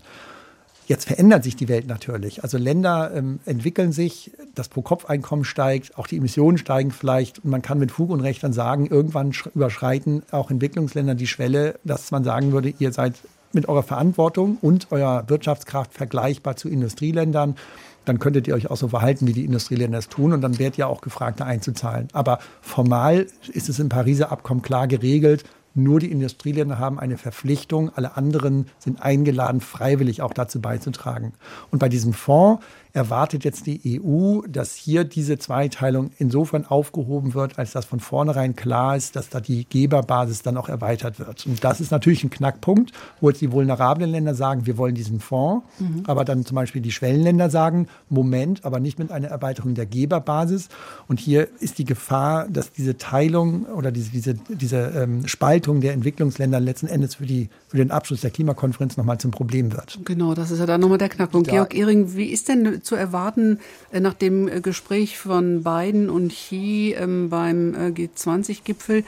Jetzt 0.87 1.07
verändert 1.07 1.45
sich 1.45 1.55
die 1.55 1.69
Welt 1.69 1.87
natürlich. 1.87 2.43
Also 2.43 2.59
Länder 2.59 3.13
ähm, 3.15 3.41
entwickeln 3.45 3.93
sich, 3.93 4.33
das 4.55 4.69
Pro-Kopf-Einkommen 4.69 5.45
steigt, 5.45 5.97
auch 5.97 6.07
die 6.07 6.17
Emissionen 6.17 6.59
steigen 6.59 6.91
vielleicht. 6.91 7.45
Und 7.45 7.51
man 7.51 7.63
kann 7.63 7.79
mit 7.79 7.93
Fug 7.93 8.11
und 8.11 8.21
Recht 8.21 8.43
dann 8.43 8.53
sagen, 8.53 8.87
irgendwann 8.87 9.33
überschreiten 9.55 10.23
auch 10.33 10.51
Entwicklungsländer 10.51 11.15
die 11.15 11.27
Schwelle, 11.27 11.79
dass 11.85 12.11
man 12.11 12.25
sagen 12.25 12.53
würde, 12.53 12.75
ihr 12.79 12.93
seid 12.93 13.15
mit 13.55 13.69
eurer 13.69 13.83
Verantwortung 13.83 14.59
und 14.61 14.91
eurer 14.91 15.29
Wirtschaftskraft 15.29 15.95
vergleichbar 15.95 16.57
zu 16.57 16.69
Industrieländern, 16.69 17.57
dann 18.05 18.19
könntet 18.19 18.49
ihr 18.49 18.55
euch 18.55 18.71
auch 18.71 18.77
so 18.77 18.89
verhalten, 18.89 19.27
wie 19.27 19.33
die 19.33 19.45
Industrieländer 19.45 19.99
es 19.99 20.09
tun 20.09 20.33
und 20.33 20.41
dann 20.41 20.59
werdet 20.59 20.79
ihr 20.79 20.89
auch 20.89 21.01
gefragt, 21.01 21.41
da 21.41 21.45
einzuzahlen. 21.45 22.09
Aber 22.13 22.39
formal 22.61 23.27
ist 23.53 23.69
es 23.69 23.79
im 23.79 23.89
Pariser 23.89 24.33
Abkommen 24.33 24.63
klar 24.63 24.89
geregelt, 24.89 25.45
nur 25.75 26.01
die 26.01 26.11
Industrieländer 26.13 26.79
haben 26.79 26.99
eine 26.99 27.17
Verpflichtung, 27.17 27.91
alle 27.95 28.17
anderen 28.17 28.67
sind 28.79 29.01
eingeladen, 29.01 29.63
freiwillig 29.63 30.21
auch 30.21 30.35
dazu 30.35 30.61
beizutragen. 30.61 31.33
Und 31.71 31.79
bei 31.79 31.89
diesem 31.89 32.13
Fonds 32.13 32.63
erwartet 32.93 33.45
jetzt 33.45 33.67
die 33.67 34.01
EU, 34.03 34.41
dass 34.47 34.75
hier 34.75 35.05
diese 35.05 35.39
Zweiteilung 35.39 36.11
insofern 36.19 36.67
aufgehoben 36.67 37.35
wird, 37.35 37.59
als 37.59 37.73
dass 37.73 37.87
von 37.87 38.01
vornherein 38.01 38.55
klar 38.55 38.97
ist, 38.97 39.17
dass 39.17 39.31
da 39.31 39.41
die 39.41 39.65
Geberbasis 39.65 40.43
dann 40.43 40.57
auch 40.57 40.69
erweitert 40.69 41.19
wird. 41.19 41.47
Und 41.47 41.65
das 41.65 41.81
ist 41.81 41.91
natürlich 41.91 42.23
ein 42.23 42.31
Knackpunkt, 42.31 42.93
wo 43.21 43.31
jetzt 43.31 43.41
die 43.41 43.51
vulnerablen 43.51 44.11
Länder 44.11 44.35
sagen, 44.35 44.67
wir 44.67 44.77
wollen 44.77 44.95
diesen 44.95 45.21
Fonds, 45.21 45.67
mhm. 45.79 46.03
aber 46.07 46.25
dann 46.25 46.45
zum 46.45 46.57
Beispiel 46.57 46.83
die 46.83 46.93
Schwellenländer 46.93 47.49
sagen, 47.49 47.89
Moment, 48.11 48.65
aber 48.65 48.79
nicht 48.79 48.99
mit 48.99 49.11
einer 49.11 49.29
Erweiterung 49.29 49.75
der 49.75 49.87
Geberbasis. 49.87 50.69
Und 51.09 51.19
hier 51.19 51.49
ist 51.61 51.79
die 51.79 51.85
Gefahr, 51.85 52.47
dass 52.49 52.73
diese 52.73 52.99
Teilung 52.99 53.65
oder 53.67 53.91
diese, 53.91 54.11
diese, 54.11 54.35
diese 54.35 54.93
ähm, 54.97 55.27
Spaltung 55.27 55.81
der 55.81 55.95
Entwicklungsländer 55.95 56.61
letzten 56.61 56.89
Endes 56.89 57.15
für, 57.15 57.27
die, 57.27 57.49
für 57.69 57.79
den 57.79 57.91
Abschluss 57.91 58.21
der 58.21 58.31
Klimakonferenz 58.31 58.99
nochmal 58.99 59.19
zum 59.19 59.31
Problem 59.31 59.73
wird. 59.73 59.99
Genau, 60.05 60.35
das 60.35 60.51
ist 60.51 60.59
ja 60.59 60.67
dann 60.67 60.81
nochmal 60.81 60.99
der 60.99 61.09
Knackpunkt. 61.09 61.47
Ja. 61.47 61.55
Georg 61.55 61.75
Ehring, 61.75 62.15
wie 62.15 62.27
ist 62.27 62.49
denn 62.49 62.82
zu 62.83 62.95
erwarten 62.95 63.61
äh, 63.93 64.01
nach 64.01 64.15
dem 64.15 64.49
äh, 64.49 64.61
Gespräch 64.61 65.19
von 65.19 65.63
Biden 65.63 66.11
und 66.11 66.33
Xi 66.33 66.95
ähm, 66.99 67.31
beim 67.31 67.75
äh, 67.75 67.89
G20-Gipfel? 67.89 69.05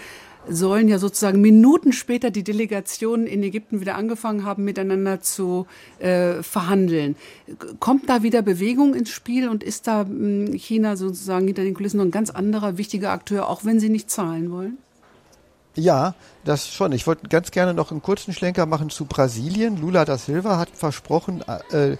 sollen 0.48 0.88
ja 0.88 0.98
sozusagen 0.98 1.40
Minuten 1.40 1.92
später 1.92 2.30
die 2.30 2.44
Delegationen 2.44 3.26
in 3.26 3.42
Ägypten 3.42 3.80
wieder 3.80 3.96
angefangen 3.96 4.44
haben, 4.44 4.64
miteinander 4.64 5.20
zu 5.20 5.66
äh, 5.98 6.42
verhandeln. 6.42 7.16
Kommt 7.80 8.08
da 8.08 8.22
wieder 8.22 8.42
Bewegung 8.42 8.94
ins 8.94 9.10
Spiel 9.10 9.48
und 9.48 9.62
ist 9.62 9.86
da 9.86 10.02
hm, 10.02 10.52
China 10.54 10.96
sozusagen 10.96 11.46
hinter 11.46 11.62
den 11.62 11.74
Kulissen 11.74 11.98
noch 11.98 12.04
ein 12.04 12.10
ganz 12.10 12.30
anderer 12.30 12.76
wichtiger 12.76 13.10
Akteur, 13.10 13.48
auch 13.48 13.64
wenn 13.64 13.80
sie 13.80 13.88
nicht 13.88 14.10
zahlen 14.10 14.50
wollen? 14.50 14.78
Ja, 15.76 16.14
das 16.44 16.68
schon. 16.68 16.92
Ich 16.92 17.06
wollte 17.06 17.28
ganz 17.28 17.50
gerne 17.50 17.74
noch 17.74 17.90
einen 17.90 18.00
kurzen 18.00 18.32
Schlenker 18.32 18.64
machen 18.64 18.90
zu 18.90 19.06
Brasilien. 19.06 19.80
Lula 19.80 20.04
da 20.04 20.18
Silva 20.18 20.56
hat 20.56 20.68
versprochen, 20.72 21.42
äh, 21.72 21.96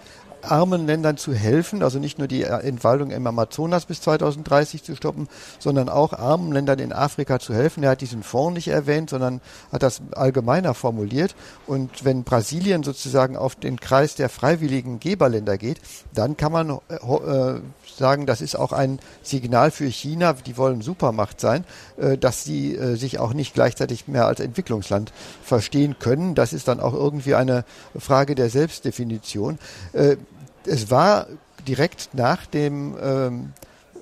armen 0.50 0.86
Ländern 0.86 1.16
zu 1.16 1.34
helfen, 1.34 1.82
also 1.82 1.98
nicht 1.98 2.18
nur 2.18 2.28
die 2.28 2.42
Entwaldung 2.42 3.10
im 3.10 3.26
Amazonas 3.26 3.86
bis 3.86 4.00
2030 4.02 4.82
zu 4.82 4.96
stoppen, 4.96 5.28
sondern 5.58 5.88
auch 5.88 6.12
armen 6.12 6.52
Ländern 6.52 6.78
in 6.78 6.92
Afrika 6.92 7.38
zu 7.38 7.54
helfen. 7.54 7.82
Er 7.82 7.90
hat 7.90 8.00
diesen 8.00 8.22
Fonds 8.22 8.54
nicht 8.54 8.68
erwähnt, 8.68 9.10
sondern 9.10 9.40
hat 9.72 9.82
das 9.82 10.02
allgemeiner 10.12 10.74
formuliert. 10.74 11.34
Und 11.66 12.04
wenn 12.04 12.24
Brasilien 12.24 12.82
sozusagen 12.82 13.36
auf 13.36 13.54
den 13.54 13.80
Kreis 13.80 14.14
der 14.14 14.28
freiwilligen 14.28 15.00
Geberländer 15.00 15.58
geht, 15.58 15.80
dann 16.12 16.36
kann 16.36 16.52
man 16.52 16.78
äh, 16.88 16.94
äh 16.94 17.60
sagen, 17.96 18.26
das 18.26 18.40
ist 18.40 18.56
auch 18.56 18.72
ein 18.72 18.98
Signal 19.22 19.70
für 19.70 19.86
China, 19.86 20.32
die 20.32 20.56
wollen 20.56 20.80
Supermacht 20.80 21.40
sein, 21.40 21.64
äh, 21.96 22.18
dass 22.18 22.44
sie 22.44 22.74
äh, 22.74 22.96
sich 22.96 23.18
auch 23.18 23.34
nicht 23.34 23.54
gleichzeitig 23.54 24.08
mehr 24.08 24.26
als 24.26 24.40
Entwicklungsland 24.40 25.12
verstehen 25.42 25.96
können. 25.98 26.34
Das 26.34 26.52
ist 26.52 26.68
dann 26.68 26.80
auch 26.80 26.94
irgendwie 26.94 27.34
eine 27.34 27.64
Frage 27.96 28.34
der 28.34 28.50
Selbstdefinition. 28.50 29.58
Es 30.66 30.90
war 30.90 31.26
direkt 31.66 32.10
nach 32.12 32.46
dem 32.46 32.96
ähm, 33.02 33.52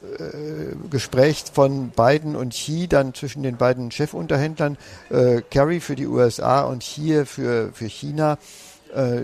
äh, 0.02 0.74
Gespräch 0.90 1.44
von 1.52 1.90
Biden 1.90 2.34
und 2.34 2.52
Xi, 2.52 2.88
dann 2.88 3.14
zwischen 3.14 3.42
den 3.42 3.56
beiden 3.56 3.90
Chefunterhändlern, 3.90 4.76
äh, 5.10 5.42
Kerry 5.42 5.80
für 5.80 5.94
die 5.94 6.06
USA 6.06 6.62
und 6.62 6.80
Xi 6.80 7.24
für, 7.24 7.72
für 7.72 7.86
China, 7.86 8.38
äh, 8.94 9.22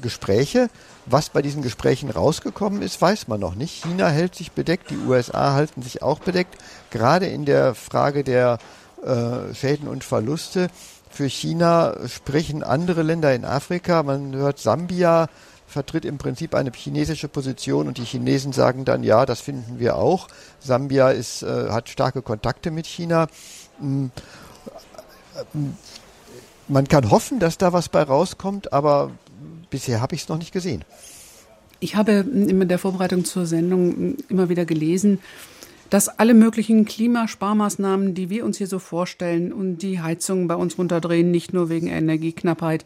Gespräche. 0.00 0.70
Was 1.06 1.30
bei 1.30 1.42
diesen 1.42 1.62
Gesprächen 1.62 2.10
rausgekommen 2.10 2.82
ist, 2.82 3.00
weiß 3.02 3.26
man 3.26 3.40
noch 3.40 3.56
nicht. 3.56 3.84
China 3.84 4.08
hält 4.08 4.34
sich 4.36 4.52
bedeckt, 4.52 4.90
die 4.90 4.98
USA 4.98 5.54
halten 5.54 5.82
sich 5.82 6.02
auch 6.02 6.20
bedeckt. 6.20 6.56
Gerade 6.90 7.26
in 7.26 7.44
der 7.44 7.74
Frage 7.74 8.22
der 8.22 8.58
äh, 9.04 9.52
Schäden 9.54 9.88
und 9.88 10.04
Verluste 10.04 10.68
für 11.10 11.26
China 11.28 11.96
sprechen 12.06 12.62
andere 12.62 13.02
Länder 13.02 13.34
in 13.34 13.44
Afrika. 13.44 14.04
Man 14.04 14.34
hört 14.36 14.60
Sambia 14.60 15.28
vertritt 15.70 16.04
im 16.04 16.18
Prinzip 16.18 16.54
eine 16.54 16.70
chinesische 16.72 17.28
Position 17.28 17.88
und 17.88 17.98
die 17.98 18.04
Chinesen 18.04 18.52
sagen 18.52 18.84
dann, 18.84 19.02
ja, 19.02 19.24
das 19.24 19.40
finden 19.40 19.78
wir 19.78 19.96
auch. 19.96 20.28
Sambia 20.58 21.10
ist, 21.10 21.42
äh, 21.42 21.70
hat 21.70 21.88
starke 21.88 22.22
Kontakte 22.22 22.70
mit 22.70 22.86
China. 22.86 23.28
Hm, 23.78 24.10
man 26.68 26.88
kann 26.88 27.10
hoffen, 27.10 27.38
dass 27.38 27.58
da 27.58 27.72
was 27.72 27.88
bei 27.88 28.02
rauskommt, 28.02 28.72
aber 28.72 29.10
bisher 29.70 30.00
habe 30.00 30.14
ich 30.14 30.22
es 30.22 30.28
noch 30.28 30.38
nicht 30.38 30.52
gesehen. 30.52 30.84
Ich 31.78 31.96
habe 31.96 32.12
in 32.12 32.68
der 32.68 32.78
Vorbereitung 32.78 33.24
zur 33.24 33.46
Sendung 33.46 34.16
immer 34.28 34.50
wieder 34.50 34.66
gelesen, 34.66 35.18
dass 35.90 36.08
alle 36.08 36.34
möglichen 36.34 36.84
Klimasparmaßnahmen, 36.84 38.14
die 38.14 38.30
wir 38.30 38.44
uns 38.44 38.58
hier 38.58 38.68
so 38.68 38.78
vorstellen 38.78 39.52
und 39.52 39.78
die 39.78 40.00
Heizungen 40.00 40.48
bei 40.48 40.54
uns 40.54 40.78
runterdrehen, 40.78 41.30
nicht 41.30 41.52
nur 41.52 41.68
wegen 41.68 41.88
Energieknappheit, 41.88 42.84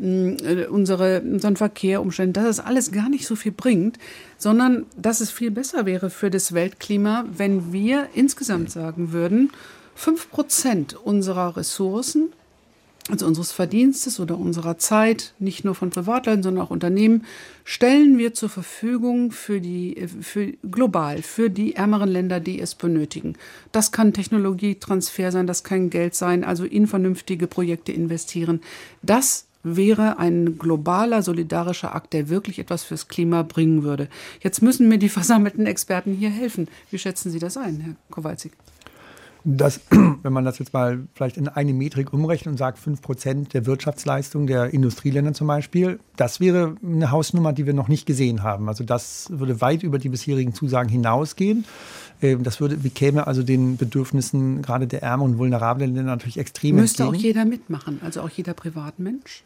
äh, 0.00 0.66
unsere, 0.66 1.20
unseren 1.20 1.56
Verkehr 1.56 2.02
umstellen, 2.02 2.32
dass 2.32 2.44
das 2.44 2.60
alles 2.60 2.92
gar 2.92 3.08
nicht 3.08 3.26
so 3.26 3.36
viel 3.36 3.52
bringt, 3.52 3.98
sondern 4.36 4.86
dass 4.96 5.20
es 5.20 5.30
viel 5.30 5.50
besser 5.50 5.86
wäre 5.86 6.10
für 6.10 6.30
das 6.30 6.52
Weltklima, 6.52 7.24
wenn 7.34 7.72
wir 7.72 8.08
insgesamt 8.14 8.70
sagen 8.70 9.12
würden, 9.12 9.50
fünf 9.94 10.30
Prozent 10.30 10.94
unserer 10.94 11.56
Ressourcen 11.56 12.32
also 13.08 13.26
unseres 13.26 13.52
Verdienstes 13.52 14.20
oder 14.20 14.38
unserer 14.38 14.78
Zeit, 14.78 15.34
nicht 15.38 15.64
nur 15.64 15.74
von 15.74 15.90
Privatleuten, 15.90 16.42
sondern 16.42 16.64
auch 16.64 16.70
Unternehmen, 16.70 17.24
stellen 17.64 18.18
wir 18.18 18.34
zur 18.34 18.48
Verfügung 18.48 19.32
für 19.32 19.60
die, 19.60 20.06
für 20.20 20.52
global, 20.70 21.22
für 21.22 21.50
die 21.50 21.74
ärmeren 21.74 22.08
Länder, 22.08 22.40
die 22.40 22.60
es 22.60 22.74
benötigen. 22.74 23.34
Das 23.72 23.92
kann 23.92 24.12
Technologietransfer 24.12 25.32
sein, 25.32 25.46
das 25.46 25.64
kann 25.64 25.90
Geld 25.90 26.14
sein, 26.14 26.44
also 26.44 26.64
in 26.64 26.86
vernünftige 26.86 27.46
Projekte 27.46 27.92
investieren. 27.92 28.60
Das 29.02 29.46
wäre 29.62 30.18
ein 30.18 30.58
globaler, 30.58 31.22
solidarischer 31.22 31.94
Akt, 31.94 32.12
der 32.12 32.28
wirklich 32.28 32.58
etwas 32.58 32.82
fürs 32.82 33.08
Klima 33.08 33.42
bringen 33.42 33.82
würde. 33.82 34.08
Jetzt 34.42 34.62
müssen 34.62 34.88
mir 34.88 34.98
die 34.98 35.08
versammelten 35.10 35.66
Experten 35.66 36.14
hier 36.14 36.30
helfen. 36.30 36.68
Wie 36.90 36.98
schätzen 36.98 37.30
Sie 37.30 37.38
das 37.38 37.56
ein, 37.56 37.80
Herr 37.80 37.94
Kowalczyk? 38.10 38.52
Das, 39.44 39.80
wenn 39.90 40.32
man 40.32 40.44
das 40.44 40.58
jetzt 40.58 40.72
mal 40.72 41.06
vielleicht 41.14 41.36
in 41.36 41.48
eine 41.48 41.72
Metrik 41.72 42.12
umrechnet 42.12 42.52
und 42.52 42.58
sagt, 42.58 42.78
5% 42.78 43.50
der 43.50 43.66
Wirtschaftsleistung 43.66 44.46
der 44.46 44.72
Industrieländer 44.72 45.32
zum 45.32 45.46
Beispiel, 45.46 45.98
das 46.16 46.40
wäre 46.40 46.76
eine 46.82 47.10
Hausnummer, 47.10 47.52
die 47.52 47.66
wir 47.66 47.74
noch 47.74 47.88
nicht 47.88 48.06
gesehen 48.06 48.42
haben. 48.42 48.68
Also 48.68 48.84
das 48.84 49.28
würde 49.30 49.60
weit 49.60 49.82
über 49.82 49.98
die 49.98 50.08
bisherigen 50.08 50.54
Zusagen 50.54 50.88
hinausgehen. 50.88 51.64
Ähm, 52.22 52.42
das 52.42 52.60
würde, 52.60 52.82
wie 52.84 52.90
käme 52.90 53.26
also 53.26 53.42
den 53.42 53.76
Bedürfnissen 53.76 54.62
gerade 54.62 54.86
der 54.86 55.02
ärmeren 55.02 55.32
und 55.32 55.38
vulnerablen 55.38 55.94
Länder 55.94 56.12
natürlich 56.12 56.38
extrem 56.38 56.76
Müsste 56.76 57.04
entgegen. 57.04 57.20
auch 57.20 57.24
jeder 57.24 57.44
mitmachen, 57.44 58.00
also 58.02 58.22
auch 58.22 58.30
jeder 58.30 58.54
Privatmensch? 58.54 59.44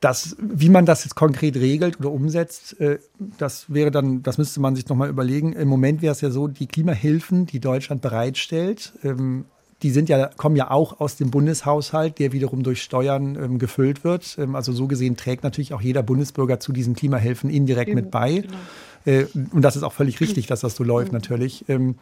Das, 0.00 0.34
wie 0.38 0.70
man 0.70 0.86
das 0.86 1.04
jetzt 1.04 1.14
konkret 1.14 1.56
regelt 1.56 2.00
oder 2.00 2.10
umsetzt, 2.10 2.80
äh, 2.80 2.98
das 3.38 3.72
wäre 3.72 3.90
dann, 3.90 4.22
das 4.22 4.38
müsste 4.38 4.60
man 4.60 4.74
sich 4.74 4.88
nochmal 4.88 5.10
überlegen. 5.10 5.52
Im 5.52 5.68
Moment 5.68 6.00
wäre 6.00 6.12
es 6.12 6.22
ja 6.22 6.30
so, 6.30 6.48
die 6.48 6.66
Klimahilfen, 6.66 7.46
die 7.46 7.60
Deutschland 7.60 8.00
bereitstellt, 8.00 8.94
ähm, 9.02 9.44
die 9.82 9.90
sind 9.90 10.08
ja, 10.08 10.26
kommen 10.36 10.56
ja 10.56 10.70
auch 10.70 11.00
aus 11.00 11.16
dem 11.16 11.30
Bundeshaushalt, 11.30 12.18
der 12.18 12.32
wiederum 12.32 12.62
durch 12.62 12.82
Steuern 12.82 13.36
ähm, 13.36 13.58
gefüllt 13.58 14.04
wird. 14.04 14.36
Ähm, 14.38 14.54
also 14.54 14.72
so 14.72 14.86
gesehen 14.86 15.16
trägt 15.16 15.42
natürlich 15.42 15.72
auch 15.72 15.80
jeder 15.80 16.02
Bundesbürger 16.02 16.60
zu 16.60 16.72
diesen 16.72 16.94
Klimahilfen 16.94 17.50
indirekt 17.50 17.90
Eben, 17.90 18.00
mit 18.00 18.10
bei. 18.10 18.40
Genau. 18.40 18.54
Äh, 19.04 19.24
und 19.52 19.62
das 19.62 19.76
ist 19.76 19.82
auch 19.82 19.92
völlig 19.92 20.20
richtig, 20.20 20.46
dass 20.46 20.60
das 20.60 20.76
so 20.76 20.84
läuft 20.84 21.12
natürlich. 21.12 21.64
Ähm, 21.68 21.96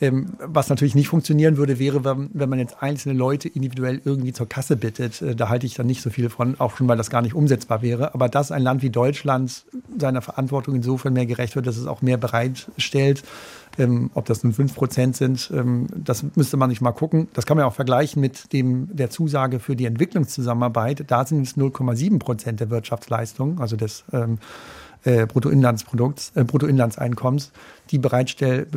ähm, 0.00 0.34
was 0.38 0.68
natürlich 0.68 0.94
nicht 0.94 1.08
funktionieren 1.08 1.56
würde, 1.56 1.78
wäre, 1.78 2.04
wenn, 2.04 2.30
wenn 2.32 2.48
man 2.48 2.58
jetzt 2.58 2.82
einzelne 2.82 3.18
Leute 3.18 3.48
individuell 3.48 4.00
irgendwie 4.04 4.32
zur 4.32 4.48
Kasse 4.48 4.76
bittet. 4.76 5.20
Äh, 5.22 5.34
da 5.34 5.48
halte 5.48 5.66
ich 5.66 5.74
dann 5.74 5.86
nicht 5.86 6.02
so 6.02 6.10
viel 6.10 6.30
von, 6.30 6.58
auch 6.60 6.76
schon, 6.76 6.88
weil 6.88 6.96
das 6.96 7.10
gar 7.10 7.22
nicht 7.22 7.34
umsetzbar 7.34 7.82
wäre. 7.82 8.14
Aber 8.14 8.28
dass 8.28 8.52
ein 8.52 8.62
Land 8.62 8.82
wie 8.82 8.90
Deutschland 8.90 9.64
seiner 9.98 10.22
Verantwortung 10.22 10.76
insofern 10.76 11.12
mehr 11.12 11.26
gerecht 11.26 11.56
wird, 11.56 11.66
dass 11.66 11.76
es 11.76 11.86
auch 11.86 12.00
mehr 12.00 12.16
bereitstellt, 12.16 13.24
ähm, 13.76 14.10
ob 14.14 14.26
das 14.26 14.42
nun 14.42 14.52
5 14.52 14.74
Prozent 14.74 15.16
sind, 15.16 15.50
ähm, 15.54 15.86
das 15.94 16.24
müsste 16.34 16.56
man 16.56 16.70
nicht 16.70 16.80
mal 16.80 16.92
gucken. 16.92 17.28
Das 17.34 17.46
kann 17.46 17.56
man 17.56 17.66
auch 17.66 17.74
vergleichen 17.74 18.20
mit 18.20 18.52
dem, 18.52 18.94
der 18.96 19.10
Zusage 19.10 19.60
für 19.60 19.76
die 19.76 19.86
Entwicklungszusammenarbeit. 19.86 21.04
Da 21.08 21.24
sind 21.24 21.42
es 21.42 21.56
0,7 21.56 22.18
Prozent 22.18 22.60
der 22.60 22.70
Wirtschaftsleistung, 22.70 23.60
also 23.60 23.76
des 23.76 24.04
ähm, 24.12 24.38
äh, 25.04 25.26
Bruttoinlandsprodukts, 25.26 26.32
äh, 26.34 26.44
Bruttoinlandseinkommens, 26.44 27.52
die 27.90 27.98
bereitgestellt 27.98 28.72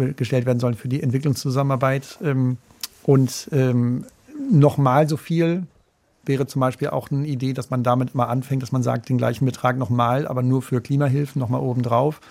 werden 0.46 0.60
sollen 0.60 0.76
für 0.76 0.88
die 0.88 1.02
Entwicklungszusammenarbeit. 1.02 2.20
Ähm, 2.24 2.58
und 3.04 3.50
ähm, 3.52 4.06
nochmal 4.52 5.08
so 5.10 5.18
viel 5.18 5.64
wäre 6.24 6.46
zum 6.46 6.60
Beispiel 6.60 6.90
auch 6.90 7.10
eine 7.10 7.26
Idee, 7.26 7.54
dass 7.54 7.70
man 7.70 7.84
damit 7.84 8.14
mal 8.14 8.26
anfängt, 8.26 8.62
dass 8.62 8.72
man 8.72 8.84
sagt, 8.84 9.10
den 9.10 9.18
gleichen 9.18 9.46
Betrag 9.46 9.78
nochmal, 9.78 10.28
aber 10.28 10.44
nur 10.44 10.62
für 10.62 10.82
Klimahilfen 10.82 11.40
nochmal 11.40 11.62
obendrauf. 11.62 12.22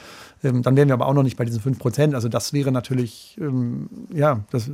Ähm, 0.44 0.62
dann 0.62 0.76
wären 0.76 0.88
wir 0.88 0.94
aber 0.94 1.06
auch 1.06 1.14
noch 1.14 1.22
nicht 1.22 1.36
bei 1.36 1.44
diesen 1.44 1.60
5 1.60 1.78
Prozent. 1.78 2.14
Also 2.14 2.28
das 2.28 2.52
wäre 2.52 2.72
natürlich, 2.72 3.36
ähm, 3.40 3.88
ja, 4.12 4.40
das 4.50 4.70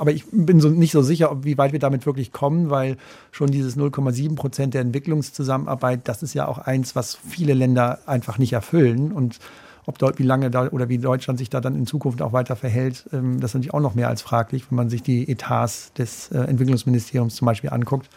aber 0.00 0.12
ich 0.12 0.24
bin 0.32 0.60
so 0.60 0.70
nicht 0.70 0.92
so 0.92 1.02
sicher, 1.02 1.44
wie 1.44 1.58
weit 1.58 1.72
wir 1.72 1.78
damit 1.78 2.06
wirklich 2.06 2.32
kommen, 2.32 2.70
weil 2.70 2.96
schon 3.32 3.50
dieses 3.50 3.76
0,7 3.76 4.34
Prozent 4.34 4.72
der 4.72 4.80
Entwicklungszusammenarbeit, 4.80 6.08
das 6.08 6.22
ist 6.22 6.32
ja 6.32 6.48
auch 6.48 6.56
eins, 6.56 6.96
was 6.96 7.14
viele 7.14 7.52
Länder 7.52 7.98
einfach 8.06 8.38
nicht 8.38 8.54
erfüllen. 8.54 9.12
Und 9.12 9.40
ob 9.84 9.98
dort, 9.98 10.18
wie 10.18 10.22
lange 10.22 10.50
da 10.50 10.68
oder 10.68 10.88
wie 10.88 10.96
Deutschland 10.96 11.38
sich 11.38 11.50
da 11.50 11.60
dann 11.60 11.74
in 11.74 11.86
Zukunft 11.86 12.22
auch 12.22 12.32
weiter 12.32 12.56
verhält, 12.56 13.10
ähm, 13.12 13.40
das 13.40 13.50
ist 13.50 13.54
natürlich 13.56 13.74
auch 13.74 13.80
noch 13.80 13.94
mehr 13.94 14.08
als 14.08 14.22
fraglich, 14.22 14.70
wenn 14.70 14.76
man 14.76 14.88
sich 14.88 15.02
die 15.02 15.30
Etats 15.30 15.92
des 15.92 16.32
äh, 16.32 16.38
Entwicklungsministeriums 16.38 17.36
zum 17.36 17.44
Beispiel 17.44 17.68
anguckt. 17.68 18.08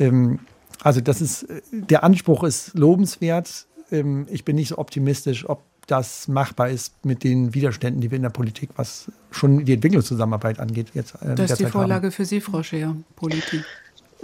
Ähm, 0.00 0.40
also 0.82 1.00
das 1.00 1.20
ist, 1.20 1.44
äh, 1.44 1.62
der 1.70 2.02
Anspruch 2.02 2.42
ist 2.42 2.74
lobenswert. 2.76 3.66
Ähm, 3.92 4.26
ich 4.28 4.44
bin 4.44 4.56
nicht 4.56 4.70
so 4.70 4.78
optimistisch, 4.78 5.48
ob 5.48 5.62
das 5.86 6.28
machbar 6.28 6.70
ist 6.70 7.04
mit 7.04 7.24
den 7.24 7.54
Widerständen, 7.54 8.00
die 8.00 8.10
wir 8.10 8.16
in 8.16 8.22
der 8.22 8.30
Politik, 8.30 8.70
was 8.76 9.10
schon 9.30 9.64
die 9.64 9.74
Entwicklungszusammenarbeit 9.74 10.60
angeht, 10.60 10.88
jetzt. 10.94 11.14
Äh, 11.22 11.34
das 11.34 11.52
ist 11.52 11.60
die 11.60 11.66
Vorlage 11.66 12.06
haben. 12.06 12.12
für 12.12 12.24
Sie, 12.24 12.40
Frau 12.40 12.62
Scheer, 12.62 12.96
Politik. 13.16 13.64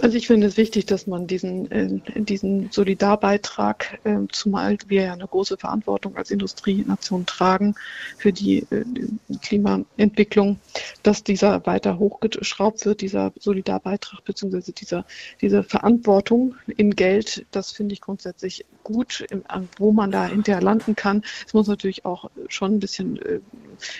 Also 0.01 0.15
ich 0.15 0.27
finde 0.27 0.47
es 0.47 0.55
wichtig, 0.55 0.85
dass 0.85 1.07
man 1.07 1.27
diesen, 1.27 1.69
äh, 1.71 2.21
diesen 2.21 2.71
Solidarbeitrag, 2.71 3.99
äh, 4.05 4.19
zumal 4.31 4.77
wir 4.87 5.03
ja 5.03 5.13
eine 5.13 5.27
große 5.27 5.57
Verantwortung 5.57 6.15
als 6.15 6.31
Industrienation 6.31 7.25
tragen 7.25 7.75
für 8.17 8.31
die, 8.31 8.59
äh, 8.69 8.85
die 8.85 9.37
Klimaentwicklung, 9.37 10.59
dass 11.03 11.25
dieser 11.25 11.65
weiter 11.65 11.99
hochgeschraubt 11.99 12.85
wird, 12.85 13.01
dieser 13.01 13.33
Solidarbeitrag 13.39 14.23
beziehungsweise 14.23 14.71
dieser, 14.71 15.05
diese 15.41 15.63
Verantwortung 15.63 16.55
in 16.77 16.95
Geld, 16.95 17.45
das 17.51 17.71
finde 17.71 17.91
ich 17.91 17.99
grundsätzlich 17.99 18.65
gut, 18.83 19.25
wo 19.77 19.91
man 19.91 20.11
da 20.11 20.27
hinterher 20.27 20.61
landen 20.61 20.95
kann. 20.95 21.23
Es 21.45 21.53
muss 21.53 21.67
natürlich 21.67 22.05
auch 22.05 22.31
schon 22.47 22.75
ein 22.75 22.79
bisschen 22.79 23.21
äh, 23.21 23.39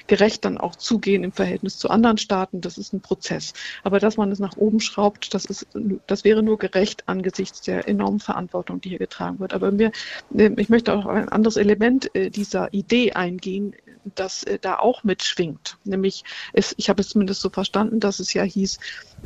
gerecht 0.08 0.46
dann 0.46 0.58
auch 0.58 0.76
zugehen 0.76 1.24
im 1.24 1.32
Verhältnis 1.32 1.78
zu 1.78 1.90
anderen 1.90 2.18
Staaten. 2.18 2.62
Das 2.62 2.78
ist 2.78 2.94
ein 2.94 3.02
Prozess. 3.02 3.54
Aber 3.84 4.00
dass 4.00 4.18
man 4.18 4.32
es 4.32 4.40
nach 4.40 4.58
oben 4.58 4.80
schraubt, 4.80 5.34
das 5.34 5.46
ist, 5.46 5.68
das 6.08 6.24
wäre 6.24 6.44
nur 6.44 6.58
gerecht 6.58 7.04
angesichts 7.08 7.62
der 7.62 7.88
enormen 7.88 8.20
Verantwortung, 8.20 8.82
die 8.82 8.90
hier 8.90 9.00
getragen 9.00 9.40
wird. 9.40 9.54
Aber 9.54 9.72
mir, 9.72 9.92
äh, 10.36 10.52
ich 10.58 10.70
möchte 10.70 10.94
auch 10.94 11.06
ein 11.06 11.30
anderes 11.30 11.58
Element 11.58 12.14
äh, 12.16 12.30
dieser 12.30 12.74
Idee 12.74 13.14
eingehen, 13.14 13.76
das 14.16 14.46
da 14.62 14.80
auch 14.80 15.04
mitschwingt. 15.04 15.78
Nämlich, 15.84 16.24
es, 16.54 16.74
ich 16.78 16.90
habe 16.90 17.02
es 17.02 17.10
zumindest 17.10 17.42
so 17.42 17.50
verstanden, 17.50 18.00
dass 18.00 18.20
es 18.20 18.34
ja 18.34 18.44
hieß, 18.44 18.80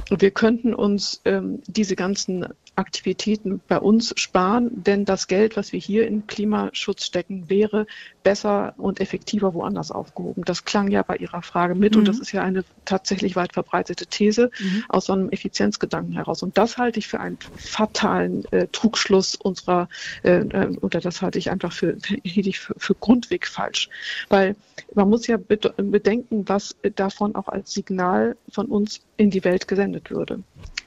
wir 0.10 0.32
könnten 0.32 0.74
uns 0.74 1.22
ähm, 1.26 1.62
diese 1.68 1.96
ganzen 1.96 2.48
Aktivitäten 2.76 3.62
bei 3.68 3.78
uns 3.78 4.14
sparen, 4.16 4.84
denn 4.84 5.06
das 5.06 5.28
Geld, 5.28 5.58
was 5.58 5.74
wir 5.74 5.80
hier 5.80 6.08
in 6.08 6.26
Klimaschutz 6.26 7.06
stecken, 7.06 7.48
wäre 7.48 7.86
besser 8.24 8.74
und 8.78 9.00
effektiver 9.00 9.54
woanders 9.54 9.92
aufgehoben. 9.92 10.44
Das 10.44 10.66
klang 10.66 10.90
ja 10.90 11.04
bei 11.04 11.18
Ihrer 11.18 11.44
Frage 11.44 11.76
mit 11.76 11.94
mhm. 11.94 12.00
und 12.00 12.08
das 12.08 12.18
ist 12.18 12.32
ja 12.32 12.42
eine 12.42 12.64
tatsächlich 12.86 13.36
weit 13.36 13.54
verbreitete 13.54 14.08
These 14.08 14.50
mhm. 14.60 14.84
aus 14.90 15.06
so 15.06 15.14
einem 15.14 15.30
Effizienzgedanken 15.30 16.14
heraus. 16.14 16.42
Und 16.42 16.58
das 16.58 16.78
halte 16.78 16.98
ich 16.98 17.08
für 17.08 17.20
einen 17.20 17.38
fatalen 17.58 18.46
äh, 18.52 18.68
Trugschluss 18.72 19.36
unserer, 19.36 19.88
äh, 20.24 20.40
äh 20.40 20.78
oder 20.78 21.00
das 21.00 21.22
halte 21.22 21.38
ich 21.38 21.52
einfach 21.52 21.74
für, 21.74 21.98
für, 22.26 22.74
für 22.78 22.96
grundweg 22.96 23.46
falsch. 23.46 23.90
Weil 24.30 24.56
man 24.96 25.10
muss 25.10 25.28
ja 25.28 25.38
bedenken, 25.38 26.48
was 26.48 26.76
davon 26.96 27.36
auch 27.36 27.48
als 27.48 27.74
Signal 27.74 28.36
von 28.50 28.68
uns 28.68 29.02
in 29.18 29.30
die 29.30 29.44
Welt 29.44 29.68
gesendet 29.84 30.12
würde 30.12 30.44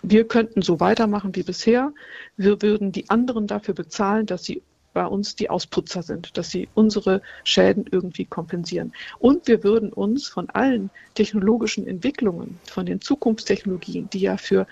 wir 0.08 0.28
könnten 0.28 0.62
so 0.62 0.78
weitermachen 0.78 1.34
wie 1.34 1.42
bisher. 1.42 1.92
Wir 2.36 2.62
würden 2.62 2.92
die 2.92 3.10
anderen 3.10 3.48
dafür 3.48 3.74
bezahlen, 3.74 4.26
dass 4.26 4.44
sie 4.44 4.62
bei 4.94 5.04
uns 5.04 5.34
die 5.34 5.50
Ausputzer 5.50 6.02
sind, 6.02 6.38
dass 6.38 6.50
sie 6.50 6.68
unsere 6.74 7.20
Schäden 7.44 7.86
irgendwie 7.90 8.24
kompensieren. 8.24 8.92
Und 9.18 9.48
wir 9.48 9.64
würden 9.64 9.92
uns 9.92 10.28
von 10.28 10.48
allen 10.50 10.90
technologischen 11.14 11.86
Entwicklungen, 11.86 12.58
von 12.70 12.86
den 12.86 13.00
Zukunftstechnologien, 13.00 14.08
die 14.10 14.20
ja 14.20 14.36
für 14.36 14.66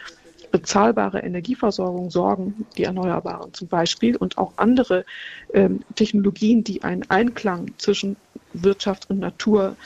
bezahlbare 0.52 1.18
Energieversorgung 1.18 2.10
sorgen, 2.10 2.64
die 2.76 2.84
Erneuerbaren 2.84 3.52
zum 3.52 3.66
Beispiel, 3.66 4.16
und 4.16 4.38
auch 4.38 4.52
andere 4.56 5.04
ähm, 5.52 5.80
Technologien, 5.96 6.62
die 6.62 6.84
einen 6.84 7.10
Einklang 7.10 7.74
zwischen 7.78 8.16
Wirtschaft 8.52 9.10
und 9.10 9.18
Natur 9.18 9.76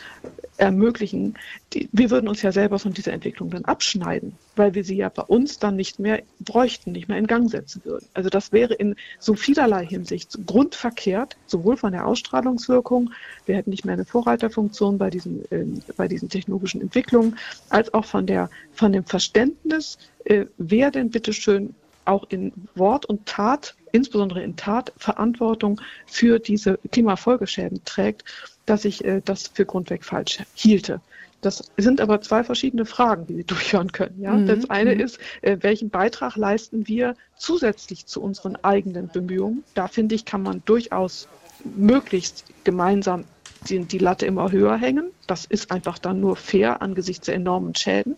ermöglichen, 0.58 1.34
die, 1.72 1.88
wir 1.92 2.10
würden 2.10 2.28
uns 2.28 2.42
ja 2.42 2.52
selber 2.52 2.78
von 2.78 2.92
dieser 2.92 3.12
Entwicklung 3.12 3.50
dann 3.50 3.64
abschneiden, 3.64 4.34
weil 4.56 4.74
wir 4.74 4.84
sie 4.84 4.96
ja 4.96 5.08
bei 5.08 5.22
uns 5.22 5.58
dann 5.58 5.76
nicht 5.76 5.98
mehr 5.98 6.22
bräuchten, 6.40 6.92
nicht 6.92 7.08
mehr 7.08 7.18
in 7.18 7.26
Gang 7.26 7.50
setzen 7.50 7.80
würden. 7.84 8.06
Also 8.12 8.28
das 8.28 8.52
wäre 8.52 8.74
in 8.74 8.96
so 9.18 9.34
vielerlei 9.34 9.86
Hinsicht 9.86 10.38
grundverkehrt, 10.46 11.36
sowohl 11.46 11.76
von 11.76 11.92
der 11.92 12.06
Ausstrahlungswirkung, 12.06 13.12
wir 13.46 13.56
hätten 13.56 13.70
nicht 13.70 13.84
mehr 13.84 13.94
eine 13.94 14.04
Vorreiterfunktion 14.04 14.98
bei 14.98 15.10
diesen, 15.10 15.50
äh, 15.52 15.64
bei 15.96 16.08
diesen 16.08 16.28
technologischen 16.28 16.80
Entwicklungen, 16.80 17.38
als 17.70 17.94
auch 17.94 18.04
von, 18.04 18.26
der, 18.26 18.50
von 18.72 18.92
dem 18.92 19.04
Verständnis, 19.04 19.98
äh, 20.24 20.46
wer 20.58 20.90
denn 20.90 21.10
bitteschön 21.10 21.74
auch 22.04 22.24
in 22.30 22.52
Wort 22.74 23.06
und 23.06 23.26
Tat, 23.26 23.76
insbesondere 23.92 24.42
in 24.42 24.56
Tat, 24.56 24.92
Verantwortung 24.96 25.80
für 26.06 26.38
diese 26.38 26.78
Klimafolgeschäden 26.90 27.84
trägt 27.84 28.24
dass 28.68 28.84
ich 28.84 29.04
äh, 29.04 29.22
das 29.24 29.48
für 29.48 29.64
grundweg 29.64 30.04
falsch 30.04 30.38
hielte. 30.54 31.00
Das 31.40 31.70
sind 31.76 32.00
aber 32.00 32.20
zwei 32.20 32.42
verschiedene 32.42 32.84
Fragen, 32.84 33.26
die 33.26 33.36
Sie 33.36 33.44
durchhören 33.44 33.92
können. 33.92 34.20
Ja? 34.20 34.32
Mhm. 34.32 34.46
Das 34.46 34.70
eine 34.70 34.94
mhm. 34.94 35.00
ist, 35.00 35.18
äh, 35.42 35.56
welchen 35.60 35.88
Beitrag 35.88 36.36
leisten 36.36 36.88
wir 36.88 37.14
zusätzlich 37.36 38.06
zu 38.06 38.20
unseren 38.20 38.56
eigenen 38.56 39.08
Bemühungen? 39.08 39.62
Da 39.74 39.86
finde 39.86 40.16
ich, 40.16 40.24
kann 40.24 40.42
man 40.42 40.62
durchaus 40.64 41.28
möglichst 41.64 42.44
gemeinsam 42.64 43.24
die, 43.68 43.80
die 43.84 43.98
Latte 43.98 44.26
immer 44.26 44.50
höher 44.52 44.76
hängen. 44.76 45.10
Das 45.26 45.44
ist 45.44 45.70
einfach 45.70 45.98
dann 45.98 46.20
nur 46.20 46.36
fair 46.36 46.80
angesichts 46.80 47.26
der 47.26 47.34
enormen 47.34 47.74
Schäden. 47.74 48.16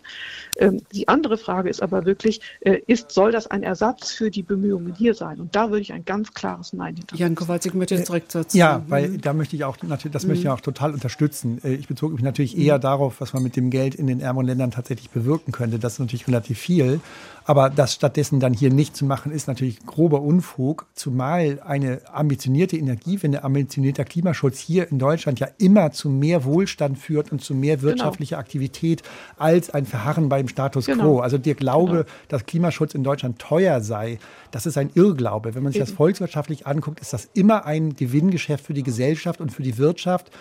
Ähm, 0.57 0.81
die 0.93 1.07
andere 1.07 1.37
Frage 1.37 1.69
ist 1.69 1.81
aber 1.81 2.05
wirklich, 2.05 2.39
äh, 2.61 2.79
ist, 2.87 3.11
soll 3.11 3.31
das 3.31 3.47
ein 3.47 3.63
Ersatz 3.63 4.11
für 4.11 4.31
die 4.31 4.43
Bemühungen 4.43 4.95
hier 4.95 5.13
sein? 5.13 5.39
Und 5.39 5.55
da 5.55 5.69
würde 5.69 5.81
ich 5.81 5.91
ein 5.91 6.05
ganz 6.05 6.33
klares 6.33 6.71
Nein 6.73 6.95
hinter. 6.95 7.15
Jan 7.17 7.35
Kowalczyk 7.35 7.73
möchte 7.73 7.95
jetzt 7.95 8.07
direkt 8.07 8.33
dazu. 8.33 8.57
Ja, 8.57 8.83
weil 8.87 9.09
mhm. 9.09 9.21
da 9.21 9.33
möchte 9.33 9.55
ich 9.55 9.65
auch, 9.65 9.77
natürlich, 9.83 10.13
das 10.13 10.23
mhm. 10.23 10.29
möchte 10.29 10.43
ich 10.43 10.49
auch 10.49 10.61
total 10.61 10.93
unterstützen. 10.93 11.59
Äh, 11.63 11.73
ich 11.73 11.87
bezog 11.87 12.13
mich 12.13 12.21
natürlich 12.21 12.57
eher 12.57 12.77
mhm. 12.77 12.81
darauf, 12.81 13.19
was 13.19 13.33
man 13.33 13.43
mit 13.43 13.55
dem 13.55 13.69
Geld 13.69 13.95
in 13.95 14.07
den 14.07 14.21
ärmeren 14.21 14.47
Ländern 14.47 14.71
tatsächlich 14.71 15.09
bewirken 15.09 15.51
könnte. 15.51 15.79
Das 15.79 15.93
ist 15.93 15.99
natürlich 15.99 16.27
relativ 16.27 16.59
viel. 16.59 17.01
Aber 17.43 17.69
das 17.69 17.93
stattdessen 17.93 18.39
dann 18.39 18.53
hier 18.53 18.71
nicht 18.71 18.95
zu 18.95 19.05
machen, 19.05 19.31
ist 19.31 19.47
natürlich 19.47 19.85
grober 19.85 20.21
Unfug, 20.21 20.85
zumal 20.93 21.59
eine 21.65 22.01
ambitionierte 22.13 22.77
Energiewende, 22.77 23.43
ambitionierter 23.43 24.05
Klimaschutz 24.05 24.59
hier 24.59 24.89
in 24.91 24.99
Deutschland 24.99 25.30
ja 25.39 25.47
immer 25.57 25.91
zu 25.91 26.09
mehr 26.09 26.43
Wohlstand 26.43 26.97
führt 26.97 27.31
und 27.31 27.41
zu 27.41 27.53
mehr 27.53 27.77
genau. 27.77 27.89
wirtschaftlicher 27.89 28.35
genau. 28.35 28.41
Aktivität 28.41 29.03
als 29.37 29.69
ein 29.69 29.85
Verharren 29.85 30.29
beim 30.29 30.47
Status 30.47 30.85
genau. 30.85 31.03
quo. 31.03 31.19
Also 31.19 31.37
der 31.37 31.55
Glaube, 31.55 31.91
genau. 31.91 32.05
dass 32.27 32.45
Klimaschutz 32.45 32.93
in 32.93 33.03
Deutschland 33.03 33.39
teuer 33.39 33.81
sei, 33.81 34.19
das 34.51 34.65
ist 34.65 34.77
ein 34.77 34.91
Irrglaube. 34.93 35.55
Wenn 35.55 35.63
man 35.63 35.71
sich 35.71 35.81
Eben. 35.81 35.89
das 35.89 35.95
volkswirtschaftlich 35.95 36.67
anguckt, 36.67 36.99
ist 36.99 37.13
das 37.13 37.29
immer 37.33 37.65
ein 37.65 37.95
Gewinngeschäft 37.95 38.65
für 38.65 38.73
die 38.73 38.83
Gesellschaft 38.83 39.41
und 39.41 39.51
für 39.51 39.63
die 39.63 39.77
Wirtschaft. 39.77 40.31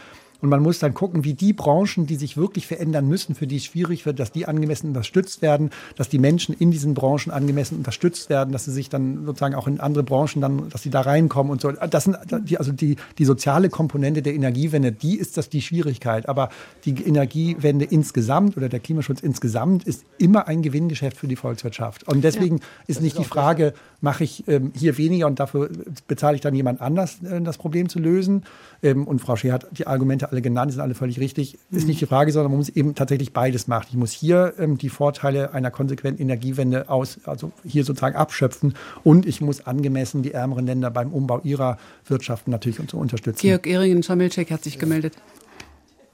Und 0.40 0.48
man 0.48 0.62
muss 0.62 0.78
dann 0.78 0.94
gucken, 0.94 1.24
wie 1.24 1.34
die 1.34 1.52
Branchen, 1.52 2.06
die 2.06 2.16
sich 2.16 2.36
wirklich 2.36 2.66
verändern 2.66 3.06
müssen, 3.08 3.34
für 3.34 3.46
die 3.46 3.56
es 3.56 3.64
schwierig 3.64 4.06
wird, 4.06 4.18
dass 4.18 4.32
die 4.32 4.46
angemessen 4.46 4.88
unterstützt 4.88 5.42
werden, 5.42 5.70
dass 5.96 6.08
die 6.08 6.18
Menschen 6.18 6.54
in 6.54 6.70
diesen 6.70 6.94
Branchen 6.94 7.30
angemessen 7.30 7.76
unterstützt 7.78 8.30
werden, 8.30 8.52
dass 8.52 8.64
sie 8.64 8.72
sich 8.72 8.88
dann 8.88 9.24
sozusagen 9.26 9.54
auch 9.54 9.66
in 9.66 9.80
andere 9.80 10.02
Branchen 10.02 10.40
dann, 10.40 10.68
dass 10.70 10.82
sie 10.82 10.90
da 10.90 11.02
reinkommen 11.02 11.52
und 11.52 11.60
so. 11.60 11.72
Das 11.72 12.04
sind 12.04 12.16
die, 12.44 12.58
also 12.58 12.72
die, 12.72 12.96
die 13.18 13.24
soziale 13.24 13.68
Komponente 13.68 14.22
der 14.22 14.34
Energiewende, 14.34 14.92
die 14.92 15.16
ist 15.16 15.36
das 15.36 15.48
die 15.48 15.62
Schwierigkeit. 15.62 16.28
Aber 16.28 16.50
die 16.84 16.94
Energiewende 17.02 17.84
insgesamt 17.84 18.56
oder 18.56 18.68
der 18.68 18.80
Klimaschutz 18.80 19.20
insgesamt 19.20 19.84
ist 19.84 20.04
immer 20.18 20.48
ein 20.48 20.62
Gewinngeschäft 20.62 21.16
für 21.16 21.28
die 21.28 21.36
Volkswirtschaft. 21.36 22.06
Und 22.08 22.22
deswegen 22.22 22.58
ja, 22.58 22.64
ist 22.86 23.00
nicht 23.00 23.16
ist 23.16 23.24
die 23.24 23.28
Frage, 23.28 23.74
mache 24.00 24.24
ich 24.24 24.46
ähm, 24.48 24.72
hier 24.74 24.98
weniger 24.98 25.26
und 25.26 25.40
dafür 25.40 25.70
bezahle 26.06 26.34
ich 26.34 26.40
dann 26.40 26.54
jemand 26.54 26.80
anders, 26.80 27.22
äh, 27.22 27.40
das 27.40 27.58
Problem 27.58 27.88
zu 27.88 27.98
lösen. 27.98 28.44
Ähm, 28.82 29.06
und 29.06 29.20
Frau 29.20 29.36
Scheer 29.36 29.54
hat 29.54 29.66
die 29.72 29.86
Argumente 29.86 30.30
alle 30.30 30.42
genannt, 30.42 30.70
die 30.70 30.74
sind 30.74 30.82
alle 30.82 30.94
völlig 30.94 31.20
richtig. 31.20 31.58
Ist 31.70 31.86
nicht 31.86 32.00
die 32.00 32.06
Frage, 32.06 32.32
sondern 32.32 32.52
man 32.52 32.58
muss 32.58 32.68
eben 32.68 32.94
tatsächlich 32.94 33.32
beides 33.32 33.68
machen. 33.68 33.86
Ich 33.90 33.96
muss 33.96 34.12
hier 34.12 34.54
ähm, 34.58 34.78
die 34.78 34.88
Vorteile 34.88 35.52
einer 35.52 35.70
konsequenten 35.70 36.22
Energiewende 36.22 36.88
aus, 36.88 37.20
also 37.24 37.52
hier 37.64 37.84
sozusagen 37.84 38.16
abschöpfen 38.16 38.74
und 39.04 39.26
ich 39.26 39.40
muss 39.40 39.66
angemessen 39.66 40.22
die 40.22 40.32
ärmeren 40.32 40.66
Länder 40.66 40.90
beim 40.90 41.12
Umbau 41.12 41.40
ihrer 41.44 41.78
Wirtschaften 42.06 42.50
natürlich 42.50 42.78
unterstützen. 42.94 43.40
Georg 43.40 43.66
Ehringen, 43.66 44.02
Schamilczek 44.02 44.50
hat 44.50 44.64
sich 44.64 44.78
gemeldet. 44.78 45.14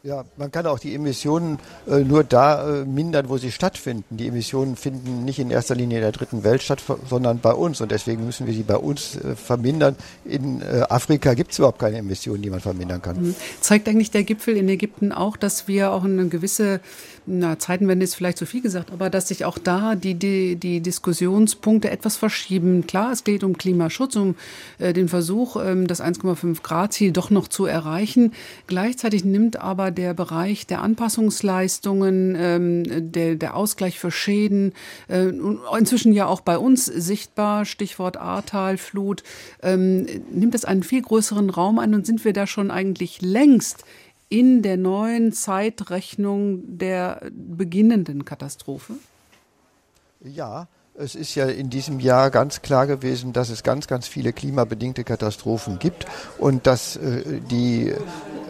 Ja, 0.07 0.25
man 0.37 0.53
kann 0.53 0.67
auch 0.67 0.79
die 0.79 0.95
Emissionen 0.95 1.59
äh, 1.89 1.97
nur 1.97 2.23
da 2.23 2.83
äh, 2.83 2.85
mindern, 2.85 3.29
wo 3.29 3.39
sie 3.39 3.51
stattfinden. 3.51 4.17
Die 4.17 4.29
Emissionen 4.29 4.77
finden 4.77 5.25
nicht 5.25 5.41
in 5.41 5.51
erster 5.51 5.75
Linie 5.75 5.99
in 5.99 6.03
der 6.03 6.13
dritten 6.13 6.45
Welt 6.45 6.63
statt, 6.63 6.81
sondern 7.11 7.41
bei 7.41 7.53
uns. 7.53 7.81
Und 7.81 7.91
deswegen 7.91 8.25
müssen 8.25 8.47
wir 8.47 8.55
sie 8.55 8.63
bei 8.63 8.77
uns 8.77 9.17
äh, 9.17 9.35
vermindern. 9.35 9.97
In 10.25 10.63
äh, 10.63 10.83
Afrika 10.89 11.35
gibt 11.35 11.51
es 11.51 11.59
überhaupt 11.59 11.81
keine 11.81 11.97
Emissionen, 11.97 12.41
die 12.41 12.51
man 12.51 12.61
vermindern 12.61 13.03
kann. 13.03 13.21
Mhm. 13.21 13.35
Zeigt 13.61 13.89
eigentlich 13.89 14.13
der 14.13 14.23
Gipfel 14.23 14.57
in 14.57 14.69
Ägypten 14.69 15.11
auch, 15.11 15.37
dass 15.37 15.67
wir 15.67 15.91
auch 15.91 16.05
eine 16.05 16.29
gewisse 16.29 16.79
na, 17.27 17.59
Zeitenwende 17.59 18.05
ist 18.05 18.15
vielleicht 18.15 18.39
zu 18.39 18.47
viel 18.47 18.61
gesagt, 18.61 18.93
aber 18.93 19.11
dass 19.11 19.29
sich 19.29 19.45
auch 19.45 19.59
da 19.59 19.95
die, 19.95 20.15
die, 20.15 20.57
die 20.57 20.81
Diskussionspunkte 20.81 21.91
etwas 21.91 22.17
verschieben. 22.17 22.87
Klar, 22.87 23.13
es 23.13 23.25
geht 23.25 23.43
um 23.43 23.59
Klimaschutz, 23.59 24.17
um 24.17 24.37
äh, 24.79 24.93
den 24.93 25.09
Versuch, 25.09 25.57
ähm, 25.57 25.87
das 25.87 26.01
1,5 26.01 26.63
Grad 26.63 26.93
Ziel 26.93 27.13
doch 27.13 27.31
noch 27.31 27.49
zu 27.49 27.67
erreichen. 27.67 28.33
Gleichzeitig 28.67 29.25
nimmt 29.25 29.61
aber 29.61 29.91
der 29.91 30.15
Bereich 30.15 30.67
der 30.67 30.83
Anpassungsleistungen, 30.83 32.37
ähm, 32.39 33.13
der, 33.13 33.35
der 33.35 33.57
Ausgleich 33.57 33.99
für 33.99 34.11
Schäden, 34.11 34.73
äh, 35.09 35.33
inzwischen 35.77 36.13
ja 36.13 36.27
auch 36.27 36.41
bei 36.41 36.59
uns 36.59 36.87
sichtbar, 36.87 37.65
Stichwort 37.65 38.17
Ahrtalflut, 38.17 39.25
ähm, 39.63 40.07
nimmt 40.31 40.55
es 40.55 40.65
einen 40.65 40.85
viel 40.85 41.03
größeren 41.03 41.51
Raum 41.51 41.79
ein 41.79 41.95
und 41.95 42.07
sind 42.07 42.25
wir 42.25 42.33
da 42.33 42.47
schon 42.47 42.71
eigentlich 42.71 43.21
längst 43.21 43.85
in 44.29 44.63
der 44.63 44.77
neuen 44.77 45.33
Zeitrechnung 45.33 46.79
der 46.79 47.21
beginnenden 47.31 48.25
Katastrophe? 48.25 48.95
Ja, 50.25 50.67
es 50.99 51.15
ist 51.15 51.35
ja 51.35 51.47
in 51.47 51.71
diesem 51.71 52.01
Jahr 52.01 52.31
ganz 52.31 52.63
klar 52.63 52.87
gewesen, 52.87 53.33
dass 53.33 53.51
es 53.51 53.63
ganz, 53.63 53.87
ganz 53.87 54.09
viele 54.09 54.33
klimabedingte 54.33 55.05
Katastrophen 55.05 55.79
gibt 55.79 56.07
und 56.39 56.67
dass 56.67 56.97
äh, 56.97 57.41
die 57.51 57.93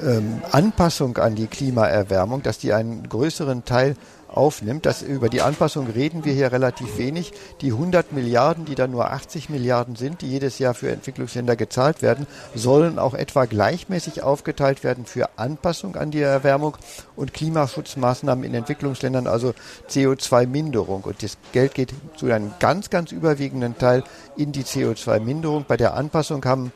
ähm, 0.03 0.43
Anpassung 0.53 1.19
an 1.19 1.35
die 1.35 1.47
Klimaerwärmung, 1.47 2.43
dass 2.43 2.59
die 2.59 2.73
einen 2.73 3.09
größeren 3.09 3.65
Teil 3.65 3.97
aufnimmt. 4.29 4.87
Das, 4.87 5.03
über 5.03 5.29
die 5.29 5.43
Anpassung 5.43 5.87
reden 5.87 6.25
wir 6.25 6.33
hier 6.33 6.53
relativ 6.53 6.99
wenig. 6.99 7.33
Die 7.61 7.73
100 7.73 8.13
Milliarden, 8.13 8.65
die 8.65 8.75
dann 8.75 8.91
nur 8.91 9.11
80 9.11 9.49
Milliarden 9.49 9.97
sind, 9.97 10.23
die 10.23 10.29
jedes 10.29 10.59
Jahr 10.59 10.75
für 10.75 10.91
Entwicklungsländer 10.91 11.57
gezahlt 11.57 12.03
werden, 12.03 12.27
sollen 12.55 12.99
auch 12.99 13.15
etwa 13.15 13.45
gleichmäßig 13.45 14.23
aufgeteilt 14.23 14.85
werden 14.85 15.07
für 15.07 15.31
Anpassung 15.37 15.97
an 15.97 16.11
die 16.11 16.21
Erwärmung 16.21 16.77
und 17.15 17.35
Klimaschutzmaßnahmen 17.35 18.45
in 18.45 18.55
Entwicklungsländern, 18.55 19.27
also 19.27 19.55
CO2-Minderung. 19.91 21.03
Und 21.03 21.23
das 21.23 21.39
Geld 21.53 21.75
geht 21.75 21.95
zu 22.17 22.27
einem 22.27 22.53
ganz, 22.61 22.91
ganz 22.91 23.13
überwiegenden 23.13 23.79
Teil 23.79 24.05
in 24.37 24.53
die 24.53 24.65
CO2-Minderung. 24.65 25.65
Bei 25.67 25.77
der 25.77 25.95
Anpassung 25.95 26.45
haben 26.45 26.73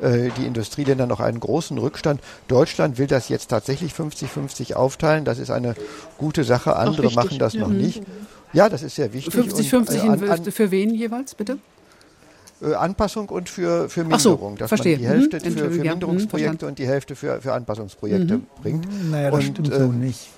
äh, 0.00 0.30
die 0.36 0.46
Industrieländer 0.46 1.06
noch 1.06 1.20
einen 1.20 1.40
großen 1.40 1.76
Rückstand. 1.78 2.20
Deutschland 2.48 2.98
will 2.98 3.06
das 3.06 3.28
jetzt 3.28 3.48
tatsächlich 3.48 3.92
50-50 3.92 4.74
aufteilen. 4.74 5.24
Das 5.24 5.38
ist 5.38 5.50
eine 5.50 5.74
gute 6.18 6.44
Sache. 6.44 6.76
Andere 6.76 7.12
machen 7.12 7.38
das 7.38 7.54
noch 7.54 7.68
mhm. 7.68 7.78
nicht. 7.78 8.02
Ja, 8.52 8.68
das 8.68 8.82
ist 8.82 8.96
sehr 8.96 9.12
wichtig. 9.12 9.34
50-50 9.34 10.48
äh, 10.48 10.50
für 10.50 10.70
wen 10.70 10.94
jeweils, 10.94 11.34
bitte? 11.34 11.58
Äh, 12.62 12.74
Anpassung 12.74 13.28
und 13.28 13.48
für, 13.48 13.88
für 13.88 14.04
Minderung. 14.04 14.52
So, 14.52 14.58
dass 14.58 14.68
verstehe. 14.68 14.94
man 14.94 15.00
die 15.00 15.08
Hälfte 15.08 15.38
hm, 15.40 15.52
für, 15.52 15.70
für 15.70 15.80
Minderungsprojekte 15.80 16.66
hm, 16.66 16.68
und 16.68 16.78
die 16.78 16.86
Hälfte 16.86 17.16
für, 17.16 17.40
für 17.40 17.52
Anpassungsprojekte 17.52 18.38
mhm. 18.38 18.46
bringt. 18.62 19.10
Naja, 19.10 19.30
das 19.30 19.44
und, 19.44 19.58
stimmt 19.58 19.74
so 19.74 19.92
nicht. 19.92 20.28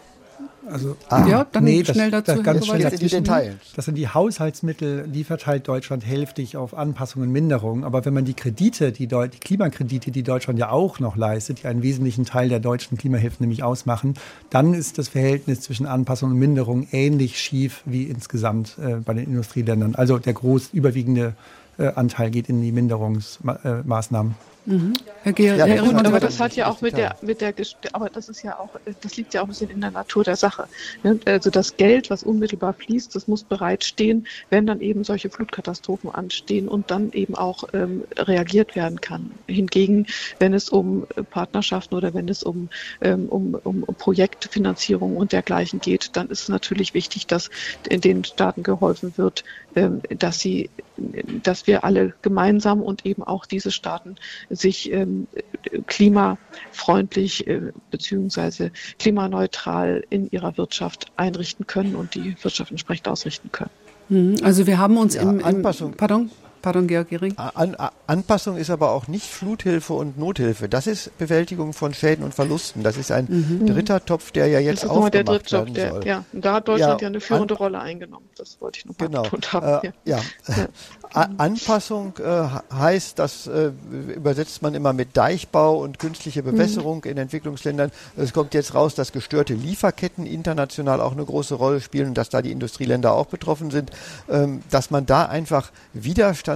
Also, 0.70 0.96
ah, 1.08 1.26
ja, 1.26 1.46
dann 1.50 1.64
nee, 1.64 1.84
schnell 1.84 2.10
das, 2.10 2.24
dazu. 2.24 2.42
Das, 2.42 2.44
ganz 2.44 2.66
schnell 2.66 2.80
in 2.80 2.98
die 2.98 3.08
Details. 3.08 3.54
Das 3.74 3.84
sind 3.84 3.94
die 3.96 4.08
Haushaltsmittel, 4.08 5.08
die 5.08 5.24
verteilt 5.24 5.66
Deutschland 5.66 6.06
hälftig 6.06 6.56
auf 6.56 6.74
Anpassungen 6.74 7.28
und 7.28 7.32
Minderungen. 7.32 7.84
Aber 7.84 8.04
wenn 8.04 8.14
man 8.14 8.24
die 8.24 8.34
Kredite, 8.34 8.92
die, 8.92 9.06
Deu 9.06 9.28
die 9.28 9.38
Klimakredite, 9.38 10.10
die 10.10 10.22
Deutschland 10.22 10.58
ja 10.58 10.70
auch 10.70 11.00
noch 11.00 11.16
leistet, 11.16 11.62
die 11.62 11.66
einen 11.66 11.82
wesentlichen 11.82 12.24
Teil 12.24 12.48
der 12.48 12.60
deutschen 12.60 12.98
Klimahilfe 12.98 13.36
nämlich 13.40 13.62
ausmachen, 13.62 14.14
dann 14.50 14.74
ist 14.74 14.98
das 14.98 15.08
Verhältnis 15.08 15.60
zwischen 15.60 15.86
Anpassung 15.86 16.30
und 16.30 16.38
Minderung 16.38 16.86
ähnlich 16.92 17.38
schief 17.38 17.82
wie 17.84 18.04
insgesamt 18.04 18.76
äh, 18.78 18.96
bei 18.96 19.14
den 19.14 19.24
Industrieländern. 19.24 19.94
Also 19.94 20.18
der 20.18 20.32
groß 20.32 20.70
überwiegende 20.72 21.28
äh, 21.28 21.57
Anteil 21.78 22.30
geht 22.30 22.48
in 22.48 22.60
die 22.60 22.72
Minderungsmaßnahmen. 22.72 24.34
Mhm. 24.68 24.92
Herr 25.22 25.32
Gehr, 25.32 25.56
ja, 25.56 25.64
Herr 25.64 25.82
gut, 25.82 25.94
aber 25.94 26.20
das 26.20 26.38
hat 26.38 26.54
ja 26.54 26.68
auch 26.68 26.82
mit 26.82 26.94
der, 26.94 27.16
mit 27.22 27.40
der, 27.40 27.54
aber 27.94 28.10
das 28.10 28.28
ist 28.28 28.42
ja 28.42 28.58
auch, 28.58 28.68
das 29.00 29.16
liegt 29.16 29.32
ja 29.32 29.40
auch 29.40 29.46
ein 29.46 29.48
bisschen 29.48 29.70
in 29.70 29.80
der 29.80 29.90
Natur 29.90 30.24
der 30.24 30.36
Sache. 30.36 30.68
Ne? 31.02 31.18
Also 31.24 31.48
das 31.48 31.78
Geld, 31.78 32.10
was 32.10 32.22
unmittelbar 32.22 32.74
fließt, 32.74 33.16
das 33.16 33.28
muss 33.28 33.44
bereitstehen, 33.44 34.26
wenn 34.50 34.66
dann 34.66 34.82
eben 34.82 35.04
solche 35.04 35.30
Flutkatastrophen 35.30 36.10
anstehen 36.10 36.68
und 36.68 36.90
dann 36.90 37.12
eben 37.12 37.34
auch 37.34 37.64
ähm, 37.72 38.04
reagiert 38.18 38.76
werden 38.76 39.00
kann. 39.00 39.30
Hingegen, 39.46 40.06
wenn 40.38 40.52
es 40.52 40.68
um 40.68 41.06
Partnerschaften 41.30 41.94
oder 41.94 42.12
wenn 42.12 42.28
es 42.28 42.42
um, 42.42 42.68
ähm, 43.00 43.26
um, 43.30 43.54
um 43.54 43.86
Projektfinanzierung 43.96 45.16
und 45.16 45.32
dergleichen 45.32 45.80
geht, 45.80 46.14
dann 46.14 46.28
ist 46.28 46.42
es 46.42 46.48
natürlich 46.50 46.92
wichtig, 46.92 47.26
dass 47.26 47.48
in 47.88 48.02
den 48.02 48.22
Staaten 48.22 48.64
geholfen 48.64 49.14
wird, 49.16 49.44
dass 50.18 50.40
sie, 50.40 50.70
dass 51.42 51.66
wir 51.66 51.84
alle 51.84 52.14
gemeinsam 52.22 52.82
und 52.82 53.06
eben 53.06 53.22
auch 53.22 53.46
diese 53.46 53.70
Staaten 53.70 54.16
sich 54.50 54.92
ähm, 54.92 55.26
klimafreundlich 55.86 57.46
äh, 57.46 57.72
beziehungsweise 57.90 58.72
klimaneutral 58.98 60.04
in 60.10 60.30
ihrer 60.30 60.56
Wirtschaft 60.56 61.06
einrichten 61.16 61.66
können 61.66 61.94
und 61.94 62.14
die 62.14 62.36
Wirtschaft 62.42 62.70
entsprechend 62.70 63.08
ausrichten 63.08 63.50
können. 63.52 63.70
Mhm. 64.08 64.36
Also 64.42 64.66
wir 64.66 64.78
haben 64.78 64.96
uns 64.96 65.14
ja, 65.14 65.22
im, 65.22 65.40
im 65.40 65.44
Anpassung. 65.44 65.92
Pardon? 65.92 66.30
Pardon, 66.68 66.86
Georg 66.86 67.08
Gering. 67.08 67.34
An, 67.38 67.76
Anpassung 68.06 68.58
ist 68.58 68.68
aber 68.68 68.92
auch 68.92 69.08
nicht 69.08 69.24
Fluthilfe 69.24 69.94
und 69.94 70.18
Nothilfe. 70.18 70.68
Das 70.68 70.86
ist 70.86 71.16
Bewältigung 71.16 71.72
von 71.72 71.94
Schäden 71.94 72.22
und 72.26 72.34
Verlusten. 72.34 72.82
Das 72.82 72.98
ist 72.98 73.10
ein 73.10 73.24
mhm. 73.26 73.66
dritter 73.68 74.04
Topf, 74.04 74.32
der 74.32 74.48
ja 74.48 74.58
jetzt 74.60 74.84
aufgemacht 74.84 75.14
der 75.14 75.24
dritte 75.24 75.50
werden 75.52 75.72
der, 75.72 75.90
soll. 75.92 76.06
Ja, 76.06 76.24
da 76.34 76.52
hat 76.52 76.68
Deutschland 76.68 77.00
ja, 77.00 77.06
ja 77.06 77.08
eine 77.08 77.22
führende 77.22 77.54
an, 77.54 77.58
Rolle 77.58 77.80
eingenommen. 77.80 78.28
Das 78.36 78.60
wollte 78.60 78.80
ich 78.80 78.84
noch 78.84 78.98
mal 78.98 79.06
genau, 79.06 79.22
betont 79.22 79.50
haben. 79.54 79.86
Äh, 79.86 79.92
ja. 80.04 80.18
ja. 80.48 81.28
Anpassung 81.38 82.12
äh, 82.18 82.74
heißt, 82.74 83.18
das 83.18 83.46
äh, 83.46 83.72
übersetzt 84.14 84.60
man 84.60 84.74
immer 84.74 84.92
mit 84.92 85.16
Deichbau 85.16 85.78
und 85.78 85.98
künstliche 85.98 86.42
Bewässerung 86.42 86.98
mhm. 87.02 87.12
in 87.12 87.16
Entwicklungsländern. 87.16 87.90
Es 88.18 88.34
kommt 88.34 88.52
jetzt 88.52 88.74
raus, 88.74 88.94
dass 88.94 89.12
gestörte 89.12 89.54
Lieferketten 89.54 90.26
international 90.26 91.00
auch 91.00 91.12
eine 91.12 91.24
große 91.24 91.54
Rolle 91.54 91.80
spielen 91.80 92.08
und 92.08 92.18
dass 92.18 92.28
da 92.28 92.42
die 92.42 92.52
Industrieländer 92.52 93.14
auch 93.14 93.26
betroffen 93.26 93.70
sind, 93.70 93.90
ähm, 94.28 94.62
dass 94.70 94.90
man 94.90 95.06
da 95.06 95.24
einfach 95.24 95.70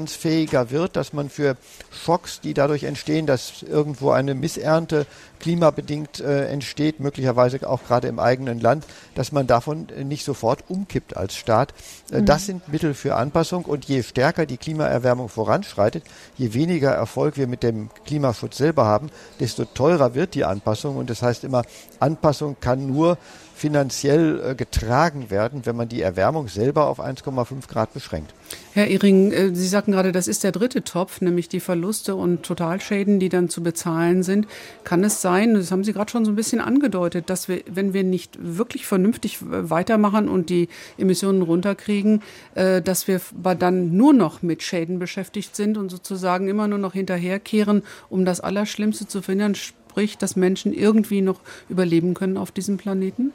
widerstandsfähiger 0.02 0.70
wird, 0.70 0.96
dass 0.96 1.12
man 1.12 1.28
für 1.28 1.56
Schocks, 1.90 2.40
die 2.40 2.54
dadurch 2.54 2.84
entstehen, 2.84 3.26
dass 3.26 3.62
irgendwo 3.62 4.10
eine 4.10 4.34
Missernte 4.34 5.06
klimabedingt 5.38 6.20
äh, 6.20 6.46
entsteht, 6.46 7.00
möglicherweise 7.00 7.68
auch 7.68 7.84
gerade 7.84 8.08
im 8.08 8.18
eigenen 8.18 8.60
Land, 8.60 8.84
dass 9.14 9.32
man 9.32 9.46
davon 9.46 9.88
nicht 10.04 10.24
sofort 10.24 10.64
umkippt 10.68 11.16
als 11.16 11.36
Staat. 11.36 11.74
Äh, 12.10 12.20
mhm. 12.20 12.26
Das 12.26 12.46
sind 12.46 12.68
Mittel 12.68 12.94
für 12.94 13.16
Anpassung 13.16 13.64
und 13.64 13.84
je 13.84 14.02
stärker 14.02 14.46
die 14.46 14.56
Klimaerwärmung 14.56 15.28
voranschreitet, 15.28 16.04
je 16.36 16.54
weniger 16.54 16.92
Erfolg 16.92 17.36
wir 17.36 17.46
mit 17.46 17.62
dem 17.62 17.90
Klimaschutz 18.06 18.56
selber 18.56 18.84
haben, 18.84 19.10
desto 19.40 19.64
teurer 19.64 20.14
wird 20.14 20.34
die 20.34 20.44
Anpassung 20.44 20.96
und 20.96 21.10
das 21.10 21.22
heißt 21.22 21.44
immer, 21.44 21.62
Anpassung 21.98 22.56
kann 22.60 22.86
nur 22.86 23.18
finanziell 23.62 24.42
äh, 24.44 24.54
getragen 24.56 25.30
werden, 25.30 25.64
wenn 25.66 25.76
man 25.76 25.88
die 25.88 26.02
Erwärmung 26.02 26.48
selber 26.48 26.88
auf 26.88 26.98
1,5 26.98 27.68
Grad 27.68 27.94
beschränkt. 27.94 28.34
Herr 28.72 28.88
Ehring, 28.88 29.30
äh, 29.30 29.54
Sie 29.54 29.68
sagten 29.68 29.92
gerade, 29.92 30.10
das 30.10 30.26
ist 30.26 30.42
der 30.42 30.50
dritte 30.50 30.82
Topf, 30.82 31.20
nämlich 31.20 31.48
die 31.48 31.60
Verluste 31.60 32.16
und 32.16 32.42
Totalschäden, 32.42 33.20
die 33.20 33.28
dann 33.28 33.48
zu 33.48 33.62
bezahlen 33.62 34.24
sind. 34.24 34.48
Kann 34.82 35.04
es 35.04 35.22
sein, 35.22 35.54
das 35.54 35.70
haben 35.70 35.84
Sie 35.84 35.92
gerade 35.92 36.10
schon 36.10 36.24
so 36.24 36.32
ein 36.32 36.34
bisschen 36.34 36.60
angedeutet, 36.60 37.30
dass 37.30 37.46
wir, 37.46 37.62
wenn 37.70 37.94
wir 37.94 38.02
nicht 38.02 38.36
wirklich 38.40 38.84
vernünftig 38.84 39.38
weitermachen 39.40 40.28
und 40.28 40.50
die 40.50 40.68
Emissionen 40.98 41.42
runterkriegen, 41.42 42.20
äh, 42.56 42.82
dass 42.82 43.06
wir 43.06 43.20
dann 43.56 43.96
nur 43.96 44.12
noch 44.12 44.42
mit 44.42 44.64
Schäden 44.64 44.98
beschäftigt 44.98 45.54
sind 45.54 45.78
und 45.78 45.88
sozusagen 45.88 46.48
immer 46.48 46.66
nur 46.66 46.78
noch 46.78 46.94
hinterherkehren, 46.94 47.84
um 48.10 48.24
das 48.24 48.40
Allerschlimmste 48.40 49.06
zu 49.06 49.22
verhindern, 49.22 49.54
sprich, 49.54 50.18
dass 50.18 50.34
Menschen 50.34 50.72
irgendwie 50.72 51.20
noch 51.20 51.38
überleben 51.68 52.14
können 52.14 52.36
auf 52.36 52.50
diesem 52.50 52.76
Planeten? 52.76 53.32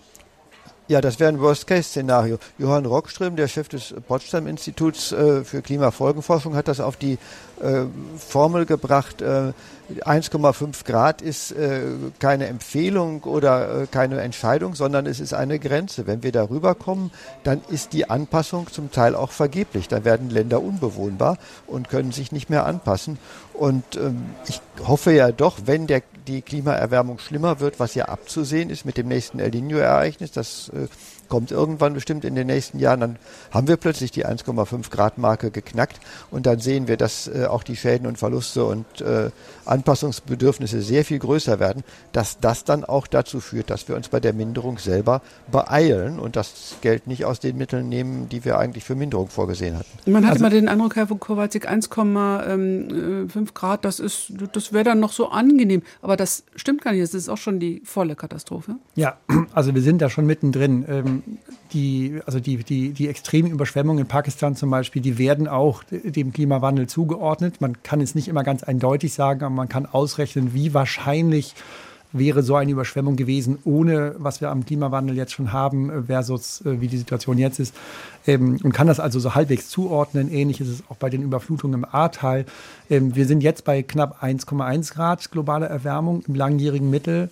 Ja, 0.90 1.02
das 1.02 1.20
wäre 1.20 1.30
ein 1.30 1.42
Worst-Case-Szenario. 1.42 2.38
Johann 2.58 2.86
Rockström, 2.86 3.36
der 3.36 3.50
Chef 3.50 3.68
des 3.68 3.94
Potsdam-Instituts 4.08 5.12
äh, 5.12 5.44
für 5.44 5.62
Klimafolgenforschung, 5.62 6.56
hat 6.56 6.70
das 6.70 6.80
auf 6.80 6.96
die 6.96 7.18
äh, 7.62 7.84
Formel 8.18 8.66
gebracht, 8.66 9.22
äh, 9.22 9.52
1,5 9.90 10.86
Grad 10.86 11.22
ist 11.22 11.52
äh, 11.52 11.82
keine 12.20 12.48
Empfehlung 12.48 13.24
oder 13.24 13.84
äh, 13.84 13.88
keine 13.88 14.22
Entscheidung, 14.22 14.76
sondern 14.76 15.06
es 15.06 15.20
ist 15.20 15.34
eine 15.34 15.60
Grenze. 15.60 16.08
Wenn 16.08 16.24
wir 16.24 16.32
darüber 16.32 16.76
kommen, 16.76 17.12
dann 17.44 17.62
ist 17.70 17.94
die 17.94 18.10
Anpassung 18.10 18.68
zum 18.72 18.92
Teil 18.92 19.16
auch 19.16 19.32
vergeblich. 19.32 19.88
Dann 19.88 20.06
werden 20.06 20.30
Länder 20.30 20.62
unbewohnbar 20.62 21.38
und 21.68 21.90
können 21.90 22.12
sich 22.12 22.32
nicht 22.32 22.50
mehr 22.50 22.66
anpassen. 22.66 23.18
Und 23.54 23.84
ähm, 23.96 24.26
ich 24.48 24.62
hoffe 24.86 25.12
ja 25.12 25.32
doch, 25.32 25.58
wenn 25.66 25.88
der, 25.88 26.02
die 26.28 26.42
Klimaerwärmung 26.42 27.20
schlimmer 27.20 27.60
wird, 27.60 27.80
was 27.80 27.96
ja 27.96 28.06
abzusehen 28.06 28.70
ist 28.70 28.86
mit 28.86 28.98
dem 28.98 29.08
nächsten 29.08 29.40
El 29.40 29.52
Niño-Ereignis, 29.52 30.32
das 30.32 30.70
äh, 30.70 30.88
kommt 31.28 31.52
irgendwann 31.52 31.94
bestimmt 31.94 32.26
in 32.26 32.36
den 32.36 32.48
nächsten 32.48 32.80
Jahren, 32.80 33.00
dann 33.00 33.16
haben 33.52 33.68
wir 33.68 33.78
plötzlich 33.78 34.12
die 34.12 34.26
1,5 34.26 34.90
Grad 34.90 35.18
Marke 35.18 35.52
geknackt 35.52 36.00
und 36.32 36.46
dann 36.46 36.60
sehen 36.60 36.88
wir, 36.88 36.98
dass 36.98 37.28
äh, 37.28 37.46
auch 37.46 37.64
die 37.64 37.76
Schäden 37.76 38.08
und 38.08 38.18
Verluste 38.18 38.66
und 38.66 39.02
äh, 39.02 39.30
Anpassungsbedürfnisse 39.66 40.82
sehr 40.82 41.06
viel 41.06 41.20
größer 41.20 41.60
werden, 41.60 41.84
dass 42.12 42.40
das 42.40 42.64
dann 42.64 42.84
auch 42.84 43.08
dazu 43.08 43.40
führt, 43.40 43.70
dass 43.70 43.88
wir 43.88 43.96
uns 43.96 44.10
bei 44.10 44.20
der 44.20 44.34
Minderung 44.34 44.78
selber 44.78 45.22
beeilen 45.52 46.20
und 46.20 46.36
das 46.36 46.76
Geld 46.82 47.08
nicht 47.08 47.26
aus 47.26 47.40
den 47.40 47.58
Mitteln 47.58 47.90
nehmen, 47.90 48.30
die 48.30 48.46
wir 48.46 48.58
eigentlich 48.58 48.84
für 48.84 48.96
Minderung 48.96 49.30
vorgesehen 49.30 49.78
hatten. 49.78 50.12
Man 50.12 50.26
hat 50.26 50.34
also, 50.34 50.46
immer 50.46 50.50
den 50.50 50.68
Eindruck, 50.70 50.96
Herr 50.96 51.08
Kowalczyk, 51.08 51.70
1,5 51.70 53.54
Grad, 53.54 53.86
das 53.86 54.00
ist, 54.00 54.34
das 54.54 54.74
wäre 54.74 54.84
dann 54.84 55.00
noch 55.00 55.12
so 55.12 55.30
angenehm, 55.30 55.82
aber 56.02 56.18
das 56.18 56.44
stimmt 56.56 56.82
gar 56.82 56.92
nicht, 56.92 57.04
das 57.04 57.14
ist 57.14 57.30
auch 57.30 57.38
schon 57.38 57.60
die 57.60 57.82
volle 57.84 58.16
Katastrophe. 58.16 58.76
Ja, 58.96 59.18
also 59.54 59.74
wir 59.76 59.82
sind 59.82 60.02
da 60.02 60.10
schon 60.10 60.26
mittendrin. 60.26 60.86
Ähm, 60.88 61.17
die, 61.74 62.20
also 62.26 62.40
die, 62.40 62.58
die, 62.58 62.92
die 62.92 63.08
extremen 63.08 63.52
Überschwemmungen 63.52 64.04
in 64.04 64.08
Pakistan 64.08 64.56
zum 64.56 64.70
Beispiel, 64.70 65.02
die 65.02 65.18
werden 65.18 65.48
auch 65.48 65.84
dem 65.92 66.34
Klimawandel 66.34 66.88
zugeordnet. 66.88 67.62
Man 67.62 67.82
kann 67.84 68.02
es 68.02 68.16
nicht 68.16 68.28
immer 68.28 68.44
ganz 68.44 68.64
eindeutig 68.64 69.14
sagen, 69.14 69.44
aber 69.44 69.54
man 69.54 69.70
kann 69.70 69.86
ausrechnen, 69.86 70.54
wie 70.54 70.74
wahrscheinlich 70.74 71.56
wäre 72.14 72.42
so 72.42 72.56
eine 72.56 72.72
Überschwemmung 72.72 73.16
gewesen, 73.16 73.60
ohne 73.66 74.16
was 74.18 74.42
wir 74.42 74.50
am 74.50 74.66
Klimawandel 74.66 75.16
jetzt 75.16 75.34
schon 75.34 75.52
haben, 75.52 76.06
versus 76.06 76.62
äh, 76.62 76.80
wie 76.80 76.88
die 76.88 76.98
Situation 76.98 77.38
jetzt 77.38 77.60
ist. 77.60 77.76
Ähm, 78.26 78.60
und 78.64 78.74
kann 78.74 78.88
das 78.88 79.00
also 79.00 79.20
so 79.20 79.36
halbwegs 79.36 79.70
zuordnen. 79.70 80.32
Ähnlich 80.32 80.62
ist 80.62 80.70
es 80.70 80.84
auch 80.90 80.96
bei 80.96 81.10
den 81.10 81.22
Überflutungen 81.22 81.84
im 81.84 81.86
Ahrtal. 81.86 82.46
Ähm, 82.90 83.16
wir 83.16 83.26
sind 83.26 83.42
jetzt 83.42 83.66
bei 83.66 83.84
knapp 83.84 84.24
1,1 84.24 84.94
Grad 84.94 85.30
globaler 85.32 85.68
Erwärmung 85.68 86.24
im 86.28 86.36
langjährigen 86.36 86.90
Mittel 86.90 87.30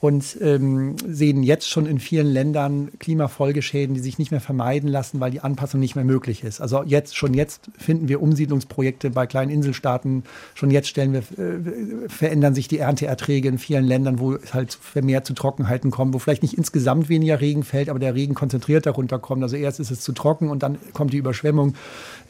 und 0.00 0.38
ähm, 0.40 0.94
sehen 1.08 1.42
jetzt 1.42 1.68
schon 1.68 1.86
in 1.86 1.98
vielen 1.98 2.28
Ländern 2.28 2.90
Klimafolgeschäden, 3.00 3.96
die 3.96 4.00
sich 4.00 4.16
nicht 4.16 4.30
mehr 4.30 4.40
vermeiden 4.40 4.88
lassen, 4.88 5.18
weil 5.18 5.32
die 5.32 5.40
Anpassung 5.40 5.80
nicht 5.80 5.96
mehr 5.96 6.04
möglich 6.04 6.44
ist. 6.44 6.60
Also 6.60 6.84
jetzt 6.84 7.16
schon 7.16 7.34
jetzt 7.34 7.68
finden 7.76 8.06
wir 8.06 8.22
Umsiedlungsprojekte 8.22 9.10
bei 9.10 9.26
kleinen 9.26 9.50
Inselstaaten. 9.50 10.22
Schon 10.54 10.70
jetzt 10.70 10.86
stellen 10.86 11.14
wir 11.14 11.20
äh, 11.36 12.08
verändern 12.08 12.54
sich 12.54 12.68
die 12.68 12.78
Ernteerträge 12.78 13.48
in 13.48 13.58
vielen 13.58 13.84
Ländern, 13.84 14.20
wo 14.20 14.34
es 14.34 14.54
halt 14.54 14.72
vermehrt 14.72 15.26
zu 15.26 15.34
Trockenheiten 15.34 15.90
kommt, 15.90 16.14
wo 16.14 16.20
vielleicht 16.20 16.42
nicht 16.42 16.56
insgesamt 16.56 17.08
weniger 17.08 17.40
Regen 17.40 17.64
fällt, 17.64 17.88
aber 17.88 17.98
der 17.98 18.14
Regen 18.14 18.34
konzentriert 18.34 18.86
darunter 18.86 19.18
kommt. 19.18 19.42
Also 19.42 19.56
erst 19.56 19.80
ist 19.80 19.90
es 19.90 20.02
zu 20.02 20.12
trocken 20.12 20.48
und 20.48 20.62
dann 20.62 20.78
kommt 20.92 21.12
die 21.12 21.18
Überschwemmung. 21.18 21.74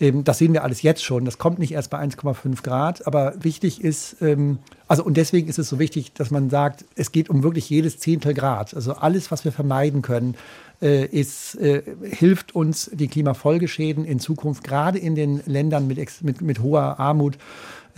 Ähm, 0.01 0.25
das 0.25 0.39
sehen 0.39 0.55
wir 0.55 0.64
alles 0.64 0.81
jetzt 0.81 1.05
schon. 1.05 1.27
Das 1.27 1.37
kommt 1.37 1.59
nicht 1.59 1.73
erst 1.73 1.91
bei 1.91 1.99
1,5 1.99 2.62
Grad, 2.62 3.07
aber 3.07 3.35
wichtig 3.43 3.85
ist 3.85 4.16
ähm, 4.23 4.59
also 4.89 5.05
und 5.05 5.16
deswegen 5.16 5.49
ist 5.49 5.59
es 5.59 5.68
so 5.68 5.78
wichtig, 5.78 6.14
dass 6.14 6.30
man 6.30 6.51
sagt, 6.51 6.84
es 6.95 7.12
geht 7.12 7.28
um 7.28 7.43
wirklich 7.43 7.68
jedes 7.68 7.99
Zehntel 7.99 8.34
Grad. 8.34 8.74
Also 8.74 8.95
alles, 8.95 9.30
was 9.30 9.45
wir 9.45 9.53
vermeiden 9.53 10.03
können, 10.03 10.34
äh, 10.80 11.05
ist, 11.05 11.57
äh, 11.57 11.82
hilft 12.03 12.55
uns, 12.55 12.91
die 12.93 13.09
Klimafolgeschäden 13.09 14.05
in 14.05 14.18
Zukunft, 14.18 14.64
gerade 14.64 14.99
in 14.99 15.14
den 15.14 15.43
Ländern 15.45 15.86
mit, 15.86 15.99
mit, 16.22 16.41
mit 16.41 16.61
hoher 16.61 16.99
Armut, 16.99 17.36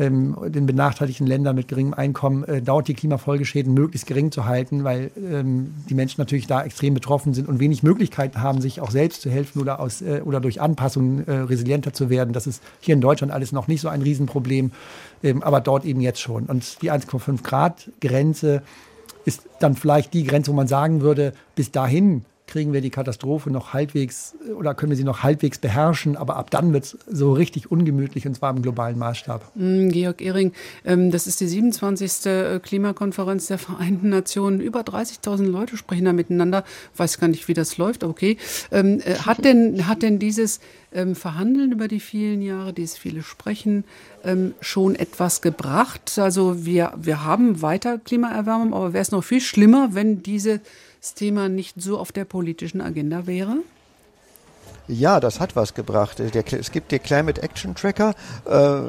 ähm, 0.00 0.36
den 0.46 0.66
benachteiligten 0.66 1.26
Ländern 1.26 1.54
mit 1.54 1.68
geringem 1.68 1.94
Einkommen, 1.94 2.44
äh, 2.44 2.62
dauert 2.62 2.88
die 2.88 2.94
Klimafolgeschäden 2.94 3.74
möglichst 3.74 4.06
gering 4.06 4.32
zu 4.32 4.46
halten, 4.46 4.82
weil 4.82 5.10
ähm, 5.16 5.74
die 5.88 5.94
Menschen 5.94 6.20
natürlich 6.20 6.46
da 6.46 6.64
extrem 6.64 6.94
betroffen 6.94 7.34
sind 7.34 7.48
und 7.48 7.60
wenig 7.60 7.82
Möglichkeiten 7.82 8.40
haben, 8.40 8.60
sich 8.60 8.80
auch 8.80 8.90
selbst 8.90 9.20
zu 9.20 9.30
helfen 9.30 9.60
oder, 9.60 9.78
aus, 9.78 10.00
äh, 10.00 10.22
oder 10.24 10.40
durch 10.40 10.60
Anpassungen 10.60 11.28
äh, 11.28 11.32
resilienter 11.32 11.92
zu 11.92 12.08
werden. 12.08 12.32
Das 12.32 12.46
ist 12.46 12.62
hier 12.80 12.94
in 12.94 13.02
Deutschland 13.02 13.32
alles 13.32 13.52
noch 13.52 13.68
nicht 13.68 13.82
so 13.82 13.88
ein 13.88 14.00
Riesenproblem, 14.00 14.72
aber 15.40 15.60
dort 15.60 15.84
eben 15.84 16.00
jetzt 16.00 16.20
schon. 16.20 16.46
Und 16.46 16.82
die 16.82 16.90
1,5 16.90 17.42
Grad 17.42 17.90
Grenze 18.00 18.62
ist 19.24 19.42
dann 19.58 19.74
vielleicht 19.74 20.14
die 20.14 20.24
Grenze, 20.24 20.50
wo 20.50 20.54
man 20.54 20.68
sagen 20.68 21.02
würde, 21.02 21.34
bis 21.54 21.70
dahin 21.70 22.24
kriegen 22.50 22.72
wir 22.72 22.80
die 22.80 22.90
Katastrophe 22.90 23.50
noch 23.50 23.72
halbwegs 23.72 24.34
oder 24.56 24.74
können 24.74 24.90
wir 24.90 24.96
sie 24.96 25.04
noch 25.04 25.22
halbwegs 25.22 25.58
beherrschen, 25.58 26.16
aber 26.16 26.36
ab 26.36 26.50
dann 26.50 26.72
wird 26.72 26.84
es 26.84 26.98
so 27.06 27.32
richtig 27.32 27.70
ungemütlich 27.70 28.26
und 28.26 28.34
zwar 28.34 28.50
im 28.54 28.60
globalen 28.60 28.98
Maßstab. 28.98 29.52
Mm, 29.54 29.88
Georg 29.88 30.20
Ehring, 30.20 30.52
ähm, 30.84 31.10
das 31.10 31.26
ist 31.26 31.40
die 31.40 31.46
27. 31.46 32.26
Äh, 32.26 32.60
Klimakonferenz 32.60 33.46
der 33.46 33.58
Vereinten 33.58 34.10
Nationen. 34.10 34.60
Über 34.60 34.80
30.000 34.80 35.44
Leute 35.44 35.76
sprechen 35.76 36.04
da 36.04 36.12
miteinander. 36.12 36.64
Weiß 36.96 37.18
gar 37.18 37.28
nicht, 37.28 37.48
wie 37.48 37.54
das 37.54 37.78
läuft, 37.78 38.04
okay. 38.04 38.36
Ähm, 38.72 39.00
äh, 39.04 39.14
hat, 39.14 39.44
denn, 39.44 39.86
hat 39.86 40.02
denn 40.02 40.18
dieses 40.18 40.60
ähm, 40.92 41.14
Verhandeln 41.14 41.72
über 41.72 41.88
die 41.88 42.00
vielen 42.00 42.42
Jahre, 42.42 42.72
dieses 42.72 42.98
viele 42.98 43.22
Sprechen, 43.22 43.84
schon 44.60 44.96
etwas 44.96 45.40
gebracht? 45.40 46.18
Also 46.18 46.66
wir, 46.66 46.92
wir 46.94 47.24
haben 47.24 47.62
weiter 47.62 47.96
Klimaerwärmung, 47.96 48.74
aber 48.74 48.92
wäre 48.92 49.00
es 49.00 49.12
noch 49.12 49.24
viel 49.24 49.40
schlimmer, 49.40 49.94
wenn 49.94 50.22
dieses 51.00 51.14
Thema 51.14 51.48
nicht 51.48 51.80
so 51.80 51.98
auf 51.98 52.12
der 52.12 52.24
politischen 52.24 52.80
Agenda 52.80 53.26
wäre? 53.26 53.58
Ja, 54.86 55.20
das 55.20 55.38
hat 55.38 55.54
was 55.54 55.74
gebracht. 55.74 56.18
Der, 56.18 56.52
es 56.52 56.72
gibt 56.72 56.90
den 56.90 57.00
Climate 57.00 57.42
Action 57.42 57.76
Tracker, 57.76 58.14
äh, 58.44 58.80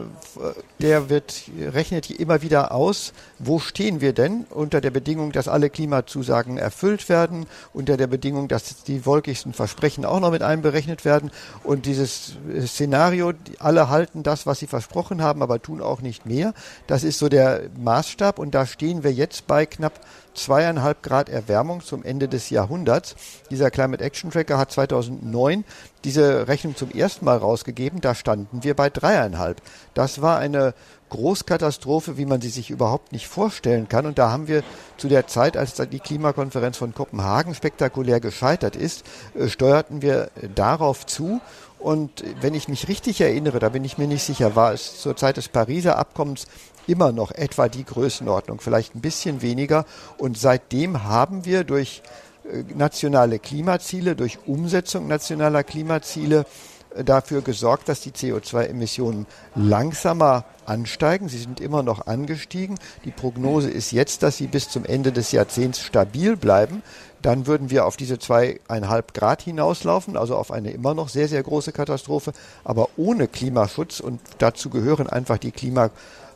der 0.79 1.09
wird, 1.09 1.43
rechnet 1.59 2.09
immer 2.09 2.41
wieder 2.41 2.71
aus, 2.71 3.13
wo 3.37 3.59
stehen 3.59 4.01
wir 4.01 4.11
denn 4.11 4.45
unter 4.49 4.81
der 4.81 4.89
Bedingung, 4.89 5.31
dass 5.31 5.47
alle 5.47 5.69
Klimazusagen 5.69 6.57
erfüllt 6.57 7.07
werden, 7.07 7.45
unter 7.71 7.97
der 7.97 8.07
Bedingung, 8.07 8.47
dass 8.47 8.83
die 8.83 9.05
wolkigsten 9.05 9.53
Versprechen 9.53 10.03
auch 10.03 10.19
noch 10.19 10.31
mit 10.31 10.41
einberechnet 10.41 11.05
werden. 11.05 11.29
Und 11.63 11.85
dieses 11.85 12.35
Szenario, 12.65 13.33
alle 13.59 13.89
halten 13.89 14.23
das, 14.23 14.47
was 14.47 14.57
sie 14.57 14.67
versprochen 14.67 15.21
haben, 15.21 15.43
aber 15.43 15.61
tun 15.61 15.81
auch 15.81 16.01
nicht 16.01 16.25
mehr. 16.25 16.55
Das 16.87 17.03
ist 17.03 17.19
so 17.19 17.29
der 17.29 17.69
Maßstab 17.77 18.39
und 18.39 18.55
da 18.55 18.65
stehen 18.65 19.03
wir 19.03 19.13
jetzt 19.13 19.45
bei 19.45 19.67
knapp 19.67 19.99
zweieinhalb 20.33 21.03
Grad 21.03 21.29
Erwärmung 21.29 21.81
zum 21.81 22.03
Ende 22.03 22.27
des 22.27 22.49
Jahrhunderts. 22.49 23.15
Dieser 23.49 23.71
Climate 23.71 24.03
Action 24.03 24.31
Tracker 24.31 24.57
hat 24.57 24.71
2009 24.71 25.63
diese 26.03 26.47
Rechnung 26.47 26.75
zum 26.75 26.91
ersten 26.91 27.25
Mal 27.25 27.37
rausgegeben. 27.37 28.01
Da 28.01 28.15
standen 28.15 28.63
wir 28.63 28.75
bei 28.75 28.89
dreieinhalb. 28.89 29.61
Das 29.93 30.21
war 30.21 30.39
eine 30.39 30.73
Großkatastrophe, 31.09 32.17
wie 32.17 32.25
man 32.25 32.39
sie 32.39 32.49
sich 32.49 32.69
überhaupt 32.69 33.11
nicht 33.11 33.27
vorstellen 33.27 33.89
kann. 33.89 34.05
Und 34.05 34.17
da 34.17 34.31
haben 34.31 34.47
wir 34.47 34.63
zu 34.97 35.09
der 35.09 35.27
Zeit, 35.27 35.57
als 35.57 35.73
die 35.73 35.99
Klimakonferenz 35.99 36.77
von 36.77 36.93
Kopenhagen 36.93 37.53
spektakulär 37.53 38.19
gescheitert 38.19 38.75
ist, 38.75 39.03
äh, 39.35 39.49
steuerten 39.49 40.01
wir 40.01 40.31
darauf 40.55 41.05
zu. 41.05 41.41
Und 41.81 42.23
wenn 42.41 42.53
ich 42.53 42.67
mich 42.67 42.87
richtig 42.87 43.21
erinnere, 43.21 43.57
da 43.57 43.69
bin 43.69 43.83
ich 43.83 43.97
mir 43.97 44.07
nicht 44.07 44.23
sicher, 44.23 44.55
war 44.55 44.71
es 44.71 45.01
zur 45.01 45.15
Zeit 45.17 45.37
des 45.37 45.49
Pariser 45.49 45.97
Abkommens 45.97 46.45
immer 46.87 47.11
noch 47.11 47.31
etwa 47.31 47.67
die 47.67 47.85
Größenordnung, 47.85 48.59
vielleicht 48.59 48.95
ein 48.95 49.01
bisschen 49.01 49.41
weniger. 49.41 49.85
Und 50.17 50.37
seitdem 50.37 51.03
haben 51.03 51.45
wir 51.45 51.63
durch 51.63 52.01
äh, 52.51 52.63
nationale 52.73 53.39
Klimaziele, 53.39 54.15
durch 54.15 54.39
Umsetzung 54.45 55.07
nationaler 55.07 55.63
Klimaziele 55.63 56.45
äh, 56.95 57.03
dafür 57.03 57.41
gesorgt, 57.41 57.89
dass 57.89 58.01
die 58.01 58.11
CO2-Emissionen 58.11 59.25
langsamer 59.55 60.45
ansteigen. 60.65 61.29
Sie 61.29 61.37
sind 61.37 61.59
immer 61.59 61.83
noch 61.83 62.07
angestiegen. 62.07 62.77
Die 63.05 63.11
Prognose 63.11 63.69
ist 63.69 63.91
jetzt, 63.91 64.23
dass 64.23 64.37
sie 64.37 64.47
bis 64.47 64.69
zum 64.69 64.85
Ende 64.85 65.11
des 65.11 65.31
Jahrzehnts 65.31 65.79
stabil 65.79 66.35
bleiben. 66.35 66.83
Dann 67.21 67.45
würden 67.45 67.69
wir 67.69 67.85
auf 67.85 67.97
diese 67.97 68.17
zweieinhalb 68.17 69.13
Grad 69.13 69.43
hinauslaufen, 69.43 70.17
also 70.17 70.35
auf 70.35 70.51
eine 70.51 70.71
immer 70.71 70.95
noch 70.95 71.09
sehr, 71.09 71.27
sehr 71.27 71.43
große 71.43 71.71
Katastrophe, 71.71 72.33
aber 72.63 72.89
ohne 72.97 73.27
Klimaschutz. 73.27 73.99
Und 73.99 74.19
dazu 74.39 74.69
gehören 74.69 75.07
einfach 75.07 75.37
die 75.37 75.51
Klima 75.51 75.91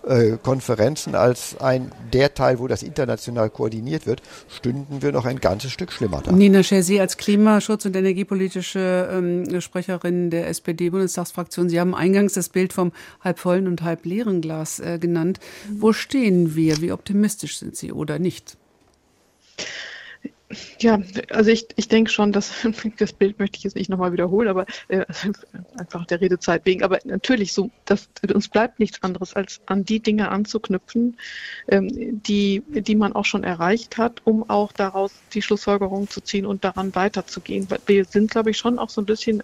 äh, 0.07 0.37
Konferenzen 0.41 1.15
als 1.15 1.57
ein 1.59 1.91
der 2.13 2.33
Teil, 2.33 2.59
wo 2.59 2.67
das 2.67 2.83
international 2.83 3.49
koordiniert 3.49 4.05
wird, 4.05 4.21
stünden 4.49 5.01
wir 5.01 5.11
noch 5.11 5.25
ein 5.25 5.39
ganzes 5.39 5.71
Stück 5.71 5.91
schlimmer 5.91 6.21
da. 6.23 6.31
Nina 6.31 6.63
Scher, 6.63 6.83
Sie 6.83 6.99
als 6.99 7.17
Klimaschutz- 7.17 7.85
und 7.85 7.95
energiepolitische 7.95 9.09
ähm, 9.11 9.61
Sprecherin 9.61 10.29
der 10.29 10.47
SPD-Bundestagsfraktion, 10.49 11.69
Sie 11.69 11.79
haben 11.79 11.95
eingangs 11.95 12.33
das 12.33 12.49
Bild 12.49 12.73
vom 12.73 12.91
halbvollen 13.21 13.67
und 13.67 13.81
halb 13.83 14.05
leeren 14.05 14.41
Glas 14.41 14.79
äh, 14.79 14.99
genannt. 14.99 15.39
Wo 15.79 15.93
stehen 15.93 16.55
wir? 16.55 16.81
Wie 16.81 16.91
optimistisch 16.91 17.57
sind 17.57 17.75
Sie 17.75 17.91
oder 17.91 18.19
nicht? 18.19 18.57
Ja, 20.79 20.99
also 21.29 21.49
ich, 21.51 21.67
ich 21.75 21.87
denke 21.87 22.11
schon, 22.11 22.31
dass 22.31 22.51
das 22.97 23.13
Bild 23.13 23.39
möchte 23.39 23.57
ich 23.57 23.63
jetzt 23.63 23.75
nicht 23.75 23.89
nochmal 23.89 24.13
wiederholen, 24.13 24.47
aber 24.47 24.65
äh, 24.87 25.05
einfach 25.77 26.05
der 26.05 26.21
Redezeit 26.21 26.65
wegen. 26.65 26.83
Aber 26.83 26.99
natürlich 27.05 27.53
so, 27.53 27.69
dass 27.85 28.09
uns 28.33 28.47
bleibt 28.47 28.79
nichts 28.79 29.01
anderes, 29.03 29.33
als 29.33 29.61
an 29.65 29.85
die 29.85 29.99
Dinge 29.99 30.29
anzuknüpfen, 30.29 31.17
ähm, 31.67 31.89
die, 32.23 32.63
die 32.67 32.95
man 32.95 33.13
auch 33.13 33.25
schon 33.25 33.43
erreicht 33.43 33.97
hat, 33.97 34.21
um 34.25 34.49
auch 34.49 34.71
daraus 34.71 35.13
die 35.33 35.41
Schlussfolgerung 35.41 36.09
zu 36.09 36.21
ziehen 36.21 36.45
und 36.45 36.63
daran 36.63 36.93
weiterzugehen. 36.95 37.67
Wir 37.85 38.05
sind, 38.05 38.31
glaube 38.31 38.51
ich, 38.51 38.57
schon 38.57 38.79
auch 38.79 38.89
so 38.89 39.01
ein 39.01 39.05
bisschen 39.05 39.43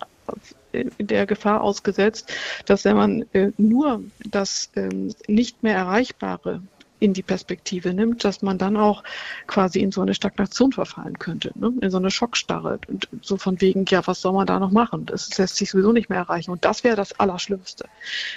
der 1.00 1.26
Gefahr 1.26 1.62
ausgesetzt, 1.62 2.32
dass 2.66 2.86
wenn 2.86 2.96
man 2.96 3.26
äh, 3.34 3.52
nur 3.58 4.04
das 4.30 4.70
ähm, 4.76 5.14
nicht 5.28 5.64
mehr 5.64 5.76
Erreichbare 5.76 6.62
in 7.02 7.14
die 7.14 7.24
Perspektive 7.24 7.94
nimmt, 7.94 8.24
dass 8.24 8.44
man 8.44 8.60
dann 8.60 8.78
auch 8.78 9.04
quasi 9.48 9.80
in 9.80 9.92
so 9.92 10.02
eine 10.02 10.14
Stagnation 10.14 10.72
verfallen 10.72 11.18
könnte, 11.18 11.52
ne? 11.56 11.74
in 11.82 11.90
so 11.90 11.98
eine 11.98 12.12
Schockstarre. 12.12 12.80
Und 12.88 13.10
so 13.22 13.38
von 13.38 13.60
wegen, 13.60 13.86
ja, 13.90 14.06
was 14.06 14.22
soll 14.22 14.34
man 14.34 14.46
da 14.46 14.60
noch 14.60 14.72
machen? 14.72 15.08
Das 15.08 15.36
lässt 15.38 15.56
sich 15.56 15.72
sowieso 15.72 15.92
nicht 15.92 16.10
mehr 16.10 16.20
erreichen. 16.20 16.52
Und 16.52 16.64
das 16.64 16.84
wäre 16.84 16.96
das 16.96 17.20
Allerschlimmste. 17.20 17.86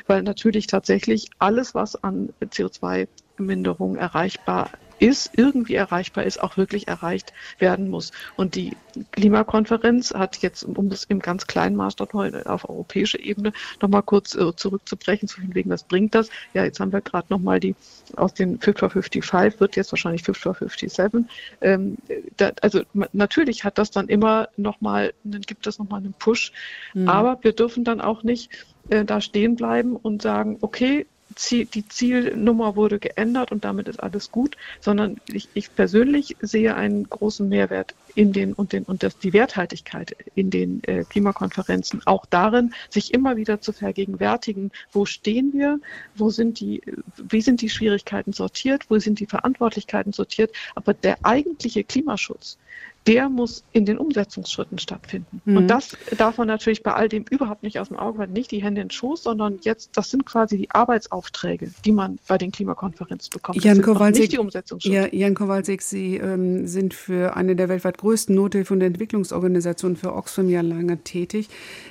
Weil 0.07 0.23
natürlich 0.23 0.67
tatsächlich 0.67 1.29
alles, 1.39 1.75
was 1.75 2.03
an 2.03 2.31
CO2-Minderung 2.43 3.97
erreichbar 3.97 4.71
ist, 4.99 5.33
irgendwie 5.37 5.75
erreichbar 5.75 6.25
ist, 6.25 6.43
auch 6.43 6.57
wirklich 6.57 6.89
erreicht 6.89 7.33
werden 7.59 7.91
muss. 7.91 8.13
Und 8.37 8.55
die 8.55 8.77
Klimakonferenz 9.13 10.13
hat 10.15 10.39
jetzt, 10.39 10.63
um 10.63 10.89
das 10.89 11.05
im 11.05 11.19
ganz 11.19 11.47
kleinen 11.47 11.77
Maßstab 11.77 12.15
auf 12.47 12.69
europäischer 12.69 13.21
Ebene 13.21 13.53
nochmal 13.81 14.03
kurz 14.03 14.35
äh, 14.35 14.55
zurückzubrechen, 14.55 15.29
zu 15.29 15.41
wegen, 15.55 15.71
was 15.71 15.85
bringt 15.85 16.15
das? 16.15 16.31
Ja, 16.53 16.65
jetzt 16.65 16.81
haben 16.81 16.93
wir 16.93 17.01
gerade 17.01 17.27
nochmal 17.31 17.61
die 17.61 17.75
aus 18.17 18.35
den 18.35 18.61
Fit 18.61 18.79
for 18.79 18.91
55, 18.91 19.61
wird 19.61 19.77
jetzt 19.77 19.93
wahrscheinlich 19.93 20.23
Fit 20.23 20.37
for 20.37 20.55
57. 20.55 21.27
Ähm, 21.61 21.97
da, 22.37 22.53
also 22.61 22.83
natürlich 23.13 23.65
hat 23.65 23.79
das 23.79 23.91
dann 23.91 24.09
immer 24.09 24.49
nochmal, 24.57 25.15
dann 25.25 25.43
gibt 25.43 25.67
es 25.67 25.79
nochmal 25.79 26.01
einen 26.01 26.15
Push, 26.15 26.53
mhm. 26.95 27.09
aber 27.09 27.39
wir 27.43 27.53
dürfen 27.53 27.85
dann 27.85 28.01
auch 28.01 28.23
nicht 28.23 28.51
äh, 28.91 29.05
da 29.05 29.21
stehen 29.21 29.57
bleiben 29.57 29.97
und 29.97 30.23
sagen, 30.23 30.59
okay, 30.61 31.07
die 31.35 31.89
Zielnummer 31.89 32.77
wurde 32.77 32.99
geändert 32.99 33.53
und 33.53 33.65
damit 33.65 33.89
ist 33.89 34.03
alles 34.03 34.31
gut, 34.31 34.57
sondern 34.81 35.21
ich, 35.27 35.49
ich 35.55 35.75
persönlich 35.75 36.37
sehe 36.41 36.75
einen 36.75 37.09
großen 37.09 37.49
Mehrwert 37.49 37.95
in 38.15 38.33
den 38.33 38.53
und 38.53 38.73
den 38.73 38.85
und 38.85 39.03
das, 39.03 39.19
die 39.19 39.33
Werthaltigkeit 39.33 40.17
in 40.35 40.51
den 40.51 40.83
äh, 40.85 41.05
Klimakonferenzen 41.05 42.03
auch 42.07 42.27
darin, 42.27 42.75
sich 42.89 43.13
immer 43.13 43.37
wieder 43.37 43.61
zu 43.61 43.73
vergegenwärtigen, 43.73 44.71
wo 44.93 45.05
stehen 45.05 45.53
wir, 45.53 45.81
wo 46.15 46.31
sind 46.31 46.61
die, 46.61 46.83
wie 47.17 47.41
sind 47.41 47.61
die 47.61 47.71
Schwierigkeiten 47.71 48.33
sortiert, 48.33 48.89
wo 48.89 48.99
sind 48.99 49.21
die 49.21 49.27
Verantwortlichkeiten 49.27 50.13
sortiert, 50.13 50.53
aber 50.75 50.95
der 50.95 51.19
eigentliche 51.25 51.85
Klimaschutz, 51.85 52.59
der 53.07 53.29
muss 53.29 53.65
in 53.73 53.85
den 53.85 53.99
Umsetzungsschritten 53.99 54.79
stattfinden. 54.79 55.43
Mhm. 55.45 55.57
Und 55.59 55.69
das 55.69 55.97
darf 56.17 56.39
man 56.39 56.49
natürlich 56.49 56.83
bei 56.83 56.95
all 56.95 57.09
dem 57.09 57.25
überhaupt 57.29 57.63
nicht 57.63 57.79
aus 57.79 57.89
dem 57.89 57.99
Auge 57.99 58.21
halten, 58.21 58.33
nicht 58.33 58.51
die 58.51 58.63
Hände 58.63 58.81
in 58.81 58.89
den 58.89 58.91
Schoß, 58.91 59.23
sondern 59.23 59.59
jetzt, 59.63 59.91
das 59.97 60.11
sind 60.11 60.25
quasi 60.25 60.57
die 60.57 60.71
Arbeitsaufträge, 60.71 61.71
die 61.85 61.93
man 61.93 62.19
bei 62.27 62.39
den 62.39 62.51
Klimakonferenzen 62.51 63.31
bekommt. 63.31 63.63
Jan 63.63 63.83
Kowalczyk, 63.83 64.31
die 64.31 64.39
Umsetzungsschritte. 64.39 64.95
Ja, 64.95 65.07
Jan 65.13 65.35
Kowalczyk, 65.35 65.83
Sie 65.83 66.17
ähm, 66.17 66.67
sind 66.67 66.95
für 66.95 67.37
eine 67.37 67.57
der 67.57 67.69
weltweit 67.69 67.99
größten 67.99 68.35
Nothilfe- 68.35 68.73
und 68.73 68.81
Entwicklungsorganisationen 68.81 69.97
für 69.97 70.15
Oxfam 70.15 70.49
ja 70.49 70.63
lange 70.63 70.99
tätig. 70.99 71.49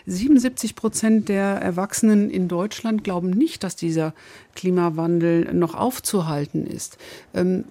77 0.08 0.76
Prozent 0.76 1.30
der 1.30 1.44
Erwachsenen 1.44 2.30
in 2.32 2.48
Deutschland 2.48 3.04
glauben 3.04 3.30
nicht, 3.30 3.64
dass 3.64 3.76
dieser 3.76 4.14
Klimawandel 4.56 5.54
noch 5.54 5.76
aufzuhalten 5.76 6.66
ist. 6.66 6.98
Ähm, 7.34 7.66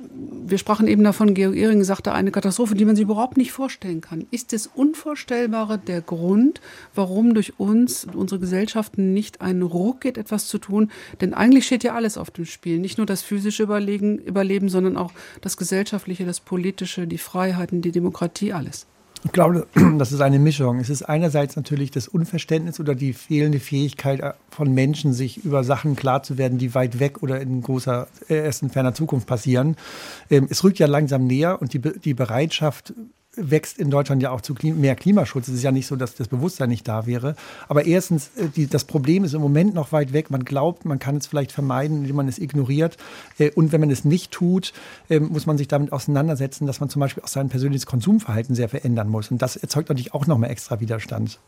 wir 0.47 0.59
sprachen 0.59 0.89
eben 0.89 1.05
davon, 1.05 1.35
Georg 1.35 1.57
Ehring 1.57 1.85
sagte, 1.85 2.13
eine 2.13 2.31
Katastrophe, 2.31 2.75
die 2.75 2.85
man 2.85 2.97
sich 2.97 3.05
überhaupt 3.05 3.37
nicht 3.37 3.53
vorstellen 3.53 4.01
kann. 4.01 4.27
Ist 4.31 4.53
das 4.53 4.67
Unvorstellbare 4.67 5.79
der 5.79 6.01
Grund, 6.01 6.61
warum 6.95 7.35
durch 7.35 7.59
uns, 7.59 8.07
unsere 8.13 8.41
Gesellschaften 8.41 9.13
nicht 9.13 9.41
ein 9.41 9.63
Ruck 9.63 10.03
geht, 10.03 10.19
etwas 10.19 10.49
zu 10.49 10.59
tun? 10.59 10.91
Denn 11.21 11.35
eigentlich 11.35 11.67
steht 11.67 11.85
ja 11.85 11.95
alles 11.95 12.19
auf 12.19 12.31
dem 12.31 12.45
Spiel. 12.45 12.79
Nicht 12.79 12.99
nur 12.99 13.07
das 13.07 13.23
physische 13.23 13.63
Überlegen, 13.63 14.19
Überleben, 14.19 14.69
sondern 14.69 14.97
auch 14.97 15.13
das 15.41 15.57
gesellschaftliche, 15.57 16.25
das 16.25 16.41
politische, 16.41 17.07
die 17.07 17.19
Freiheiten, 17.19 17.83
die 17.83 17.93
Demokratie, 17.93 18.53
alles. 18.53 18.87
Ich 19.25 19.33
glaube, 19.33 19.67
das 19.99 20.13
ist 20.13 20.21
eine 20.21 20.39
Mischung. 20.39 20.81
Es 20.81 20.91
ist 20.91 21.03
einerseits 21.03 21.57
natürlich 21.57 21.91
das 21.91 22.09
Unverständnis 22.09 22.81
oder 22.81 22.95
die 22.95 23.13
fehlende 23.13 23.61
Fähigkeit 23.61 24.21
äh, 24.21 24.33
von 24.51 24.73
Menschen, 24.73 25.13
sich 25.13 25.45
über 25.45 25.65
Sachen 25.65 25.97
klar 25.97 26.23
zu 26.23 26.39
werden, 26.39 26.59
die 26.59 26.75
weit 26.75 26.99
weg 26.99 27.23
oder 27.23 27.41
in 27.41 27.63
großer, 27.63 28.09
äh, 28.29 28.37
erst 28.37 28.63
in 28.63 28.71
ferner 28.71 28.95
Zukunft 28.95 29.27
passieren. 29.27 29.77
Ähm, 30.31 30.49
es 30.51 30.65
rückt 30.65 30.79
ja 30.79 30.87
langsam 30.87 31.27
näher 31.27 31.61
und 31.61 31.73
die, 31.73 31.81
die 31.81 32.15
Bereitschaft, 32.15 32.95
wächst 33.35 33.79
in 33.79 33.91
Deutschland 33.91 34.23
ja 34.23 34.31
auch 34.31 34.43
zu 34.43 34.55
mehr 34.63 34.95
Klimaschutz. 34.95 35.49
Es 35.49 35.55
ist 35.55 35.63
ja 35.63 35.73
nicht 35.73 35.87
so, 35.87 35.97
dass 35.97 36.15
das 36.15 36.29
Bewusstsein 36.29 36.69
nicht 36.69 36.87
da 36.87 37.07
wäre. 37.07 37.35
Aber 37.67 37.87
erstens, 37.87 38.31
äh, 38.37 38.49
die, 38.49 38.67
das 38.67 38.85
Problem 38.85 39.25
ist 39.25 39.33
im 39.33 39.41
Moment 39.41 39.75
noch 39.75 39.93
weit 39.93 40.13
weg. 40.13 40.31
Man 40.31 40.45
glaubt, 40.45 40.85
man 40.85 40.99
kann 40.99 41.17
es 41.17 41.27
vielleicht 41.27 41.53
vermeiden, 41.53 42.03
indem 42.03 42.17
man 42.17 42.29
es 42.29 42.39
ignoriert. 42.39 42.99
Äh, 43.39 43.51
und 43.53 43.73
wenn 43.73 43.81
man 43.81 43.91
es 43.91 44.05
nicht 44.05 44.33
tut, 44.33 44.75
ähm, 45.09 45.29
muss 45.33 45.47
man 45.47 45.57
sich 45.57 45.67
damit 45.67 45.93
auseinandersetzen, 45.93 46.67
dass 46.67 46.81
man 46.81 46.91
zum 46.91 47.01
Beispiel 47.01 47.23
auch 47.23 47.29
sein 47.29 47.49
persönliches 47.49 47.87
Konsumverhalten 47.87 48.55
sehr 48.55 48.69
verändern 48.69 49.09
muss. 49.09 49.31
Und 49.31 49.41
das 49.41 49.57
erzeugt 49.57 49.89
natürlich 49.89 50.13
auch 50.13 50.27
nochmal 50.27 50.51
extra 50.51 50.81
Widerstand. 50.81 51.39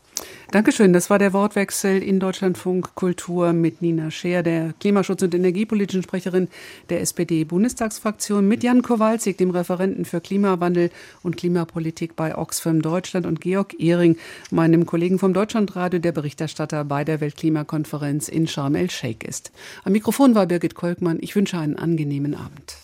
Dankeschön. 0.51 0.91
Das 0.91 1.09
war 1.09 1.19
der 1.19 1.33
Wortwechsel 1.33 2.01
in 2.01 2.19
Deutschlandfunk 2.19 2.95
Kultur 2.95 3.53
mit 3.53 3.81
Nina 3.81 4.09
Scheer, 4.09 4.41
der 4.41 4.73
Klimaschutz- 4.79 5.21
und 5.21 5.35
Energiepolitischen 5.35 6.01
Sprecherin 6.01 6.47
der 6.89 7.01
SPD-Bundestagsfraktion, 7.01 8.47
mit 8.47 8.63
Jan 8.63 8.81
Kowalczyk, 8.81 9.37
dem 9.37 9.51
Referenten 9.51 10.05
für 10.05 10.21
Klimawandel 10.21 10.89
und 11.21 11.37
Klimapolitik 11.37 11.74
bei 12.15 12.37
Oxfam 12.37 12.81
Deutschland 12.81 13.25
und 13.25 13.41
Georg 13.41 13.79
Ehring, 13.79 14.17
meinem 14.51 14.85
Kollegen 14.85 15.19
vom 15.19 15.33
Deutschlandradio, 15.33 15.99
der 15.99 16.11
Berichterstatter 16.11 16.83
bei 16.85 17.03
der 17.03 17.21
Weltklimakonferenz 17.21 18.29
in 18.29 18.47
Sharm 18.47 18.75
el-Sheikh 18.75 19.27
ist. 19.27 19.51
Am 19.83 19.91
Mikrofon 19.91 20.35
war 20.35 20.45
Birgit 20.45 20.75
Kolkmann. 20.75 21.17
Ich 21.21 21.35
wünsche 21.35 21.57
einen 21.57 21.77
angenehmen 21.77 22.35
Abend. 22.35 22.77